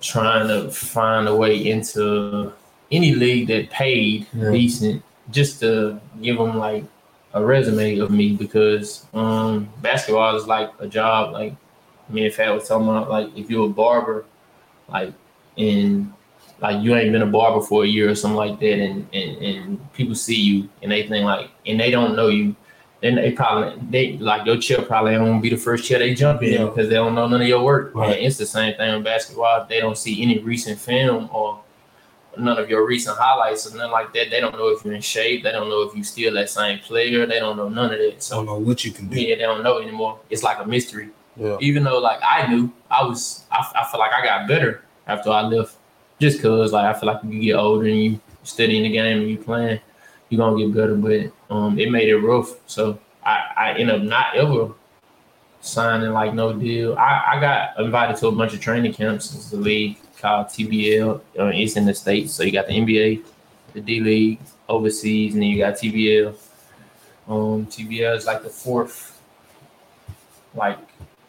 trying 0.00 0.48
to 0.48 0.70
find 0.70 1.28
a 1.28 1.34
way 1.34 1.70
into 1.70 2.52
any 2.92 3.14
league 3.14 3.48
that 3.48 3.70
paid 3.70 4.26
Yeah. 4.32 4.50
decent 4.50 5.02
just 5.30 5.60
to 5.60 6.00
give 6.22 6.38
them 6.38 6.58
like 6.58 6.84
a 7.34 7.44
resume 7.44 7.98
of 7.98 8.10
me 8.10 8.32
because 8.34 9.06
um 9.14 9.68
basketball 9.82 10.34
is 10.34 10.46
like 10.48 10.70
a 10.80 10.88
job 10.88 11.32
like 11.32 11.54
me 12.08 12.24
and 12.24 12.34
Fat 12.34 12.50
was 12.50 12.66
talking 12.66 12.88
about 12.88 13.08
like 13.08 13.28
if 13.36 13.48
you're 13.48 13.66
a 13.66 13.68
barber 13.68 14.24
like 14.88 15.12
and 15.56 16.12
like 16.60 16.82
you 16.82 16.94
ain't 16.94 17.12
been 17.12 17.22
a 17.22 17.26
barber 17.26 17.64
for 17.64 17.84
a 17.84 17.86
year 17.86 18.10
or 18.10 18.14
something 18.14 18.36
like 18.36 18.58
that, 18.60 18.78
and 18.78 19.06
and, 19.12 19.36
and 19.38 19.92
people 19.94 20.14
see 20.14 20.36
you 20.36 20.68
and 20.82 20.92
they 20.92 21.06
think 21.06 21.24
like, 21.24 21.50
and 21.66 21.80
they 21.80 21.90
don't 21.90 22.14
know 22.14 22.28
you. 22.28 22.54
Then 23.00 23.14
they 23.14 23.32
probably 23.32 23.80
they 23.90 24.18
like 24.18 24.44
your 24.46 24.58
chair 24.58 24.82
probably 24.82 25.14
gonna 25.16 25.40
be 25.40 25.48
the 25.50 25.56
first 25.56 25.84
chair 25.84 25.98
they 25.98 26.12
jump 26.14 26.42
in 26.42 26.52
Yeah. 26.52 26.64
because 26.66 26.88
they 26.88 26.96
don't 26.96 27.14
know 27.14 27.26
none 27.26 27.40
of 27.40 27.48
your 27.48 27.62
work. 27.64 27.94
Right. 27.94 28.16
And 28.18 28.26
it's 28.26 28.36
the 28.36 28.44
same 28.46 28.74
thing 28.76 28.94
in 28.94 29.02
basketball. 29.02 29.62
If 29.62 29.68
they 29.68 29.80
don't 29.80 29.96
see 29.96 30.22
any 30.22 30.38
recent 30.38 30.78
film 30.78 31.30
or 31.32 31.60
none 32.36 32.58
of 32.58 32.68
your 32.68 32.86
recent 32.86 33.16
highlights 33.18 33.66
or 33.66 33.76
nothing 33.76 33.90
like 33.90 34.12
that, 34.12 34.30
they 34.30 34.38
don't 34.40 34.54
know 34.54 34.68
if 34.68 34.84
you're 34.84 34.94
in 34.94 35.00
shape. 35.00 35.42
They 35.44 35.50
don't 35.52 35.68
know 35.70 35.82
if 35.82 35.96
you 35.96 36.04
still 36.04 36.34
that 36.34 36.50
same 36.50 36.78
player. 36.80 37.24
They 37.26 37.40
don't 37.40 37.56
know 37.56 37.68
none 37.70 37.92
of 37.92 37.98
that. 37.98 38.22
So 38.22 38.36
don't 38.36 38.46
know 38.46 38.58
what 38.58 38.84
you 38.84 38.92
can 38.92 39.08
do. 39.08 39.18
yeah, 39.20 39.34
they 39.36 39.42
don't 39.42 39.62
know 39.62 39.78
anymore. 39.78 40.18
It's 40.28 40.42
like 40.42 40.58
a 40.60 40.66
mystery. 40.66 41.08
Yeah. 41.36 41.56
Even 41.60 41.84
though 41.84 41.98
like 42.00 42.20
I 42.22 42.48
knew, 42.48 42.70
I 42.90 43.02
was 43.04 43.44
I, 43.50 43.64
I 43.76 43.90
feel 43.90 43.98
like 43.98 44.12
I 44.12 44.22
got 44.22 44.46
better 44.46 44.82
after 45.06 45.30
I 45.30 45.40
left. 45.42 45.76
Just 46.20 46.42
cause 46.42 46.70
like 46.72 46.84
I 46.84 46.98
feel 46.98 47.06
like 47.06 47.20
you 47.24 47.40
get 47.40 47.54
older 47.54 47.86
and 47.86 47.98
you 47.98 48.20
studying 48.42 48.82
the 48.82 48.90
game 48.90 49.20
and 49.20 49.30
you 49.30 49.38
playing, 49.38 49.80
you 50.30 50.38
gonna 50.38 50.56
get 50.58 50.74
better. 50.74 50.94
But 50.94 51.32
um 51.54 51.78
it 51.78 51.90
made 51.90 52.08
it 52.08 52.16
rough. 52.18 52.54
So 52.66 52.98
I, 53.24 53.42
I 53.56 53.72
end 53.74 53.90
up 53.90 54.00
not 54.02 54.34
ever 54.34 54.72
signing 55.60 56.10
like 56.12 56.32
no 56.32 56.52
deal. 56.54 56.96
I, 56.96 57.34
I 57.36 57.40
got 57.40 57.78
invited 57.78 58.16
to 58.18 58.28
a 58.28 58.32
bunch 58.32 58.54
of 58.54 58.60
training 58.60 58.94
camps. 58.94 59.34
It's 59.34 59.52
a 59.52 59.56
league 59.56 59.98
called 60.18 60.46
TBL. 60.46 61.20
Uh, 61.38 61.46
it's 61.54 61.76
in 61.76 61.84
the 61.84 61.92
States. 61.94 62.32
So 62.32 62.42
you 62.42 62.52
got 62.52 62.66
the 62.66 62.72
NBA, 62.72 63.22
the 63.74 63.80
D 63.82 64.00
League, 64.00 64.38
overseas, 64.68 65.34
and 65.34 65.42
then 65.42 65.50
you 65.50 65.58
got 65.58 65.74
TBL. 65.74 66.34
Um, 67.28 67.66
TBL 67.66 68.16
is 68.16 68.24
like 68.26 68.42
the 68.42 68.48
fourth 68.48 69.20
like 70.54 70.78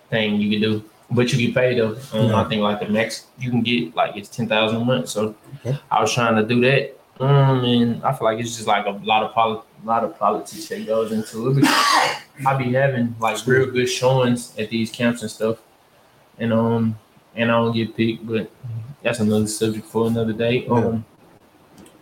thing 0.09 0.35
you 0.35 0.49
can 0.49 0.61
do, 0.61 0.83
but 1.11 1.31
you 1.31 1.47
get 1.47 1.55
paid 1.55 1.77
though. 1.79 1.97
Um, 2.13 2.29
Yeah. 2.29 2.41
I 2.41 2.43
think 2.49 2.61
like 2.61 2.79
the 2.79 2.87
max 2.89 3.25
you 3.37 3.49
can 3.51 3.61
get 3.61 3.95
like 3.95 4.15
it's 4.15 4.29
ten 4.29 4.47
thousand 4.47 4.81
a 4.81 4.85
month. 4.85 5.09
So 5.09 5.35
Okay. 5.65 5.77
I 5.91 6.01
was 6.01 6.13
trying 6.13 6.35
to 6.35 6.43
do 6.43 6.61
that. 6.61 6.97
Um, 7.21 7.63
and 7.63 8.03
I 8.03 8.13
feel 8.13 8.25
like 8.25 8.39
it's 8.39 8.55
just 8.55 8.67
like 8.67 8.87
a 8.87 8.99
lot 9.03 9.21
of 9.21 9.31
poli- 9.31 9.61
lot 9.83 10.03
of 10.03 10.17
politics 10.17 10.67
that 10.69 10.87
goes 10.87 11.11
into 11.11 11.51
it. 11.51 11.65
I 12.45 12.57
be 12.57 12.73
having 12.73 13.15
like 13.19 13.45
real 13.45 13.67
good 13.67 13.85
showings 13.85 14.57
at 14.57 14.71
these 14.71 14.89
camps 14.89 15.21
and 15.21 15.29
stuff, 15.29 15.59
and 16.39 16.51
um, 16.51 16.97
and 17.35 17.51
I 17.51 17.53
don't 17.53 17.75
get 17.75 17.95
picked, 17.95 18.25
but 18.25 18.49
that's 19.03 19.19
another 19.19 19.45
subject 19.45 19.85
for 19.85 20.07
another 20.07 20.33
day. 20.33 20.65
Um, 20.65 21.05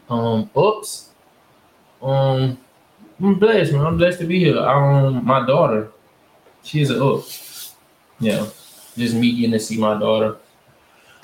um, 0.10 0.50
oops, 0.58 1.10
um, 2.02 2.58
I'm 3.22 3.38
blessed, 3.38 3.74
man. 3.74 3.86
I'm 3.86 3.98
blessed 3.98 4.20
to 4.20 4.26
be 4.26 4.40
here. 4.40 4.58
Um, 4.58 5.26
my 5.26 5.46
daughter, 5.46 5.92
she's 6.64 6.92
a 6.92 7.06
up. 7.06 7.26
Yeah, 8.22 8.48
just 8.98 9.16
me 9.16 9.36
getting 9.36 9.52
to 9.52 9.60
see 9.60 9.78
my 9.78 10.00
daughter 10.00 10.38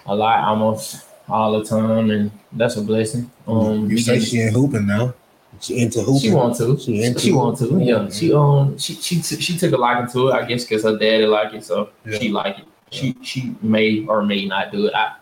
a 0.05 0.13
lot, 0.13 0.43
almost 0.43 1.05
all 1.27 1.59
the 1.59 1.65
time, 1.65 2.09
and 2.11 2.31
that's 2.53 2.77
a 2.77 2.81
blessing. 2.81 3.29
Um, 3.47 3.89
you 3.89 3.97
say 3.97 4.19
she 4.19 4.39
ain't 4.41 4.53
hooping 4.53 4.85
now. 4.85 5.13
She 5.61 5.79
into 5.79 6.01
hooping. 6.01 6.19
she 6.19 6.31
want 6.31 6.57
to. 6.57 6.77
She 6.77 7.03
into 7.03 7.19
She 7.19 7.31
want 7.31 7.57
to. 7.59 7.79
Yeah. 7.81 8.09
She 8.09 8.33
um 8.33 8.77
she 8.77 8.93
she 8.95 9.21
t- 9.21 9.39
she 9.39 9.57
took 9.57 9.71
a 9.73 9.77
liking 9.77 10.11
to 10.11 10.29
it. 10.29 10.33
I 10.33 10.45
guess 10.45 10.63
because 10.65 10.83
her 10.83 10.97
daddy 10.97 11.25
like 11.25 11.53
it, 11.53 11.63
so 11.63 11.89
Yeah. 12.05 12.17
she 12.19 12.29
like 12.29 12.59
it. 12.59 12.65
She 12.91 13.15
she 13.21 13.55
may 13.61 14.05
or 14.05 14.23
may 14.23 14.45
not 14.45 14.71
do 14.71 14.85
it. 14.87 14.93
I. 14.93 15.15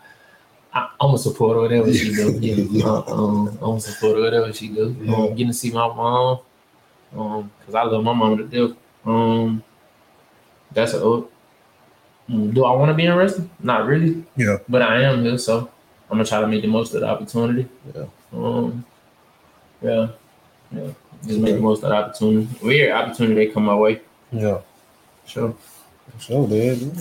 I, 0.76 0.88
I'm 1.00 1.14
a 1.14 1.18
supporter 1.18 1.58
of 1.60 1.62
whatever 1.70 1.94
she 1.94 2.12
do. 2.12 2.36
Yeah, 2.40 2.84
uh, 2.84 3.04
um, 3.06 3.56
I'm 3.62 3.76
a 3.76 3.80
supporter 3.80 4.18
of 4.18 4.24
whatever 4.24 4.52
she 4.52 4.66
do. 4.66 4.96
Yeah. 5.00 5.14
Um, 5.14 5.28
getting 5.28 5.46
to 5.46 5.52
see 5.54 5.70
my 5.70 5.86
mom, 5.86 6.40
um, 7.16 7.48
cause 7.64 7.76
I 7.76 7.84
love 7.84 8.02
my 8.02 8.12
mom 8.12 8.38
to 8.38 8.42
death. 8.44 8.76
Um, 9.06 9.62
that's 10.72 10.94
a. 10.94 10.96
Mm, 10.98 12.52
Do 12.54 12.64
I 12.64 12.74
want 12.74 12.88
to 12.90 12.94
be 12.94 13.04
in 13.06 13.14
wrestling? 13.14 13.48
Not 13.60 13.86
really. 13.86 14.24
Yeah. 14.36 14.58
But 14.68 14.82
I 14.82 15.02
am 15.04 15.22
here, 15.22 15.38
so 15.38 15.70
I'm 16.10 16.16
gonna 16.18 16.24
try 16.24 16.40
to 16.40 16.46
make 16.46 16.62
the 16.62 16.68
most 16.68 16.94
of 16.94 17.00
the 17.00 17.08
opportunity. 17.08 17.68
Yeah. 17.94 18.06
Um. 18.32 18.84
Yeah. 19.82 20.08
Yeah. 20.72 20.90
Just 21.26 21.40
make 21.40 21.54
the 21.54 21.60
most 21.60 21.82
of 21.82 21.90
the 21.90 21.96
opportunity. 21.96 22.48
Weird 22.62 22.92
opportunity 22.92 23.46
they 23.46 23.52
come 23.52 23.64
my 23.64 23.74
way. 23.74 24.00
Yeah. 24.32 24.60
Sure. 25.26 25.54
Sure, 26.18 26.46
dude. 26.46 26.94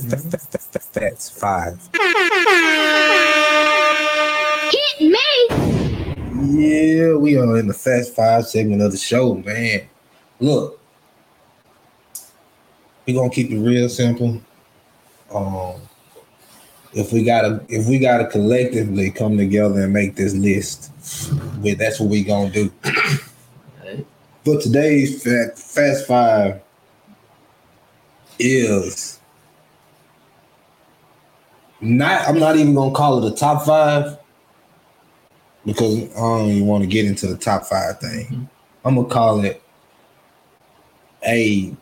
That's 0.94 1.30
five. 1.30 1.80
Hit 4.72 5.02
me! 5.02 5.20
Yeah, 6.46 7.16
we 7.16 7.38
are 7.38 7.58
in 7.58 7.68
the 7.68 7.74
Fast 7.74 8.16
Five 8.16 8.48
segment 8.48 8.82
of 8.82 8.92
the 8.92 8.98
show, 8.98 9.36
man. 9.36 9.82
Look, 10.40 10.80
we 13.06 13.14
gonna 13.14 13.30
keep 13.30 13.52
it 13.52 13.60
real 13.60 13.90
simple. 13.90 14.42
Um, 15.34 15.82
if 16.94 17.12
we 17.12 17.24
gotta, 17.24 17.64
if 17.70 17.88
we 17.88 18.00
gotta 18.00 18.28
collectively 18.28 19.12
come 19.12 19.38
together 19.38 19.84
and 19.84 19.94
make 19.94 20.16
this 20.16 20.34
list, 20.34 20.92
that's 21.62 22.00
what 22.00 22.10
we 22.10 22.24
gonna 22.24 22.50
do. 22.50 22.72
But 24.46 24.62
today's 24.62 25.24
Fast 25.24 26.06
Five 26.06 26.62
is 28.40 29.22
not. 31.80 32.28
I'm 32.28 32.40
not 32.40 32.58
even 32.58 32.76
gonna 32.76 32.94
call 32.94 33.24
it 33.24 33.32
a 33.32 33.36
top 33.36 33.66
five 33.66 34.18
because 35.66 36.12
I 36.14 36.20
don't 36.20 36.50
even 36.50 36.68
want 36.68 36.84
to 36.84 36.90
get 36.90 37.06
into 37.06 37.28
the 37.28 37.38
top 37.38 37.64
five 37.64 38.00
thing. 38.00 38.26
Mm-hmm. 38.26 38.44
I'm 38.84 38.96
gonna 38.96 39.08
call 39.08 39.46
it 39.46 39.64
a 41.26 41.74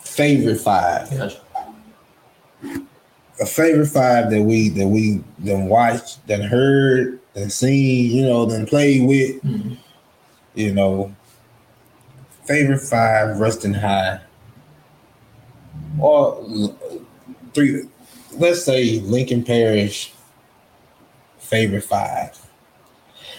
favorite 0.00 0.58
five. 0.58 1.10
Gotcha. 1.10 1.40
A 3.40 3.46
favorite 3.46 3.88
five 3.88 4.30
that 4.30 4.42
we 4.42 4.70
that 4.70 4.86
we 4.88 5.22
then 5.38 5.66
watched, 5.66 6.26
then 6.26 6.40
heard, 6.42 7.18
then 7.34 7.50
seen, 7.50 8.10
you 8.10 8.24
know, 8.24 8.46
then 8.46 8.66
played 8.66 9.06
with, 9.06 9.42
Mhm. 9.42 9.76
you 10.54 10.72
know. 10.72 11.14
Favorite 12.46 12.78
five, 12.80 13.38
Ruston 13.38 13.74
High, 13.74 14.20
or 15.98 16.72
three. 17.54 17.82
Let's 18.38 18.64
say 18.64 19.00
Lincoln 19.00 19.42
Parish. 19.42 20.12
Favorite 21.38 21.84
five. 21.84 22.38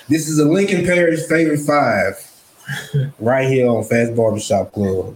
This 0.09 0.27
is 0.29 0.39
a 0.39 0.45
Lincoln 0.45 0.85
Parish 0.85 1.25
favorite 1.27 1.59
five, 1.59 3.13
right 3.19 3.47
here 3.47 3.67
on 3.67 3.83
Phat's 3.83 4.11
Barbershop 4.11 4.71
Club. 4.73 5.15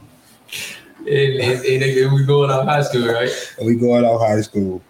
And, 1.12 1.41
and, 1.43 1.65
and, 1.65 1.84
and 1.84 2.13
we 2.13 2.24
going 2.24 2.50
out 2.50 2.65
high 2.65 2.82
school, 2.84 3.06
right? 3.08 3.30
And 3.58 3.67
we 3.67 3.76
going 3.76 4.06
out 4.06 4.19
high 4.19 4.39
school, 4.41 4.82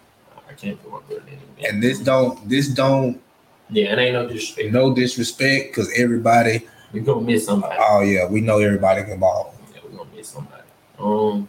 I 0.48 0.52
can't 0.52 0.80
put 0.80 0.92
my 0.92 1.00
brother 1.00 1.22
in. 1.58 1.66
and 1.66 1.82
this 1.82 1.98
don't 1.98 2.48
this 2.48 2.68
don't 2.68 3.20
Yeah, 3.70 3.92
it 3.92 3.98
ain't 3.98 4.12
no 4.14 4.28
disrespect. 4.28 4.72
no 4.72 4.94
disrespect 4.94 5.70
because 5.70 5.90
everybody. 5.96 6.66
We 6.92 7.00
gonna 7.00 7.22
miss 7.22 7.46
somebody. 7.46 7.76
Oh 7.76 8.02
yeah, 8.02 8.28
we 8.28 8.40
know 8.40 8.58
everybody 8.58 9.02
can 9.02 9.18
ball. 9.18 9.52
Yeah, 9.74 9.80
we 9.90 9.96
gonna 9.96 10.10
miss 10.14 10.28
somebody. 10.28 10.62
Um, 11.00 11.48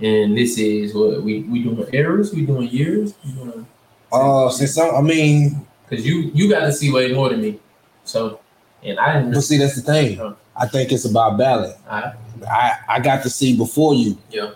and 0.00 0.36
this 0.36 0.56
is 0.56 0.94
what 0.94 1.22
we 1.22 1.42
we 1.42 1.62
doing 1.64 1.84
errors. 1.92 2.32
We 2.32 2.46
doing 2.46 2.68
years. 2.68 3.14
We 3.22 3.32
doing 3.32 3.66
Uh, 4.12 4.48
since 4.48 4.78
I'm, 4.78 4.94
I 4.94 5.00
mean, 5.02 5.66
because 5.86 6.06
you 6.06 6.30
you 6.32 6.48
got 6.48 6.60
to 6.60 6.72
see 6.72 6.90
way 6.90 7.12
more 7.12 7.28
than 7.28 7.42
me. 7.42 7.60
So, 8.04 8.40
and 8.82 8.98
I 8.98 9.14
didn't. 9.14 9.34
but 9.34 9.42
see 9.42 9.58
that's 9.58 9.74
the 9.76 9.82
thing. 9.82 10.36
I 10.56 10.66
think 10.66 10.90
it's 10.92 11.04
about 11.04 11.36
balance. 11.36 11.76
I, 11.90 12.14
I 12.50 12.72
I 12.88 13.00
got 13.00 13.22
to 13.24 13.30
see 13.30 13.56
before 13.56 13.94
you. 13.94 14.16
yeah. 14.30 14.50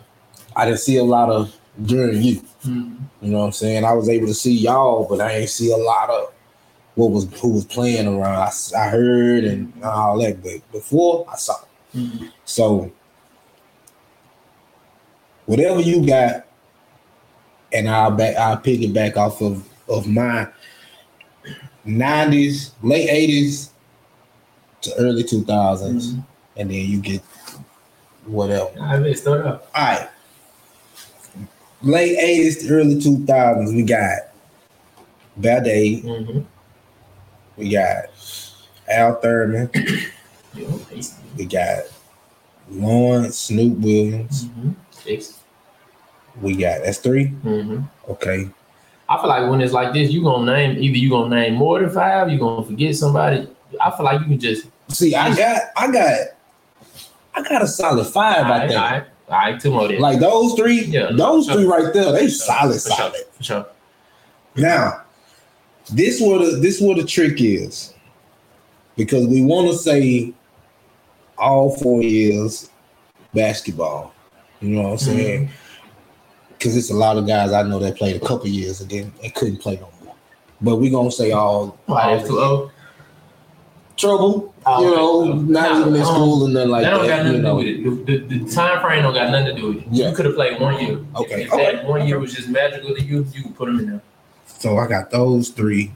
I 0.57 0.65
didn't 0.65 0.81
see 0.81 0.97
a 0.97 1.05
lot 1.05 1.31
of 1.31 1.57
during 1.85 2.21
you. 2.23 2.43
Mhm. 2.65 2.97
You 3.23 3.31
know 3.31 3.39
what 3.39 3.45
I'm 3.47 3.53
saying? 3.53 3.85
I 3.85 3.93
was 3.93 4.09
able 4.09 4.27
to 4.27 4.35
see 4.35 4.53
y'all, 4.53 5.07
but 5.09 5.21
I 5.21 5.33
ain't 5.33 5.51
see 5.51 5.71
a 5.73 5.77
lot 5.77 6.11
of 6.11 6.33
what 6.97 7.11
was 7.13 7.25
who 7.41 7.53
was 7.55 7.65
playing 7.65 8.07
around. 8.09 8.53
I 8.77 8.89
heard 8.89 9.45
and 9.45 9.73
all 9.85 10.19
that, 10.19 10.43
but 10.43 10.61
before 10.73 11.25
I 11.33 11.37
saw. 11.37 11.55
Mhm. 11.95 12.31
So 12.45 12.91
whatever 15.47 15.81
you 15.81 16.05
got, 16.07 16.47
and 17.73 17.89
I'll 17.89 18.11
back 18.11 18.37
I'll 18.37 18.57
pick 18.57 18.81
it 18.83 18.93
back 18.93 19.17
off 19.17 19.41
of 19.41 19.65
of 19.89 20.07
my 20.07 20.49
nineties, 21.85 22.73
late 22.83 23.09
eighties 23.09 23.71
to 24.83 24.95
early 24.97 25.23
two 25.25 25.45
thousands, 25.45 26.15
Mhm. 26.15 26.25
and 26.57 26.71
then 26.71 26.77
you 26.87 27.01
get 27.01 27.23
whatever. 28.31 28.71
I 28.81 28.99
messed 28.99 29.27
it 29.27 29.47
up. 29.47 29.71
All 29.75 29.83
right. 29.85 30.09
Late 31.83 32.19
80s 32.19 32.61
to 32.67 32.75
early 32.75 32.97
2000s, 32.97 33.75
we 33.75 33.83
got 33.83 34.19
Bade, 35.41 36.05
Mm-hmm. 36.05 36.41
we 37.57 37.71
got 37.71 38.05
Al 38.89 39.15
Thurman, 39.21 39.71
we 41.37 41.47
got 41.47 41.85
Lawrence 42.71 43.39
Snoop 43.39 43.79
Williams, 43.79 44.45
mhm. 44.47 44.75
We 46.43 46.55
got 46.57 46.83
that's 46.85 46.99
3 46.99 47.29
mhm. 47.45 47.89
Okay. 48.09 48.49
I 49.09 49.17
feel 49.19 49.29
like 49.29 49.51
when 49.51 49.61
it's 49.61 49.73
like 49.73 49.93
this, 49.93 50.11
you 50.11 50.23
gonna 50.23 50.53
name 50.53 50.79
either 50.83 50.97
you 50.99 51.11
gonna 51.11 51.35
name 51.35 51.55
more 51.55 51.81
than 51.81 51.91
five, 51.91 52.31
you 52.31 52.39
gonna 52.39 52.65
forget 52.65 52.95
somebody. 52.95 53.49
I 53.81 53.91
feel 53.91 54.05
like 54.05 54.21
you 54.21 54.27
can 54.27 54.39
just 54.39 54.67
See, 54.89 55.15
I 55.15 55.35
got 55.35 55.63
I 55.77 55.91
got 55.91 56.19
I 57.35 57.43
got 57.43 57.63
a 57.63 57.69
solid 57.69 58.07
five, 58.07 58.47
I 58.47 58.51
right, 58.51 58.69
think. 58.69 58.81
all 58.81 58.91
right, 58.91 59.05
all 59.29 59.39
right, 59.39 59.61
two 59.61 59.71
more. 59.71 59.89
Like 59.89 60.21
those 60.21 60.55
three, 60.55 60.85
Yeah. 60.85 61.11
those 61.13 61.49
three 61.49 61.65
right 61.65 61.93
there, 61.93 62.13
they 62.13 62.29
solid, 62.29 62.81
sure, 62.81 62.93
solid. 62.93 63.25
for 63.33 63.43
sure. 63.43 63.67
Now, 64.57 65.03
this 65.93 66.21
what 66.21 66.45
the 66.45 66.57
this 66.57 66.81
what 66.81 66.97
the 66.97 67.05
trick 67.05 67.41
is, 67.41 67.95
because 68.97 69.27
we 69.27 69.43
want 69.43 69.69
to 69.69 69.77
say 69.77 70.35
all 71.39 71.77
four 71.77 72.03
years 72.03 72.71
basketball. 73.35 74.13
You 74.61 74.71
know 74.71 74.83
what 74.83 74.89
I'm 74.91 74.97
mm-hmm. 74.97 75.17
saying? 75.17 75.51
Because 76.51 76.77
it's 76.77 76.91
a 76.91 76.95
lot 76.95 77.17
of 77.17 77.27
guys 77.27 77.53
I 77.53 77.63
know 77.63 77.79
that 77.79 77.97
played 77.97 78.17
a 78.17 78.21
couple 78.27 78.49
years 78.49 78.81
and 78.81 78.91
then 78.91 79.13
they 79.23 79.31
couldn't 79.31 79.59
play 79.59 79.77
no 79.77 79.89
more. 80.05 80.15
But 80.61 80.77
we 80.77 80.91
gonna 80.91 81.11
say 81.11 81.33
all, 81.33 81.79
Why 81.87 82.03
all 82.03 82.17
that's 82.17 82.29
too 82.29 82.39
old? 82.39 82.71
Oh? 82.71 82.73
Trouble. 84.01 84.55
Oh, 84.67 84.83
you 84.85 84.91
know, 84.95 85.33
not 85.43 85.71
Nah, 85.73 85.81
even 85.81 85.95
in 85.95 86.01
um, 86.03 86.07
school 86.07 86.45
and 86.47 86.55
nothing 86.55 86.71
like 86.71 86.83
that 86.83 86.91
don't 86.91 87.07
got 87.07 87.25
nothing 87.25 87.27
You 87.27 87.33
to 87.33 87.39
do 87.39 87.43
know, 87.43 87.55
with 87.57 87.67
it. 87.67 88.07
The, 88.07 88.19
the, 88.29 88.45
the 88.45 88.51
time 88.51 88.81
frame 88.81 89.03
don't 89.03 89.15
got 89.15 89.31
nothing 89.31 89.55
to 89.55 89.61
do 89.61 89.69
with 89.69 89.77
it. 89.79 89.85
Yeah. 89.91 90.09
You 90.11 90.15
could 90.17 90.25
have 90.27 90.35
played 90.35 90.61
one 90.61 90.85
year. 90.85 90.99
Okay, 91.17 91.43
If, 91.43 91.47
if 91.49 91.53
okay, 91.53 91.77
that 91.77 91.85
one 91.87 92.07
year 92.07 92.19
was 92.19 92.35
just 92.35 92.49
magical 92.49 92.95
to 92.95 93.03
you, 93.03 93.27
you 93.33 93.43
could 93.43 93.57
put 93.57 93.67
them 93.67 93.79
in 93.81 93.87
there. 93.91 94.01
so 94.47 94.79
I 94.79 94.87
got 94.87 95.11
those 95.11 95.49
three. 95.51 95.93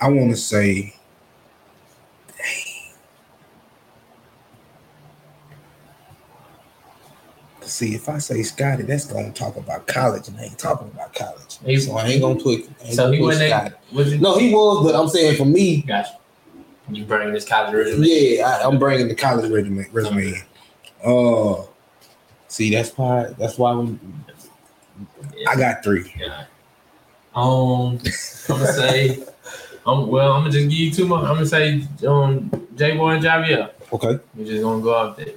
I 0.00 0.08
want 0.08 0.30
to 0.30 0.36
say, 0.36 0.94
dang. 2.28 2.84
See, 7.62 7.94
if 7.94 8.08
I 8.10 8.18
say 8.18 8.42
Scotty, 8.42 8.82
that's 8.82 9.06
gonna 9.06 9.32
talk 9.32 9.56
about 9.56 9.86
college, 9.86 10.28
and 10.28 10.36
I 10.38 10.44
ain't 10.44 10.58
talking 10.58 10.88
about 10.88 11.14
college. 11.14 11.58
He- 11.64 11.78
so 11.78 11.96
I 11.96 12.06
ain't 12.08 12.20
gonna 12.20 12.34
put. 12.36 12.60
Ain't 12.82 12.94
So 12.94 13.04
gonna 13.04 13.12
he 13.14 13.18
put 13.20 13.24
wasn't 13.26 13.48
Scotty. 13.50 13.70
that, 13.70 13.94
was? 13.94 14.20
No, 14.20 14.36
he 14.38 14.52
was, 14.52 14.84
but 14.84 14.94
I'm 14.94 15.08
saying 15.08 15.36
for 15.38 15.46
me, 15.46 15.80
Gotcha. 15.82 16.18
You 16.90 17.04
bringing 17.04 17.32
this 17.32 17.46
college 17.46 17.72
resume. 17.74 18.06
yeah, 18.06 18.46
I, 18.46 18.68
I'm 18.68 18.78
bringing 18.78 19.08
the 19.08 19.14
college 19.14 19.50
resume. 19.50 19.86
resume 19.90 20.34
in. 20.34 20.42
Uh, 21.04 21.64
see, 22.48 22.70
that's 22.70 22.90
why. 22.96 23.34
That's 23.38 23.58
why 23.58 23.74
we, 23.74 23.98
I 25.48 25.56
got 25.56 25.82
three. 25.82 26.12
Yeah. 26.18 26.44
Um, 27.34 27.98
I'm 28.48 28.58
gonna 28.58 28.72
say, 28.72 29.24
um, 29.86 30.08
well, 30.08 30.32
I'm 30.32 30.42
gonna 30.42 30.50
just 30.50 30.68
give 30.68 30.78
you 30.78 30.90
two 30.90 31.06
more. 31.06 31.18
I'm 31.18 31.34
gonna 31.34 31.46
say, 31.46 31.86
um, 32.06 32.50
J 32.76 32.96
Boy 32.96 33.10
and 33.10 33.24
Javier. 33.24 33.70
Okay. 33.92 34.18
We're 34.34 34.46
just 34.46 34.62
gonna 34.62 34.82
go 34.82 34.94
out 34.96 35.16
there 35.16 35.34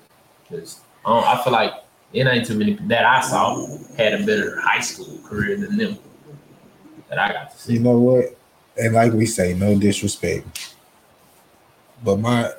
because 0.49 0.81
um, 1.05 1.23
I 1.25 1.41
feel 1.43 1.53
like 1.53 1.73
it 2.13 2.27
ain't 2.27 2.45
too 2.45 2.57
many 2.57 2.73
that 2.73 3.05
I 3.05 3.21
saw 3.21 3.65
had 3.97 4.21
a 4.21 4.25
better 4.25 4.59
high 4.61 4.81
school 4.81 5.17
career 5.25 5.57
than 5.57 5.77
them 5.77 5.97
that 7.09 7.19
I 7.19 7.33
got 7.33 7.51
to 7.51 7.57
see. 7.57 7.73
You 7.73 7.79
know 7.79 7.99
what? 7.99 8.37
And 8.77 8.93
like 8.93 9.13
we 9.13 9.25
say, 9.25 9.53
no 9.53 9.77
disrespect. 9.77 10.75
But 12.03 12.17
my 12.17 12.51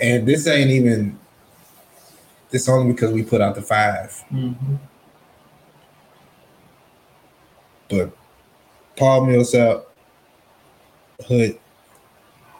and 0.00 0.26
this 0.26 0.46
ain't 0.46 0.70
even 0.70 1.18
this 2.50 2.68
only 2.68 2.92
because 2.92 3.12
we 3.12 3.22
put 3.22 3.40
out 3.40 3.54
the 3.54 3.62
five. 3.62 4.10
Mm-hmm. 4.32 4.76
But 7.88 8.10
Paul 8.96 9.26
Millsap, 9.26 9.84
Hood, 11.26 11.58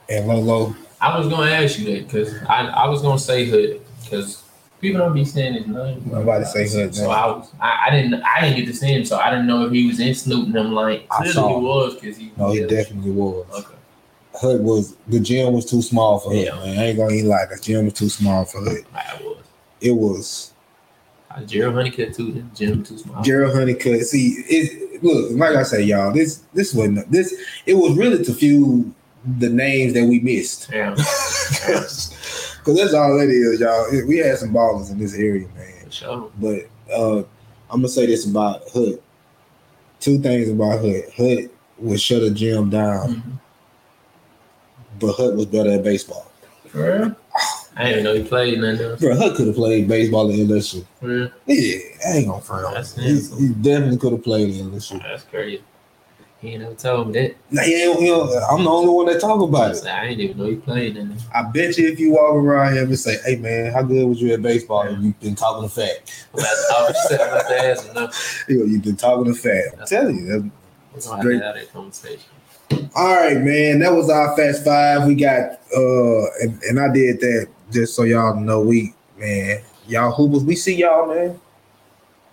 and 0.08 0.26
Lolo. 0.26 0.74
I 1.00 1.16
was 1.18 1.28
gonna 1.28 1.50
ask 1.50 1.78
you 1.78 1.84
that 1.96 2.06
because 2.06 2.34
I, 2.48 2.66
I 2.66 2.88
was 2.88 3.02
gonna 3.02 3.18
say 3.18 3.44
Hood 3.46 3.80
because 4.02 4.42
people 4.80 4.98
don't 5.00 5.14
be 5.14 5.24
saying 5.24 5.54
his 5.54 5.66
name. 5.66 6.02
I'm 6.12 6.22
about 6.22 6.38
to 6.38 6.46
say 6.46 6.68
Hood 6.68 6.94
So 6.94 7.04
now. 7.04 7.10
I 7.10 7.26
was 7.26 7.50
I, 7.60 7.84
I 7.86 7.90
didn't 7.90 8.22
I 8.22 8.40
didn't 8.40 8.56
get 8.56 8.66
to 8.66 8.74
see 8.76 8.88
him, 8.92 9.04
so 9.04 9.18
I 9.18 9.30
didn't 9.30 9.46
know 9.46 9.64
if 9.66 9.72
he 9.72 9.86
was 9.86 10.00
in 10.00 10.14
Snoop 10.14 10.46
and 10.46 10.54
them 10.54 10.72
like 10.72 11.06
I 11.10 11.16
clearly 11.18 11.32
saw 11.32 11.48
he 11.48 11.64
was 11.64 11.94
because 11.94 12.16
he 12.16 12.32
No, 12.36 12.50
he 12.50 12.66
definitely 12.66 13.10
was. 13.12 13.46
okay. 13.50 13.77
Hood 14.34 14.62
was 14.62 14.94
the 15.08 15.18
gym 15.20 15.52
was 15.52 15.64
too 15.64 15.82
small 15.82 16.18
for 16.20 16.30
Hood, 16.32 16.44
Yeah. 16.46 16.54
man. 16.56 16.78
I 16.78 16.84
ain't 16.86 16.98
gonna 16.98 17.12
even 17.14 17.28
lie, 17.30 17.46
the 17.50 17.58
gym 17.60 17.84
was 17.86 17.94
too 17.94 18.08
small 18.08 18.44
for 18.44 18.60
Hood. 18.60 18.84
I 18.94 19.18
was. 19.22 19.36
It 19.80 19.92
was 19.92 20.52
Uh, 21.30 21.42
Gerald 21.42 21.74
Honeycutt 21.74 22.14
too. 22.14 22.32
The 22.32 22.40
gym 22.54 22.82
too 22.84 22.98
small. 22.98 23.22
Gerald 23.22 23.54
Honeycutt. 23.54 24.02
See, 24.06 24.36
it 24.48 25.02
look 25.02 25.32
like 25.32 25.56
I 25.56 25.62
say, 25.62 25.82
y'all. 25.82 26.12
This 26.12 26.42
this 26.54 26.72
wasn't 26.74 27.10
this. 27.10 27.34
It 27.66 27.74
was 27.74 27.96
really 27.96 28.22
to 28.24 28.32
few 28.34 28.94
the 29.38 29.48
names 29.48 29.92
that 29.94 30.04
we 30.06 30.20
missed. 30.20 30.70
Yeah, 30.72 30.94
Cause 32.64 32.76
that's 32.76 32.94
all 32.94 33.16
that 33.18 33.28
is, 33.28 33.60
y'all. 33.60 33.86
We 34.06 34.18
had 34.18 34.38
some 34.38 34.52
ballers 34.52 34.90
in 34.90 34.98
this 34.98 35.14
area, 35.14 35.48
man. 35.56 35.90
sure. 35.90 36.30
But 36.38 36.68
uh 36.92 37.18
I'm 37.70 37.80
gonna 37.80 37.88
say 37.88 38.06
this 38.06 38.26
about 38.26 38.62
Hood. 38.70 39.00
Two 40.00 40.18
things 40.20 40.48
about 40.48 40.80
Hood. 40.80 41.04
Hood 41.16 41.50
would 41.78 42.00
shut 42.00 42.22
a 42.22 42.30
gym 42.30 42.70
down, 42.70 43.08
Mhm. 43.08 43.40
But 45.00 45.12
Hood 45.14 45.36
was 45.36 45.46
better 45.46 45.70
at 45.72 45.82
baseball. 45.84 46.30
For 46.68 46.78
real? 46.98 47.16
I 47.76 47.84
didn't 47.84 47.92
even 48.00 48.04
know 48.04 48.14
he 48.14 48.28
played 48.28 48.58
nothing 48.60 48.86
else. 48.86 49.00
Bro, 49.00 49.14
Hood 49.14 49.36
could 49.36 49.46
have 49.46 49.56
played 49.56 49.88
baseball 49.88 50.28
in 50.30 50.46
LSU. 50.48 50.84
For 51.00 51.06
real? 51.06 51.30
Yeah, 51.46 51.78
I 52.06 52.10
ain't 52.16 52.28
gonna 52.28 52.40
front. 52.42 52.66
on 52.76 52.84
He, 53.02 53.20
he 53.20 53.48
definitely 53.54 53.98
could 53.98 54.12
have 54.12 54.24
played 54.24 54.54
in 54.54 54.70
LSU. 54.70 55.00
That's 55.02 55.24
crazy. 55.24 55.62
He 56.40 56.50
ain't 56.50 56.62
never 56.62 56.74
told 56.74 57.08
me 57.08 57.12
that. 57.14 57.36
Nah, 57.50 57.62
he 57.62 57.82
ain't- 57.82 58.00
you 58.00 58.10
know, 58.12 58.22
I'm 58.50 58.62
the 58.62 58.70
only 58.70 58.92
one 58.92 59.06
that 59.06 59.20
talk 59.20 59.40
about 59.40 59.74
it. 59.74 59.84
I 59.86 60.08
didn't 60.08 60.20
even 60.20 60.38
know 60.38 60.44
he 60.44 60.54
played 60.56 60.94
nothing. 60.94 61.16
I 61.34 61.42
bet 61.42 61.76
you 61.78 61.88
if 61.88 61.98
you 61.98 62.12
walk 62.12 62.34
around 62.34 62.74
here 62.74 62.84
and 62.84 62.96
say, 62.98 63.16
"Hey 63.24 63.36
man, 63.36 63.72
how 63.72 63.82
good 63.82 64.06
was 64.06 64.20
you 64.22 64.32
at 64.34 64.42
baseball?" 64.42 64.82
and 64.82 65.02
you've 65.02 65.18
been 65.20 65.34
talking 65.34 65.62
the 65.64 65.68
fact. 65.68 66.28
I'm 66.34 66.38
about 66.40 66.48
to- 66.48 66.74
I 66.76 66.82
was 66.82 67.12
I'm 67.12 67.28
about 67.28 67.48
to 67.48 67.64
ask 67.64 67.86
him 67.86 67.94
now. 67.94 68.10
you 68.48 68.58
know, 68.60 68.64
you've 68.66 68.82
been 68.84 68.96
talking 68.96 69.32
the 69.32 69.34
fact. 69.38 69.80
I'm 69.80 69.86
telling 69.86 70.16
you. 70.16 70.26
that's- 70.26 70.50
We're 70.94 71.00
gonna 71.00 71.16
have 71.16 71.24
Great. 71.24 71.38
to 71.40 71.44
have 71.44 71.54
that 71.56 71.72
conversation. 71.72 72.20
All 72.94 73.14
right, 73.16 73.36
man. 73.38 73.78
That 73.80 73.92
was 73.92 74.10
our 74.10 74.36
fast 74.36 74.64
five. 74.64 75.06
We 75.06 75.14
got 75.14 75.52
uh, 75.76 76.24
and, 76.42 76.62
and 76.62 76.80
I 76.80 76.92
did 76.92 77.20
that 77.20 77.48
just 77.70 77.94
so 77.94 78.02
y'all 78.04 78.38
know 78.38 78.60
we 78.60 78.94
man, 79.18 79.62
y'all 79.86 80.12
hoopers. 80.12 80.44
We 80.44 80.56
see 80.56 80.76
y'all, 80.76 81.06
man. 81.12 81.40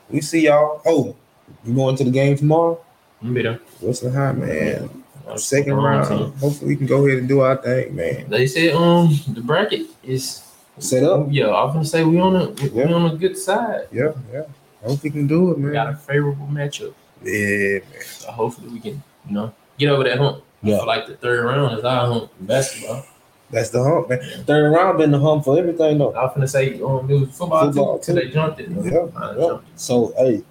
We 0.10 0.22
see 0.22 0.41
y'all. 0.45 0.82
Oh, 0.86 1.16
you 1.64 1.74
going 1.74 1.95
to 1.97 2.03
the 2.03 2.12
game 2.12 2.38
tomorrow? 2.38 2.80
I'm 3.22 3.34
be 3.34 3.41
there. 3.41 3.60
What's 3.80 3.99
the 4.01 4.12
high, 4.12 4.34
man? 4.34 5.03
Second 5.36 5.74
round. 5.74 6.36
Hopefully, 6.39 6.68
we 6.68 6.76
can 6.76 6.86
go 6.86 7.06
ahead 7.06 7.20
and 7.20 7.28
do 7.28 7.39
our 7.41 7.58
thing, 7.58 7.95
man. 7.95 8.30
They 8.30 8.45
said 8.47 8.76
um 8.76 9.10
the 9.30 9.41
bracket 9.41 9.88
is 10.03 10.41
Set 10.78 11.03
up. 11.03 11.28
yeah. 11.32 11.53
I'm 11.56 11.72
gonna 11.74 11.86
say 11.86 12.03
we 12.03 12.20
on 12.20 12.36
a 12.36 12.49
we 12.49 12.70
Yeah. 12.70 12.93
on 12.93 13.12
a 13.12 13.16
good 13.16 13.38
side. 13.38 13.88
Yeah, 13.91 14.12
yeah. 14.32 14.43
I 14.84 14.89
hope 14.89 15.01
we 15.03 15.10
can 15.10 15.26
do 15.26 15.51
it, 15.51 15.58
man. 15.58 15.68
We 15.70 15.74
got 15.74 15.89
a 15.93 15.95
favorable 15.95 16.47
matchup. 16.47 16.93
Yeah, 17.24 17.80
man. 17.80 18.03
So 18.03 18.32
hopefully 18.32 18.68
we 18.68 18.80
can 18.82 19.01
you 19.28 19.34
know 19.34 19.53
get 19.78 19.89
over 19.89 20.03
that 20.03 20.17
hump. 20.17 20.43
Yeah. 20.63 20.78
feel 20.78 20.88
like 20.88 21.05
the 21.07 21.15
third 21.15 21.43
round 21.45 21.78
is 21.78 21.84
our 21.86 22.07
hump 22.07 22.32
in 22.39 22.45
basketball. 22.47 23.05
That's 23.51 23.69
the 23.69 23.84
hump, 23.84 24.09
man. 24.09 24.19
Third 24.45 24.71
round 24.71 24.97
been 24.97 25.11
the 25.11 25.19
hump 25.19 25.43
for 25.45 25.57
everything, 25.59 25.99
though. 25.99 26.11
I 26.13 26.23
was 26.23 26.32
gonna 26.34 26.47
say 26.47 26.82
um 26.82 27.09
it 27.09 27.13
was 27.19 27.30
football, 27.38 27.65
Football, 27.65 27.99
too 27.99 28.13
till 28.13 28.15
they 28.15 28.30
jumped 28.32 28.59
it. 28.59 28.69
Yeah, 28.69 29.07
I 29.15 29.32
yeah. 29.32 29.47
jumped 29.47 29.80
So, 29.80 30.13
hey, 30.17 30.41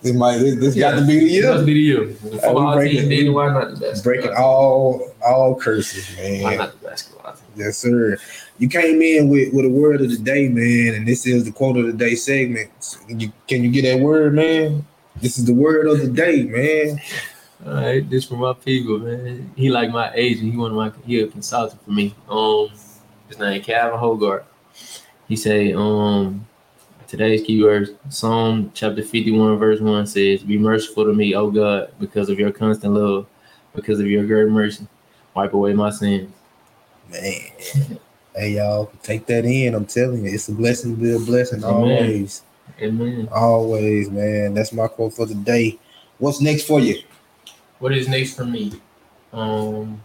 this 0.00 0.14
might 0.14 0.38
this, 0.38 0.56
this 0.58 0.74
got 0.74 0.94
Yeah. 0.94 1.00
to 1.00 1.06
be 1.06 1.18
the 1.18 1.36
it. 1.38 1.44
Must 1.44 1.58
year. 1.58 1.66
be 1.66 1.74
the 1.74 1.80
year. 1.80 2.06
The 2.06 2.14
football 2.38 2.74
breaking- 2.74 3.00
team 3.00 3.08
did 3.10 3.30
why 3.30 3.48
not 3.52 3.70
the 3.74 3.80
basketball? 3.80 4.02
Breaking 4.02 4.30
all 4.36 5.12
all 5.24 5.54
curses, 5.54 6.16
man. 6.16 6.42
Why 6.42 6.56
not 6.56 6.80
the 6.80 6.88
basketball 6.88 7.32
team? 7.32 7.42
Yes, 7.56 7.76
sir. 7.76 8.16
You 8.58 8.68
came 8.68 9.02
in 9.02 9.28
with, 9.28 9.52
with 9.52 9.64
a 9.66 9.68
word 9.68 10.00
of 10.00 10.08
the 10.10 10.16
day, 10.18 10.48
man, 10.48 10.94
and 10.94 11.06
this 11.06 11.26
is 11.26 11.44
the 11.44 11.52
quote 11.52 11.76
of 11.76 11.86
the 11.86 11.92
day 11.92 12.14
segment. 12.14 12.70
You, 13.08 13.30
can 13.48 13.62
you 13.64 13.70
get 13.70 13.82
that 13.82 14.00
word, 14.02 14.34
man? 14.34 14.86
This 15.20 15.36
is 15.38 15.44
the 15.44 15.54
word 15.54 15.86
of 15.86 16.00
the 16.00 16.08
day, 16.08 16.44
man. 16.44 16.98
All 17.64 17.74
right, 17.74 18.08
this 18.10 18.24
for 18.24 18.34
my 18.34 18.54
people, 18.54 18.98
man. 18.98 19.52
He 19.54 19.70
like 19.70 19.90
my 19.90 20.12
agent. 20.14 20.50
He 20.50 20.58
one 20.58 20.72
of 20.72 20.76
my 20.76 20.92
he 21.06 21.20
a 21.20 21.28
consultant 21.28 21.82
for 21.84 21.92
me. 21.92 22.12
Um, 22.28 22.70
his 23.28 23.38
name 23.38 23.62
Calvin 23.62 24.00
Hogarth. 24.00 24.44
He 25.28 25.36
say, 25.36 25.72
um, 25.72 26.44
today's 27.06 27.42
keywords. 27.42 27.96
Psalm 28.08 28.72
chapter 28.74 29.02
fifty-one, 29.02 29.58
verse 29.58 29.80
one 29.80 30.06
says, 30.06 30.42
"Be 30.42 30.58
merciful 30.58 31.04
to 31.04 31.14
me, 31.14 31.36
O 31.36 31.52
God, 31.52 31.92
because 32.00 32.28
of 32.28 32.38
your 32.38 32.50
constant 32.50 32.94
love, 32.94 33.26
because 33.74 34.00
of 34.00 34.08
your 34.08 34.26
great 34.26 34.48
mercy, 34.48 34.86
wipe 35.34 35.52
away 35.52 35.72
my 35.72 35.90
sins." 35.90 36.32
Man. 37.10 37.42
Hey 38.34 38.56
y'all, 38.56 38.90
take 39.04 39.26
that 39.26 39.44
in. 39.44 39.74
I'm 39.74 39.86
telling 39.86 40.24
you, 40.24 40.32
it's 40.32 40.48
a 40.48 40.52
blessing 40.52 40.96
to 40.96 41.00
be 41.00 41.14
a 41.14 41.18
blessing 41.18 41.62
Amen. 41.62 41.74
always. 41.74 42.42
Amen. 42.80 43.28
Always, 43.30 44.10
man. 44.10 44.54
That's 44.54 44.72
my 44.72 44.88
quote 44.88 45.14
for 45.14 45.26
the 45.26 45.34
day. 45.34 45.78
What's 46.18 46.40
next 46.40 46.66
for 46.66 46.80
you? 46.80 47.02
What 47.82 47.92
is 47.92 48.06
next 48.06 48.34
for 48.34 48.44
me? 48.44 48.70
Um, 49.32 50.00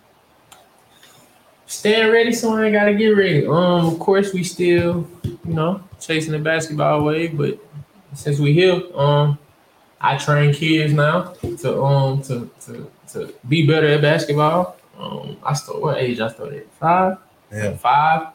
staying 1.67 2.11
ready, 2.11 2.33
so 2.33 2.55
I 2.55 2.65
ain't 2.65 2.73
gotta 2.73 2.95
get 2.95 3.09
ready. 3.09 3.45
Um, 3.45 3.85
of 3.85 3.99
course, 3.99 4.33
we 4.33 4.43
still, 4.43 5.07
you 5.23 5.37
know, 5.53 5.83
chasing 5.99 6.31
the 6.31 6.39
basketball 6.39 7.03
wave, 7.03 7.37
but 7.37 7.59
since 8.15 8.39
we 8.39 8.51
here, 8.53 8.81
um, 8.95 9.37
I 10.01 10.17
train 10.17 10.55
kids 10.55 10.91
now 10.91 11.35
to 11.59 11.83
um 11.83 12.23
to 12.23 12.49
to 12.65 12.91
to 13.13 13.31
be 13.47 13.67
better 13.67 13.85
at 13.89 14.01
basketball. 14.01 14.75
Um, 14.97 15.37
I 15.43 15.53
started 15.53 15.81
what 15.83 15.97
age? 15.99 16.19
I 16.19 16.29
started 16.29 16.61
at 16.61 16.73
five, 16.79 17.17
Yeah. 17.53 17.77
five, 17.77 18.29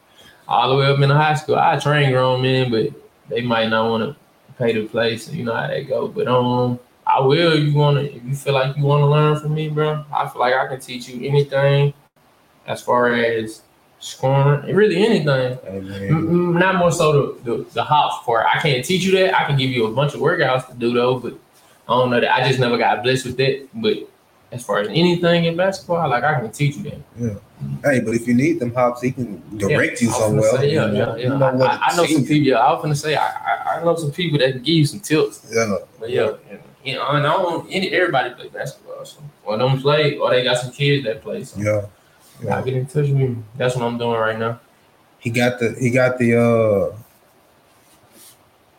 all 0.47 0.71
the 0.71 0.77
way 0.77 0.87
up 0.87 1.01
in 1.01 1.09
the 1.09 1.17
high 1.17 1.35
school. 1.35 1.57
I 1.57 1.81
train 1.81 2.13
grown 2.13 2.43
men, 2.43 2.71
but 2.71 2.91
they 3.29 3.41
might 3.41 3.71
not 3.71 3.91
want 3.91 4.05
to 4.05 4.55
pay 4.57 4.73
the 4.73 4.87
place. 4.87 5.29
You 5.33 5.43
know 5.45 5.55
how 5.57 5.67
that 5.67 5.89
go. 5.89 6.07
But 6.07 6.29
um, 6.29 6.79
I 7.15 7.21
will. 7.21 7.59
You 7.59 7.75
wanna 7.75 8.01
if 8.01 8.25
you 8.25 8.35
feel 8.35 8.55
like 8.55 8.77
you 8.77 8.85
want 8.85 9.03
to 9.03 9.07
learn 9.07 9.39
from 9.39 9.55
me, 9.55 9.69
bro. 9.69 10.05
I 10.13 10.29
feel 10.29 10.41
like 10.41 10.55
I 10.55 10.67
can 10.69 10.81
teach 10.81 11.09
you 11.09 11.27
anything 11.29 11.93
as 12.67 12.83
far 12.83 13.13
as 13.15 13.63
scoring, 13.99 14.75
really 14.75 15.05
anything. 15.05 15.59
Not 16.59 16.77
more 16.77 16.91
so 16.91 17.13
the, 17.13 17.57
the 17.57 17.65
the 17.71 17.85
house 17.85 18.25
part. 18.25 18.47
I 18.47 18.59
can't 18.61 18.85
teach 18.85 19.05
you 19.05 19.13
that. 19.13 19.39
I 19.39 19.45
can 19.45 19.57
give 19.57 19.71
you 19.71 19.87
a 19.87 19.91
bunch 19.91 20.15
of 20.15 20.21
workouts 20.21 20.69
to 20.69 20.75
do 20.75 20.93
though, 20.93 21.19
but 21.19 21.35
I 21.89 21.93
don't 21.93 22.11
know 22.11 22.21
that. 22.21 22.33
I 22.35 22.47
just 22.47 22.61
never 22.61 22.79
got 22.79 23.03
blessed 23.03 23.27
with 23.27 23.37
that. 23.37 23.69
But 23.75 24.09
as 24.51 24.65
far 24.65 24.81
as 24.81 24.89
anything 24.89 25.45
in 25.45 25.57
basketball, 25.57 26.09
like 26.09 26.25
I 26.25 26.41
can 26.41 26.51
teach 26.51 26.77
you 26.77 26.83
that. 26.85 27.01
Yeah. 27.19 27.35
Hey, 27.85 28.01
but 28.01 28.15
if 28.15 28.27
you 28.27 28.35
need 28.35 28.59
them 28.59 28.75
hops, 28.75 29.03
he 29.03 29.13
can 29.13 29.41
direct 29.57 30.01
you 30.01 30.11
somewhere. 30.11 30.51
say, 30.57 30.75
yeah, 30.75 30.87
you 30.87 30.93
know, 30.93 31.17
yeah, 31.17 31.17
you 31.17 31.31
yeah. 31.31 31.39
know 31.39 31.65
I, 31.65 31.77
I, 31.77 31.97
know 31.97 32.07
some 32.07 32.25
people. 32.25 32.49
Yeah, 32.49 32.57
I 32.57 32.73
was 32.73 32.83
gonna 32.83 32.95
say 32.95 33.15
I, 33.15 33.27
I, 33.27 33.77
I 33.77 33.85
know 33.85 33.95
some 33.97 34.11
people 34.11 34.39
that 34.39 34.53
can 34.53 34.63
give 34.63 34.75
you 34.75 34.87
some 34.87 35.01
tips. 35.01 35.47
Yeah. 35.51 35.77
But 36.01 36.11
yeah, 36.11 36.33
and, 36.51 36.61
you 36.85 36.95
know, 36.95 37.07
and 37.09 37.27
I 37.27 37.33
don't 37.33 37.71
any 37.71 37.91
everybody 37.91 38.31
play 38.35 38.49
basketball, 38.49 39.05
so 39.05 39.21
or 39.45 39.57
don't 39.59 39.81
play, 39.81 40.17
or 40.17 40.31
they 40.31 40.43
got 40.43 40.59
some 40.59 40.73
kids 40.73 41.05
that 41.05 41.23
play. 41.23 41.45
So 41.45 41.61
Yeah. 41.61 42.59
I 42.59 42.63
get 42.63 42.75
in 42.75 42.87
touch 42.87 43.09
with 43.09 43.13
me. 43.13 43.37
That's 43.57 43.77
what 43.77 43.85
I'm 43.85 43.99
doing 43.99 44.19
right 44.19 44.39
now. 44.39 44.61
He 45.19 45.31
got 45.31 45.59
the 45.61 45.77
he 45.79 45.91
got 45.91 46.19
the 46.19 46.37
uh 46.37 46.97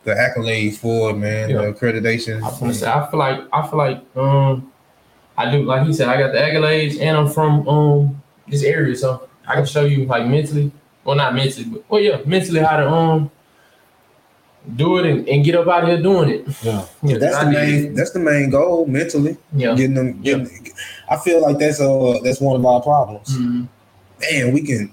the 0.04 0.12
accolades 0.12 0.76
for 0.76 1.10
it, 1.10 1.14
man. 1.14 1.48
Yeah. 1.50 1.62
The 1.62 1.72
accreditation. 1.72 2.42
I 2.42 2.66
was 2.66 2.80
say 2.80 2.90
I 2.90 3.10
feel 3.10 3.18
like 3.18 3.40
I 3.52 3.66
feel 3.66 3.78
like 3.78 4.16
um 4.16 4.70
I 5.36 5.50
do 5.50 5.62
like 5.64 5.86
he 5.86 5.92
said 5.94 6.08
I 6.08 6.18
got 6.18 6.32
the 6.32 6.38
accolades 6.38 7.00
and 7.00 7.16
I'm 7.16 7.28
from 7.28 7.66
um 7.68 8.22
this 8.46 8.62
area, 8.62 8.94
so 8.96 9.26
I 9.48 9.54
can 9.54 9.64
show 9.64 9.84
you 9.86 10.04
like 10.04 10.26
mentally, 10.26 10.70
well 11.04 11.16
not 11.16 11.34
mentally, 11.34 11.64
but 11.64 11.84
well 11.88 12.00
yeah, 12.02 12.20
mentally 12.26 12.60
how 12.60 12.76
to 12.76 12.88
um 12.88 13.30
do 14.76 14.98
it 14.98 15.06
and, 15.06 15.28
and 15.28 15.44
get 15.44 15.54
up 15.54 15.66
out 15.68 15.86
here 15.86 16.00
doing 16.00 16.30
it. 16.30 16.46
Yeah. 16.62 16.86
Yeah, 17.02 17.18
That's 17.18 17.38
the 17.38 17.50
did 17.50 17.54
it. 17.54 17.82
main 17.84 17.94
that's 17.94 18.10
the 18.12 18.18
main 18.20 18.50
goal 18.50 18.86
mentally. 18.86 19.36
Yeah. 19.52 19.74
Getting 19.74 19.94
them 19.94 20.20
getting 20.22 20.48
I 21.10 21.16
feel 21.18 21.42
like 21.42 21.58
that's 21.58 21.80
uh 21.80 22.18
that's 22.22 22.40
one 22.40 22.56
of 22.56 22.64
our 22.64 22.80
problems. 22.80 23.28
Mhm. 23.36 23.68
Man, 24.20 24.52
we 24.52 24.62
can 24.62 24.92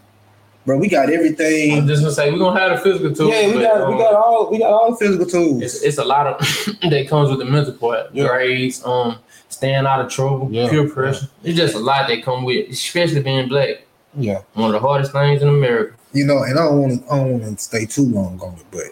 bro, 0.65 0.77
we 0.77 0.89
got 0.89 1.09
everything. 1.09 1.71
I'm 1.71 1.77
everything. 1.79 1.87
just 1.87 2.01
gonna 2.01 2.13
say 2.13 2.31
we're 2.31 2.39
gonna 2.39 2.59
have 2.59 2.77
the 2.77 2.83
physical 2.83 3.15
tools. 3.15 3.33
Yeah, 3.33 3.47
we 3.47 3.53
but, 3.53 3.61
got 3.61 3.81
um, 3.81 3.91
we 3.93 3.97
got 4.03 4.13
all 4.13 4.51
we 4.51 4.59
got 4.59 4.71
all 4.71 4.91
the 4.91 4.97
physical 4.97 5.25
tools. 5.25 5.61
it's, 5.63 5.81
it's 5.83 5.97
a 5.97 6.03
lot 6.03 6.27
of 6.27 6.39
that 6.89 7.07
comes 7.07 7.29
with 7.29 7.39
the 7.39 7.45
mental 7.45 7.73
part. 7.73 8.13
Yeah. 8.13 8.27
Grades, 8.27 8.83
um, 8.85 9.17
staying 9.49 9.85
out 9.85 10.01
of 10.03 10.11
trouble, 10.11 10.49
Yeah. 10.51 10.69
peer 10.69 10.89
pressure. 10.89 11.27
It's 11.43 11.57
just 11.57 11.75
a 11.75 11.79
lot 11.79 12.07
that 12.09 12.23
come 12.23 12.43
with, 12.43 12.69
especially 12.69 13.21
being 13.21 13.47
black. 13.47 13.83
yeah. 14.17 14.41
One 14.53 14.67
of 14.67 14.73
the 14.73 14.79
hardest 14.85 15.11
things 15.13 15.41
in 15.41 15.47
America. 15.47 15.95
you 16.13 16.25
know, 16.25 16.43
and 16.43 16.59
I 16.59 16.63
don't 16.63 16.81
want 16.81 17.05
to, 17.07 17.13
I 17.13 17.17
don't 17.17 17.39
want 17.39 17.57
to 17.57 17.63
stay 17.63 17.85
too 17.85 18.03
long 18.05 18.37
on 18.41 18.55
it, 18.55 18.65
but 18.71 18.83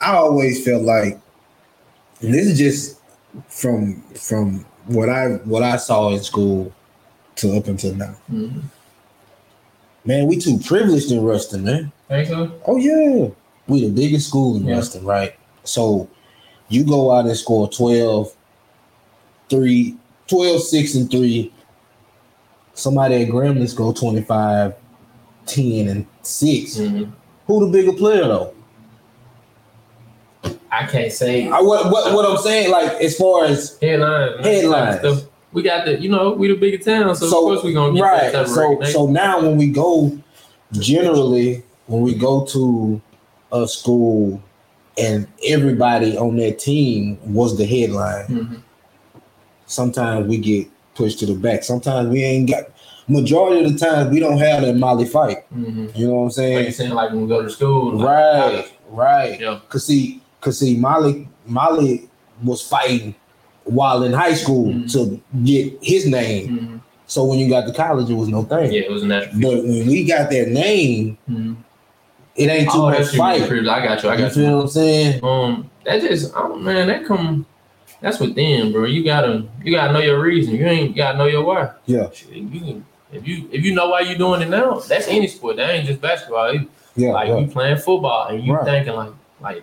I 0.00 0.16
always 0.16 0.64
felt 0.64 0.82
like, 0.82 1.18
and 2.20 2.34
this 2.34 2.46
is 2.46 2.58
just 2.58 3.00
from 3.48 4.00
from 4.14 4.64
what 4.86 5.08
I 5.08 5.34
what 5.44 5.62
I 5.62 5.76
saw 5.76 6.10
in 6.10 6.22
school 6.22 6.72
to 7.36 7.56
up 7.56 7.66
until 7.66 7.94
now. 7.94 8.14
Mm-hmm. 8.32 8.60
Man, 10.06 10.26
we 10.26 10.38
too 10.38 10.58
privileged 10.58 11.10
in 11.10 11.22
Ruston, 11.22 11.64
man. 11.64 11.92
Think 12.08 12.28
so? 12.28 12.52
Oh 12.66 12.76
yeah, 12.76 13.28
we 13.66 13.80
the 13.86 13.90
biggest 13.90 14.28
school 14.28 14.56
in 14.56 14.66
Yeah. 14.66 14.76
Ruston, 14.76 15.04
right? 15.04 15.34
So 15.64 16.08
you 16.68 16.84
go 16.84 17.10
out 17.10 17.26
and 17.26 17.36
score 17.36 17.68
12, 17.68 18.34
3, 19.48 19.96
12, 20.28 20.62
6, 20.62 20.94
and 20.94 21.10
3. 21.10 21.52
Somebody 22.74 23.22
at 23.22 23.28
Grambling 23.28 23.74
go 23.76 23.92
25, 23.92 24.74
10, 25.46 25.88
and 25.88 26.06
6. 26.22 26.76
Mhm. 26.76 27.12
Who 27.46 27.60
the 27.60 27.72
bigger 27.72 27.92
player 27.92 28.24
though? 28.24 28.52
I 30.70 30.86
can't 30.86 31.12
say 31.12 31.48
I, 31.48 31.60
what, 31.60 31.90
what 31.90 32.12
what 32.14 32.28
I'm 32.28 32.38
saying, 32.38 32.70
like 32.70 32.92
as 33.00 33.16
far 33.16 33.44
as 33.46 33.78
headlines. 33.80 34.44
Headlines. 34.44 34.98
stuff. 35.00 35.22
We 35.52 35.62
got 35.62 35.84
the, 35.86 36.00
you 36.00 36.08
know, 36.08 36.32
we 36.32 36.48
the 36.48 36.54
bigger 36.56 36.78
town, 36.82 37.14
so, 37.14 37.26
so, 37.26 37.38
of 37.38 37.44
course 37.44 37.62
we 37.64 37.72
gonna 37.72 37.94
get 37.94 38.00
right. 38.02 38.32
that 38.32 38.46
stuff 38.46 38.48
So 38.48 38.78
right. 38.78 38.88
so 38.88 39.06
now 39.06 39.40
when 39.40 39.56
we 39.56 39.68
go, 39.68 40.18
generally 40.72 41.62
when 41.86 42.02
we 42.02 42.14
go 42.14 42.44
to 42.46 43.00
a 43.52 43.68
school 43.68 44.42
and 44.98 45.28
everybody 45.46 46.16
on 46.18 46.36
that 46.36 46.58
team 46.58 47.18
was 47.32 47.56
the 47.56 47.64
headline, 47.66 48.26
Mhm. 48.26 48.60
sometimes 49.66 50.26
we 50.26 50.38
get 50.38 50.66
pushed 50.94 51.18
to 51.20 51.26
the 51.26 51.34
back. 51.34 51.64
Sometimes 51.64 52.08
we 52.08 52.22
ain't 52.22 52.50
got. 52.50 52.64
Majority 53.06 53.62
of 53.66 53.72
the 53.74 53.78
time 53.78 54.10
we 54.10 54.18
don't 54.18 54.38
have 54.38 54.62
that 54.62 54.76
Molly 54.76 55.04
fight. 55.04 55.44
Mhm. 55.54 55.94
You 55.94 56.06
know 56.06 56.14
what 56.14 56.18
I'm 56.20 56.24
Like 56.24 56.32
saying? 56.32 56.64
you 56.64 56.72
saying, 56.72 56.92
like 56.94 57.10
when 57.10 57.22
we 57.22 57.28
go 57.28 57.42
to 57.42 57.50
school, 57.50 57.92
like, 57.98 58.06
Right, 58.08 58.72
right. 58.90 59.40
Yeah. 59.40 59.58
Cause 59.68 59.84
see, 59.84 60.22
cause 60.44 60.58
see, 60.58 60.76
Molly, 60.76 61.26
Molly 61.46 62.08
was 62.42 62.60
fighting 62.62 63.14
while 63.64 64.02
in 64.02 64.12
high 64.12 64.34
school 64.34 64.66
Mhm. 64.72 64.92
to 64.92 65.20
get 65.44 65.72
his 65.82 66.06
name. 66.06 66.48
Mhm. 66.48 66.80
So 67.06 67.24
when 67.24 67.38
you 67.38 67.48
got 67.48 67.66
to 67.66 67.72
college, 67.72 68.10
it 68.10 68.14
was 68.14 68.28
no 68.28 68.42
thing. 68.42 68.72
Yeah, 68.72 68.82
it 68.82 68.90
was 68.90 69.02
natural. 69.04 69.40
But 69.40 69.64
when 69.64 69.86
we 69.86 70.04
got 70.04 70.30
that 70.30 70.48
name, 70.48 71.16
Mhm. 71.30 71.56
it 72.36 72.48
ain't 72.48 72.70
too 72.70 72.78
Oh, 72.78 72.90
much 72.90 73.08
fight. 73.16 73.42
I 73.42 73.48
got 73.84 74.02
you. 74.02 74.08
I 74.10 74.14
You 74.14 74.18
got 74.22 74.32
feel 74.32 74.44
you. 74.50 74.56
what 74.56 74.62
I'm 74.62 74.68
saying? 74.68 75.24
Um, 75.24 75.70
that 75.84 76.00
just, 76.02 76.32
oh 76.36 76.56
man, 76.56 76.88
that 76.88 77.04
come. 77.06 77.46
That's 78.00 78.20
within, 78.20 78.70
bro. 78.72 78.84
You 78.84 79.02
gotta, 79.02 79.44
you 79.64 79.72
gotta 79.72 79.92
know 79.94 80.00
your 80.00 80.20
reason. 80.20 80.54
You 80.56 80.66
ain't 80.66 80.94
gotta 80.94 81.16
know 81.16 81.24
your 81.24 81.42
why. 81.42 81.70
Yeah, 81.86 82.08
You 82.34 82.82
if 83.12 83.26
you, 83.26 83.48
if 83.50 83.64
you 83.64 83.74
know 83.74 83.88
why 83.88 84.00
you 84.00 84.18
doing 84.18 84.42
it 84.42 84.50
now, 84.50 84.74
that's 84.86 85.08
any 85.08 85.26
sport. 85.28 85.56
That 85.56 85.70
ain't 85.70 85.86
just 85.86 86.00
basketball. 86.02 86.52
Yeah, 86.96 87.12
like 87.12 87.28
yeah. 87.28 87.38
you 87.38 87.46
playing 87.46 87.76
football 87.78 88.26
and 88.28 88.42
you 88.44 88.52
Right. 88.54 88.64
thinking 88.64 88.94
like, 88.94 89.10
like, 89.40 89.62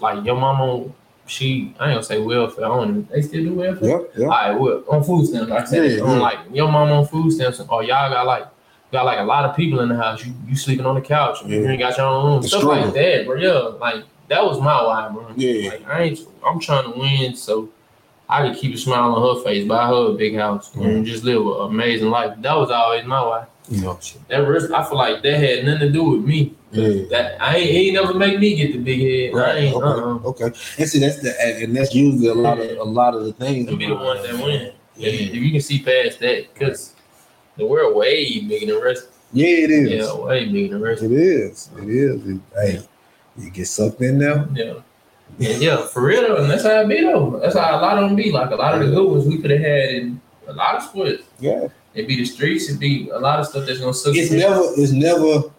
like 0.00 0.24
your 0.24 0.36
mama, 0.36 0.84
she, 1.26 1.74
I 1.78 1.86
ain't 1.86 1.94
gonna 1.96 2.02
say 2.02 2.18
welfare. 2.20 2.64
I 2.66 2.68
don't. 2.68 3.08
They 3.10 3.22
still 3.22 3.44
do 3.44 3.54
welfare. 3.54 3.88
yeah, 3.88 3.98
yeah. 4.16 4.24
All 4.24 4.30
right, 4.30 4.52
well, 4.52 4.84
on 4.88 5.02
food 5.04 5.26
stamps, 5.26 5.50
like 5.50 5.62
I 5.62 5.64
said, 5.64 5.92
Yeah, 5.92 6.04
on 6.04 6.10
yeah. 6.16 6.22
like 6.22 6.38
your 6.52 6.70
mom 6.70 6.90
on 6.90 7.06
food 7.06 7.32
stamps, 7.32 7.60
or 7.60 7.82
y'all 7.82 8.10
got 8.10 8.26
like 8.26 8.46
got 8.92 9.04
like 9.04 9.18
a 9.18 9.24
lot 9.24 9.44
of 9.44 9.56
people 9.56 9.80
in 9.80 9.88
the 9.88 9.96
house. 9.96 10.24
You 10.24 10.32
you 10.46 10.56
sleeping 10.56 10.86
on 10.86 10.94
the 10.94 11.00
couch, 11.00 11.44
you 11.44 11.66
ain't 11.66 11.80
got 11.80 11.96
your 11.96 12.06
own 12.06 12.26
room, 12.32 12.42
The 12.42 12.48
stuff 12.48 12.60
struggle. 12.60 12.84
like 12.84 12.94
that, 12.94 13.26
bro. 13.26 13.36
Yeah, 13.36 13.58
like 13.80 14.04
that 14.28 14.44
was 14.44 14.60
my 14.60 14.82
why, 14.82 15.08
bro. 15.08 15.32
Yeah. 15.36 15.70
like 15.70 15.86
I 15.88 16.02
ain't, 16.02 16.20
I'm 16.46 16.60
trying 16.60 16.92
to 16.92 16.98
win, 16.98 17.34
so 17.34 17.68
I 18.28 18.48
could 18.48 18.56
keep 18.58 18.74
a 18.74 18.78
smile 18.78 19.14
on 19.14 19.36
her 19.36 19.42
face, 19.44 19.66
buy 19.68 19.86
her 19.86 20.10
a 20.10 20.12
big 20.14 20.36
house, 20.36 20.70
mm. 20.74 20.84
and 20.84 21.06
just 21.06 21.24
live 21.24 21.44
an 21.46 21.70
amazing 21.70 22.10
life. 22.10 22.36
That 22.40 22.54
was 22.54 22.70
always 22.70 23.04
my 23.04 23.20
why. 23.20 23.46
You 23.68 23.80
know, 23.82 23.98
That 24.28 24.38
risk, 24.46 24.70
I 24.70 24.84
feel 24.84 24.96
like 24.98 25.22
that 25.22 25.40
had 25.40 25.64
nothing 25.64 25.80
to 25.88 25.90
do 25.92 26.04
with 26.04 26.24
me. 26.24 26.54
yeah. 26.70 27.04
That 27.10 27.42
I 27.42 27.56
ain't, 27.56 27.70
he 27.70 27.86
ain't 27.88 27.94
never 27.94 28.14
make 28.14 28.38
me 28.38 28.54
get 28.54 28.72
the 28.72 28.78
big 28.78 29.00
head. 29.00 29.34
I 29.34 29.44
Right. 29.44 29.56
ain't, 29.64 29.74
Okay. 29.76 29.86
uh-uh. 29.86 30.28
Okay. 30.30 30.44
And 30.78 30.88
see, 30.88 30.98
that's 31.00 31.20
the 31.20 31.34
and 31.62 31.76
that's 31.76 31.92
usually 31.94 32.28
a 32.28 32.34
lot 32.34 32.58
of 32.60 32.78
a 32.78 32.82
lot 32.84 33.14
of 33.14 33.24
the 33.24 33.32
things. 33.32 33.68
to 33.68 33.76
be 33.76 33.86
the 33.86 33.94
one 33.94 34.22
that 34.22 34.34
win. 34.34 34.72
Yeah. 34.96 35.08
If, 35.08 35.20
if 35.30 35.34
you 35.34 35.50
can 35.50 35.60
see 35.60 35.80
past 35.82 36.20
that, 36.20 36.46
because 36.54 36.94
the 37.56 37.66
world 37.66 37.96
way 37.96 38.40
bigger 38.40 38.72
than 38.74 38.82
rest. 38.84 39.08
Yeah, 39.32 39.48
it 39.48 39.70
is. 39.70 39.90
Yeah, 39.90 40.14
way 40.14 40.44
bigger 40.46 40.74
than 40.74 40.82
rest. 40.82 41.02
It 41.02 41.12
is. 41.12 41.70
It 41.82 41.88
is. 41.88 42.26
It- 42.28 42.40
hey, 42.54 42.80
you 43.36 43.50
get 43.50 43.66
sucked 43.66 44.00
in 44.00 44.18
there. 44.20 44.46
Yeah. 44.54 44.74
And 45.40 45.60
yeah, 45.60 45.86
for 45.88 46.02
real 46.02 46.22
though, 46.22 46.36
and 46.36 46.48
that's 46.50 46.62
how 46.62 46.80
it 46.82 46.88
be 46.88 47.00
though. 47.00 47.40
That's 47.42 47.56
how 47.56 47.78
a 47.78 47.82
lot 47.82 47.98
of 47.98 48.04
them 48.08 48.14
be. 48.16 48.30
Like 48.30 48.52
a 48.52 48.54
lot 48.56 48.74
of 48.80 48.86
the 48.86 48.94
good 48.94 49.10
ones 49.10 49.26
we 49.26 49.38
could 49.38 49.50
have 49.50 49.60
had 49.60 49.88
in 49.90 50.20
a 50.46 50.52
lot 50.52 50.76
of 50.76 50.82
sports. 50.82 51.22
Yeah. 51.38 51.68
It'd 51.94 52.08
be 52.08 52.16
the 52.16 52.24
streets, 52.24 52.68
it'd 52.68 52.80
be 52.80 53.08
a 53.10 53.18
lot 53.18 53.40
of 53.40 53.46
stuff 53.46 53.66
that's 53.66 53.80
gonna 53.80 53.94
suck. 53.94 54.14
It's 54.14 54.30
never. 54.30 54.62
It's 54.76 54.92
never 54.92 55.50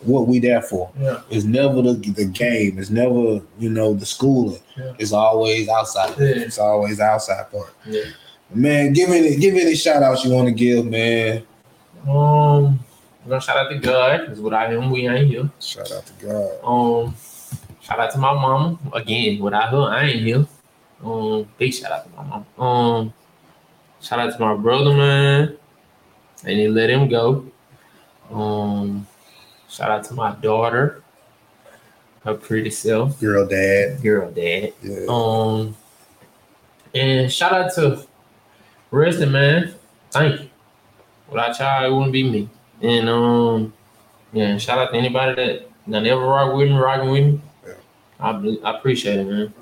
what 0.00 0.26
we 0.26 0.38
there 0.38 0.62
for. 0.62 0.90
Yeah. 0.98 1.20
It's 1.30 1.44
never 1.44 1.82
the 1.82 1.94
the 1.94 2.24
game. 2.24 2.78
It's 2.78 2.90
never 2.90 3.40
you 3.58 3.70
know 3.70 3.94
the 3.94 4.06
schooling. 4.06 4.60
Yeah. 4.76 4.94
It's 4.98 5.12
always 5.12 5.68
outside. 5.68 6.18
Yeah. 6.18 6.44
It's 6.44 6.58
always 6.58 7.00
outside 7.00 7.50
part. 7.50 7.74
Yeah. 7.86 8.04
Man, 8.52 8.92
give 8.92 9.10
any 9.10 9.36
give 9.36 9.54
any 9.54 9.74
shout 9.74 10.02
outs 10.02 10.24
you 10.24 10.32
want 10.32 10.48
to 10.48 10.54
give, 10.54 10.86
man. 10.86 11.44
Um 12.08 12.80
I'm 13.22 13.28
gonna 13.28 13.40
shout 13.40 13.58
out 13.58 13.68
to 13.68 13.78
God, 13.78 14.20
because 14.22 14.40
without 14.40 14.72
him 14.72 14.90
we 14.90 15.06
ain't 15.06 15.28
here. 15.28 15.50
Shout 15.60 15.92
out 15.92 16.06
to 16.06 16.12
God. 16.24 16.64
Um, 16.64 17.14
shout 17.80 18.00
out 18.00 18.10
to 18.12 18.18
my 18.18 18.32
mama. 18.32 18.78
Again, 18.94 19.40
without 19.40 19.68
her, 19.70 19.82
I 19.82 20.04
ain't 20.04 20.22
here. 20.22 20.46
Um, 21.04 21.46
big 21.58 21.74
shout 21.74 21.92
out 21.92 22.04
to 22.04 22.16
my 22.16 22.24
mama. 22.24 22.46
Um, 22.58 23.12
shout 24.00 24.18
out 24.18 24.32
to 24.32 24.40
my 24.40 24.54
brother, 24.54 24.94
man. 24.94 25.56
And 26.44 26.58
they 26.58 26.68
let 26.68 26.90
him 26.90 27.08
go. 27.08 27.46
Um, 28.32 29.06
shout 29.68 29.90
out 29.90 30.04
to 30.04 30.14
my 30.14 30.32
daughter, 30.36 31.02
her 32.24 32.34
pretty 32.34 32.70
self, 32.70 33.20
Girl, 33.20 33.46
dad. 33.46 34.02
girl, 34.02 34.30
dad. 34.30 34.72
Yeah. 34.82 35.06
Um, 35.08 35.76
and 36.94 37.30
shout 37.32 37.52
out 37.52 37.72
to 37.74 38.04
Ruston, 38.90 39.32
man. 39.32 39.74
Thank 40.10 40.40
you. 40.40 40.50
Without 41.28 41.58
y'all, 41.58 41.84
it 41.86 41.94
wouldn't 41.94 42.12
be 42.12 42.28
me. 42.28 42.48
And 42.82 43.08
um, 43.08 43.72
yeah, 44.32 44.56
shout 44.58 44.78
out 44.78 44.90
to 44.92 44.96
anybody 44.96 45.34
that 45.34 45.70
that 45.88 46.00
never 46.02 46.20
rock 46.22 46.54
with 46.54 46.68
me, 46.68 46.76
rocking 46.76 47.10
with 47.10 47.24
me. 47.24 47.40
Yeah. 47.66 47.72
I, 48.18 48.58
I 48.64 48.78
appreciate 48.78 49.18
it, 49.20 49.26
man. 49.26 49.54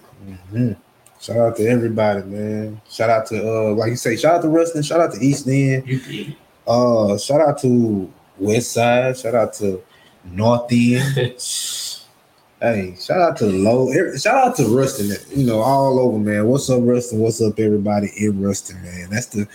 Mhm. 0.52 0.76
Shout 1.20 1.36
out 1.36 1.56
to 1.56 1.66
everybody, 1.66 2.22
man. 2.22 2.80
Shout 2.88 3.10
out 3.10 3.26
to 3.26 3.40
uh, 3.40 3.74
like 3.74 3.90
you 3.90 3.96
say, 3.96 4.16
shout 4.16 4.36
out 4.36 4.42
to 4.42 4.48
Ruston. 4.48 4.82
Shout 4.82 5.00
out 5.00 5.12
to 5.14 5.20
East 5.20 5.48
End. 5.48 6.36
Uh, 6.66 7.18
shout 7.18 7.40
out 7.40 7.58
to 7.62 8.12
West 8.38 8.72
Side. 8.72 9.16
Shout 9.18 9.34
out 9.34 9.52
to 9.54 9.82
North 10.24 10.70
End. 10.70 11.02
hey, 12.60 12.96
shout 13.00 13.20
out 13.20 13.36
to 13.38 13.46
Low. 13.46 13.92
Shout 14.16 14.48
out 14.48 14.56
to 14.56 14.76
Ruston. 14.76 15.10
You 15.36 15.44
know, 15.44 15.60
all 15.60 15.98
over, 15.98 16.18
man. 16.18 16.46
What's 16.46 16.70
up, 16.70 16.80
Ruston? 16.82 17.18
What's 17.18 17.42
up, 17.42 17.58
everybody 17.58 18.12
in 18.16 18.40
Ruston, 18.40 18.80
man? 18.82 19.10
That's 19.10 19.26
the. 19.26 19.48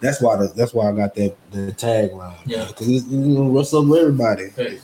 That's 0.00 0.20
why 0.20 0.36
the, 0.36 0.48
that's 0.48 0.74
why 0.74 0.90
I 0.90 0.92
got 0.92 1.14
that 1.14 1.36
the 1.52 1.72
tagline. 1.72 2.36
Yeah. 2.44 2.66
because 2.66 2.88
it's 2.88 3.06
you 3.06 3.18
know, 3.18 3.44
with 3.44 3.72
everybody? 3.72 4.50
Hey, 4.54 4.80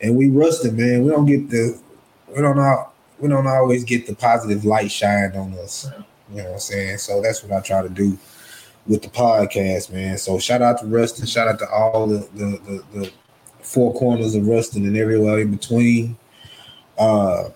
and 0.00 0.16
we 0.16 0.30
rusted, 0.30 0.78
man. 0.78 1.04
We 1.04 1.10
don't 1.10 1.26
get 1.26 1.50
the 1.50 1.78
we 2.28 2.40
don't 2.40 2.58
all 2.58 2.94
we 3.20 3.28
don't 3.28 3.46
always 3.46 3.84
get 3.84 4.06
the 4.06 4.14
positive 4.14 4.64
light 4.64 4.90
shined 4.90 5.36
on 5.36 5.54
us. 5.54 5.86
Yeah. 5.86 6.02
You 6.30 6.36
know 6.36 6.44
what 6.44 6.52
I'm 6.54 6.60
saying? 6.60 6.98
So 6.98 7.22
that's 7.22 7.42
what 7.42 7.52
I 7.52 7.60
try 7.60 7.82
to 7.82 7.88
do 7.88 8.18
with 8.86 9.02
the 9.02 9.08
podcast, 9.08 9.92
man. 9.92 10.18
So 10.18 10.38
shout 10.38 10.62
out 10.62 10.78
to 10.78 10.86
Ruston, 10.86 11.26
shout 11.26 11.48
out 11.48 11.58
to 11.60 11.68
all 11.70 12.06
the 12.06 12.28
the, 12.34 12.44
the, 12.44 12.98
the 12.98 13.12
four 13.60 13.94
corners 13.94 14.34
of 14.34 14.46
Ruston 14.46 14.84
and 14.86 14.96
everywhere 14.96 15.40
in 15.40 15.50
between. 15.50 16.16
Uh 16.98 17.50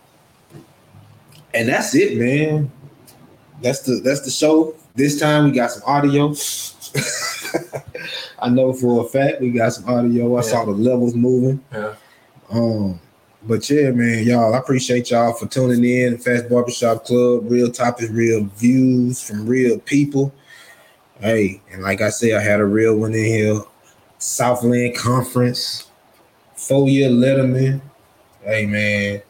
and 1.55 1.69
that's 1.69 1.95
it, 1.95 2.19
man. 2.19 2.71
That's 3.61 3.81
the 3.81 4.01
that's 4.03 4.23
the 4.23 4.31
show. 4.31 4.75
This 4.95 5.21
time 5.21 5.45
we 5.45 5.53
got 5.53 5.71
some 5.71 5.83
audio. 5.87 6.35
I 8.39 8.49
know 8.49 8.73
for 8.73 9.05
a 9.05 9.09
fact 9.09 9.41
we 9.41 9.51
got 9.51 9.73
some 9.73 9.89
audio. 9.89 10.37
I 10.37 10.41
saw 10.43 10.65
the 10.65 10.73
levels 10.73 11.15
moving. 11.15 11.63
Yeah. 11.73 11.95
Um, 12.51 13.01
but 13.45 13.69
yeah, 13.69 13.91
man, 13.91 14.25
y'all, 14.25 14.55
I 14.55 14.59
appreciate 14.59 15.11
y'all 15.11 15.33
for 15.33 15.47
tuning 15.47 15.85
in. 15.85 16.19
Phat's 16.19 16.43
Barbershop 16.43 17.05
Club, 17.05 17.51
real 17.51 17.71
topics, 17.71 18.11
real 18.11 18.45
views 18.57 19.23
from 19.23 19.47
real 19.47 19.79
people. 19.81 20.33
Hey, 21.21 21.61
and 21.71 21.83
like 21.83 22.01
I 22.01 22.11
said, 22.11 22.35
I 22.35 22.43
had 22.43 22.61
a 22.61 22.65
real 22.65 22.97
one 22.97 23.15
in 23.15 23.25
here. 23.25 23.61
Southland 24.19 24.97
Conference, 24.97 25.91
four 26.55 26.89
year 26.89 27.11
Letterman. 27.11 27.81
Hey, 28.45 28.67
man, 28.67 29.23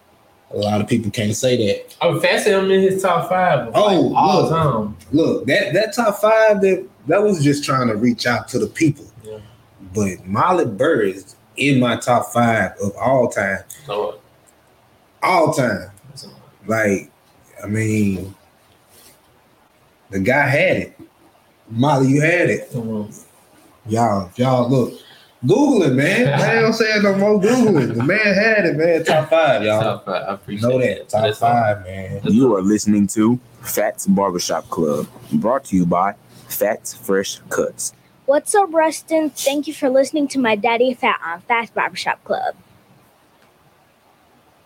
a 0.50 0.56
lot 0.56 0.80
of 0.80 0.88
people 0.88 1.10
can't 1.10 1.34
say 1.34 1.56
that. 1.66 1.96
I 2.02 2.08
would 2.08 2.22
fancy 2.22 2.50
him 2.50 2.70
in 2.70 2.82
his 2.82 3.02
top 3.02 3.28
five. 3.28 3.70
Oh, 3.74 3.86
like, 3.86 4.16
all 4.16 4.42
look. 4.42 4.50
the 4.50 4.56
time. 4.56 4.96
Look, 5.12 5.46
that 5.46 5.72
that 5.72 5.94
top 5.94 6.20
five 6.20 6.60
that 6.60 6.86
that 7.06 7.22
was 7.22 7.42
just 7.42 7.64
trying 7.64 7.88
to 7.88 7.96
reach 7.96 8.26
out 8.26 8.48
to 8.48 8.58
the 8.58 8.66
people. 8.66 9.06
Yeah. 9.24 9.38
But 9.94 10.26
Molly 10.26 10.66
Burr 10.66 11.02
is 11.02 11.36
in 11.56 11.80
my 11.80 11.96
top 11.96 12.26
five 12.32 12.72
of 12.82 12.94
all 12.96 13.28
time. 13.28 13.60
So, 13.86 14.18
All 15.22 15.52
time. 15.52 15.90
Like, 16.66 17.10
I 17.62 17.66
mean, 17.66 18.34
the 20.10 20.20
guy 20.20 20.46
had 20.46 20.76
it. 20.78 21.00
Molly, 21.68 22.08
you 22.08 22.20
had 22.20 22.50
it. 22.50 22.70
Y'all, 23.86 24.30
y'all 24.36 24.68
look. 24.70 24.94
Google 25.44 25.82
it, 25.82 25.94
man. 25.94 26.28
I 26.40 26.52
ain't 26.54 26.60
gonna 26.62 26.72
say 26.72 27.00
no 27.02 27.16
more. 27.16 27.40
Google 27.40 27.78
it. 27.78 27.94
The 27.94 28.04
man 28.04 28.18
had 28.34 28.64
it, 28.64 28.76
man. 28.76 29.04
Top 29.04 29.28
five, 29.28 29.64
y'all. 29.64 29.82
top 29.82 30.04
five. 30.04 30.22
I 30.28 30.34
appreciate 30.34 30.68
Know 30.68 30.78
that. 30.78 31.08
Top 31.08 31.22
That's 31.22 31.42
all. 31.42 31.50
five, 31.50 31.82
man. 31.82 32.20
You 32.24 32.54
are 32.54 32.62
listening 32.62 33.08
to 33.08 33.40
Phat's 33.62 34.06
Barbershop 34.06 34.68
Club, 34.70 35.08
brought 35.32 35.64
to 35.66 35.76
you 35.76 35.84
by 35.84 36.14
Phat's 36.48 36.94
Fresh 36.94 37.38
Cuts. 37.48 37.92
What's 38.32 38.54
up, 38.54 38.72
Ruston? 38.72 39.28
Thank 39.28 39.66
you 39.66 39.74
for 39.74 39.90
listening 39.90 40.26
to 40.28 40.38
my 40.38 40.56
Daddy 40.56 40.94
Fat 40.94 41.20
on 41.22 41.42
Phat's 41.42 41.70
Barbershop 41.70 42.24
Club. 42.24 42.54